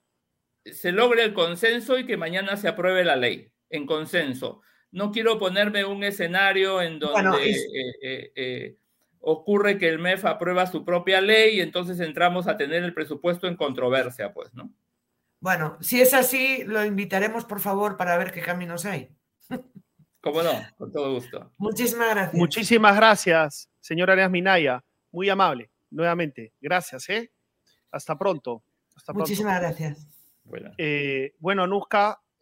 se 0.71 0.91
logre 0.91 1.23
el 1.23 1.33
consenso 1.33 1.97
y 1.97 2.05
que 2.05 2.17
mañana 2.17 2.57
se 2.57 2.67
apruebe 2.67 3.03
la 3.03 3.15
ley 3.15 3.51
en 3.69 3.85
consenso. 3.85 4.61
No 4.91 5.11
quiero 5.11 5.37
ponerme 5.37 5.85
un 5.85 6.03
escenario 6.03 6.81
en 6.81 6.99
donde 6.99 7.51
eh, 7.51 7.95
eh, 8.01 8.31
eh, 8.35 8.77
ocurre 9.19 9.77
que 9.77 9.89
el 9.89 9.99
MEF 9.99 10.25
aprueba 10.25 10.67
su 10.67 10.85
propia 10.85 11.21
ley 11.21 11.57
y 11.57 11.61
entonces 11.61 11.99
entramos 11.99 12.47
a 12.47 12.57
tener 12.57 12.83
el 12.83 12.93
presupuesto 12.93 13.47
en 13.47 13.55
controversia, 13.55 14.33
pues, 14.33 14.53
¿no? 14.53 14.71
Bueno, 15.39 15.77
si 15.81 16.01
es 16.01 16.13
así, 16.13 16.63
lo 16.63 16.83
invitaremos, 16.85 17.45
por 17.45 17.59
favor, 17.59 17.97
para 17.97 18.17
ver 18.17 18.31
qué 18.31 18.41
caminos 18.41 18.85
hay. 18.85 19.09
Cómo 20.21 20.41
no, 20.41 20.53
con 20.77 20.91
todo 20.91 21.13
gusto. 21.13 21.51
Muchísimas 21.57 22.09
gracias. 22.09 22.33
Muchísimas 22.33 22.95
gracias, 22.95 23.69
señora 23.79 24.13
Arias 24.13 24.31
Minaya. 24.31 24.83
Muy 25.11 25.29
amable, 25.29 25.69
nuevamente. 25.91 26.51
Gracias, 26.59 27.07
¿eh? 27.09 27.31
Hasta 27.91 28.17
pronto. 28.17 28.63
Muchísimas 29.13 29.59
gracias. 29.59 30.14
Bueno, 30.45 30.72
eh, 30.77 31.34
bueno 31.39 31.65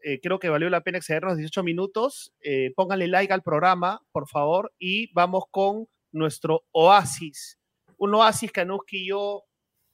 eh, 0.04 0.20
creo 0.22 0.38
que 0.38 0.50
valió 0.50 0.70
la 0.70 0.82
pena 0.82 0.98
excedernos 0.98 1.38
18 1.38 1.64
minutos. 1.64 2.34
Eh, 2.42 2.74
pónganle 2.76 3.08
like 3.08 3.34
al 3.34 3.42
programa, 3.42 4.02
por 4.12 4.28
favor, 4.28 4.74
y 4.78 5.12
vamos 5.14 5.46
con 5.50 5.88
nuestro 6.12 6.66
oasis. 6.72 7.60
Un 7.98 8.14
oasis 8.16 8.52
que 8.52 8.62
Anuska 8.62 8.98
y 8.98 9.08
yo 9.08 9.44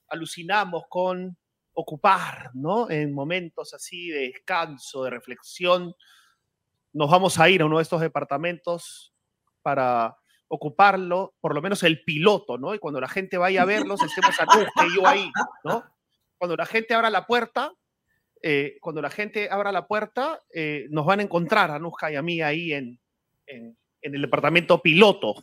alucinamos 0.08 0.82
con 0.88 1.38
ocupar, 1.72 2.50
¿no? 2.54 2.90
En 2.90 3.14
momentos 3.14 3.72
así 3.72 4.08
de 4.08 4.32
descanso, 4.32 5.04
de 5.04 5.10
reflexión, 5.10 5.94
nos 6.92 7.08
vamos 7.08 7.38
a 7.38 7.48
ir 7.48 7.62
a 7.62 7.66
uno 7.66 7.76
de 7.76 7.84
estos 7.84 8.00
departamentos 8.00 9.14
para 9.62 10.16
ocuparlo, 10.48 11.34
por 11.40 11.54
lo 11.54 11.62
menos 11.62 11.84
el 11.84 12.02
piloto, 12.02 12.58
¿no? 12.58 12.74
Y 12.74 12.80
cuando 12.80 13.00
la 13.00 13.08
gente 13.08 13.38
vaya 13.38 13.62
a 13.62 13.66
verlos, 13.66 14.02
estemos 14.02 14.34
a 14.40 14.86
y 14.86 14.96
yo 14.96 15.06
ahí, 15.06 15.30
¿no? 15.62 15.84
Cuando 16.36 16.56
la 16.56 16.66
gente 16.66 16.94
abra 16.94 17.10
la 17.10 17.26
puerta, 17.26 17.72
eh, 18.42 18.78
cuando 18.80 19.02
la 19.02 19.10
gente 19.10 19.48
abra 19.50 19.72
la 19.72 19.86
puerta, 19.86 20.40
eh, 20.54 20.86
nos 20.90 21.06
van 21.06 21.20
a 21.20 21.22
encontrar 21.22 21.70
a 21.70 21.78
Nusca 21.78 22.10
y 22.10 22.16
a 22.16 22.22
mí 22.22 22.40
ahí 22.42 22.72
en, 22.72 22.98
en, 23.46 23.76
el 24.02 24.22
departamento 24.22 24.80
piloto. 24.80 25.34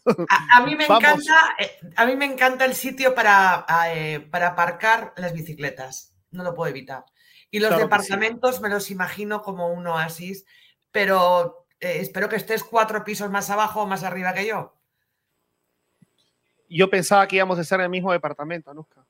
A, 0.54 0.62
mí 0.66 0.76
me 0.78 0.86
encanta, 0.86 1.56
eh, 1.60 1.80
a 1.96 2.06
mí 2.06 2.16
me 2.16 2.26
encanta 2.26 2.66
el 2.66 2.74
sitio 2.74 3.14
para, 3.14 3.66
para 4.32 4.48
aparcar 4.48 5.14
las 5.18 5.34
bicicletas, 5.34 6.16
no 6.32 6.44
lo 6.44 6.54
puedo 6.54 6.70
evitar. 6.70 7.06
Y 7.50 7.60
los 7.60 7.78
departamentos 7.78 8.60
me 8.62 8.70
los 8.70 8.92
imagino 8.92 9.42
como 9.42 9.72
un 9.72 9.88
oasis 9.88 10.46
pero 10.98 11.68
eh, 11.80 12.00
espero 12.00 12.28
que 12.28 12.38
estés 12.38 12.64
cuatro 12.64 13.04
pisos 13.04 13.30
más 13.30 13.52
abajo 13.52 13.84
o 13.84 13.86
más 13.86 14.04
arriba 14.04 14.34
que 14.34 14.48
yo. 14.48 14.74
Yo 16.70 16.90
pensaba 16.90 17.28
que 17.28 17.36
íbamos 17.36 17.60
a 17.60 17.62
estar 17.62 17.80
en 17.80 17.86
el 17.86 17.92
mismo 17.92 18.12
departamento, 18.12 18.72
Anuska. 18.72 19.06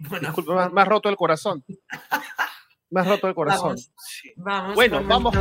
Bueno, 0.00 0.28
Disculpe, 0.28 0.52
me, 0.70 0.82
has 0.82 0.88
roto 0.88 1.08
el 1.08 1.16
corazón. 1.16 1.64
Me 2.94 3.00
has 3.00 3.08
roto 3.08 3.26
el 3.26 3.34
corazón. 3.34 3.76
Vamos, 4.36 4.74
bueno, 4.76 5.02
vamos. 5.04 5.34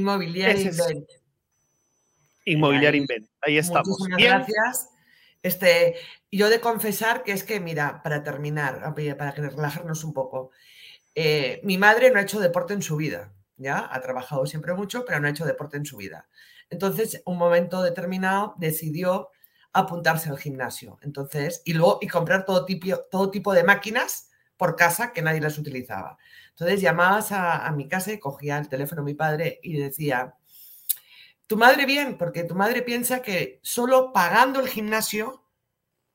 Inmobiliaria 0.00 0.60
Invent. 0.60 1.08
Inmobiliaria 2.44 3.00
Invent, 3.00 3.28
ahí 3.42 3.58
estamos. 3.58 3.88
Muchísimas 3.88 4.20
gracias. 4.20 4.90
Este, 5.42 5.96
yo 6.30 6.50
de 6.50 6.60
confesar 6.60 7.22
que 7.22 7.32
es 7.32 7.44
que, 7.44 7.60
mira, 7.60 8.02
para 8.02 8.22
terminar, 8.22 8.94
para 9.16 9.32
que 9.32 9.40
relajarnos 9.42 10.04
un 10.04 10.12
poco, 10.12 10.50
eh, 11.14 11.60
mi 11.64 11.78
madre 11.78 12.10
no 12.10 12.18
ha 12.18 12.22
hecho 12.22 12.40
deporte 12.40 12.74
en 12.74 12.82
su 12.82 12.96
vida, 12.96 13.32
¿ya? 13.56 13.88
Ha 13.90 14.00
trabajado 14.00 14.46
siempre 14.46 14.74
mucho, 14.74 15.04
pero 15.04 15.20
no 15.20 15.26
ha 15.26 15.30
hecho 15.30 15.46
deporte 15.46 15.76
en 15.76 15.86
su 15.86 15.96
vida. 15.96 16.28
Entonces, 16.68 17.22
un 17.24 17.36
momento 17.36 17.82
determinado 17.82 18.54
decidió 18.58 19.28
apuntarse 19.72 20.28
al 20.28 20.38
gimnasio. 20.38 20.98
Entonces, 21.02 21.62
y 21.64 21.74
luego, 21.74 21.98
y 22.00 22.08
comprar 22.08 22.44
todo 22.44 22.64
tipo, 22.64 22.98
todo 23.10 23.30
tipo 23.30 23.52
de 23.52 23.64
máquinas 23.64 24.30
por 24.56 24.76
casa 24.76 25.12
que 25.12 25.22
nadie 25.22 25.40
las 25.40 25.58
utilizaba. 25.58 26.18
Entonces 26.60 26.82
llamabas 26.82 27.32
a, 27.32 27.72
mi 27.72 27.88
casa 27.88 28.12
y 28.12 28.18
cogía 28.18 28.58
el 28.58 28.68
teléfono 28.68 29.02
mi 29.02 29.14
padre 29.14 29.60
y 29.62 29.78
decía, 29.78 30.34
tu 31.46 31.56
madre 31.56 31.86
bien, 31.86 32.18
porque 32.18 32.44
tu 32.44 32.54
madre 32.54 32.82
piensa 32.82 33.22
que 33.22 33.60
solo 33.62 34.12
pagando 34.12 34.60
el 34.60 34.68
gimnasio 34.68 35.46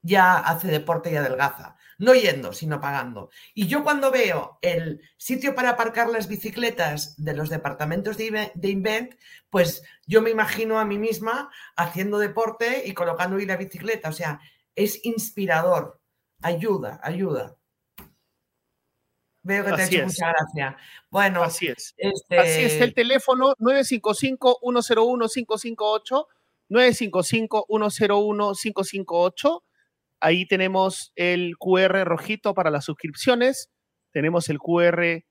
ya 0.03 0.37
hace 0.37 0.67
deporte 0.67 1.11
y 1.11 1.15
adelgaza. 1.15 1.77
No 1.97 2.13
yendo, 2.13 2.53
sino 2.53 2.79
pagando. 2.79 3.31
Y 3.55 3.65
yo 3.65 3.83
cuando 3.83 4.11
veo 4.11 4.59
el 4.61 5.01
sitio 5.17 5.55
para 5.55 5.71
aparcar 5.71 6.09
las 6.09 6.27
bicicletas 6.27 7.15
de 7.17 7.33
los 7.33 7.49
departamentos 7.49 8.15
de, 8.15 8.51
Invent, 8.61 9.15
pues 9.49 9.81
yo 10.05 10.21
me 10.21 10.29
imagino 10.29 10.77
a 10.77 10.85
mí 10.85 10.99
misma 10.99 11.49
haciendo 11.75 12.19
deporte 12.19 12.83
y 12.85 12.93
colocando 12.93 13.37
ahí 13.37 13.47
la 13.47 13.57
bicicleta. 13.57 14.09
O 14.09 14.13
sea, 14.13 14.39
es 14.75 15.03
inspirador. 15.05 15.99
Ayuda, 16.43 16.99
ayuda. 17.01 17.57
Veo 19.45 19.63
que 19.63 19.71
te 19.73 19.81
ha 19.83 19.85
hecho 19.85 20.03
mucha 20.03 20.31
gracia. 20.31 20.75
Bueno, 21.11 21.43
así 21.43 21.67
es. 21.67 21.93
Este... 21.97 22.39
Así 22.39 22.63
es 22.63 22.81
el 22.81 22.95
teléfono 22.95 23.53
955-101-558, 23.59 26.25
955-101-558. 26.69 29.61
Ahí 30.19 30.47
tenemos 30.47 31.13
el 31.15 31.57
QR 31.59 32.05
rojito 32.05 32.55
para 32.55 32.71
las 32.71 32.85
suscripciones, 32.85 33.69
tenemos 34.11 34.49
el 34.49 34.57
QR 34.57 35.23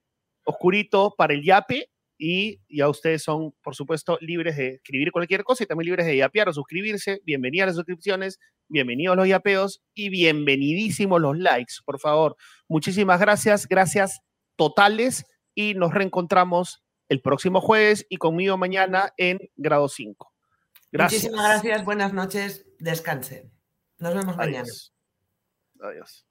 oscurito 0.44 1.16
para 1.18 1.34
el 1.34 1.42
YAPE 1.42 1.90
y 2.18 2.60
ya 2.68 2.88
ustedes 2.88 3.22
son, 3.22 3.52
por 3.62 3.74
supuesto, 3.74 4.18
libres 4.20 4.56
de 4.56 4.74
escribir 4.74 5.10
cualquier 5.10 5.44
cosa 5.44 5.64
y 5.64 5.66
también 5.66 5.86
libres 5.86 6.06
de 6.06 6.16
yapear 6.16 6.48
o 6.48 6.52
suscribirse. 6.52 7.20
Bienvenidas 7.24 7.68
las 7.68 7.76
suscripciones, 7.76 8.38
bienvenidos 8.68 9.16
los 9.16 9.28
yapeos 9.28 9.82
y 9.94 10.08
bienvenidísimos 10.08 11.20
los 11.20 11.36
likes, 11.38 11.74
por 11.84 11.98
favor. 11.98 12.36
Muchísimas 12.68 13.20
gracias, 13.20 13.66
gracias 13.66 14.20
totales 14.56 15.24
y 15.54 15.74
nos 15.74 15.92
reencontramos 15.92 16.82
el 17.08 17.20
próximo 17.20 17.60
jueves 17.60 18.06
y 18.08 18.16
conmigo 18.16 18.56
mañana 18.56 19.12
en 19.16 19.38
grado 19.56 19.88
5. 19.88 20.32
Gracias. 20.92 21.24
Muchísimas 21.24 21.48
gracias, 21.48 21.84
buenas 21.84 22.12
noches, 22.12 22.66
descansen. 22.78 23.52
Nos 23.98 24.14
vemos 24.14 24.36
mañana. 24.36 24.68
Adiós. 25.80 26.26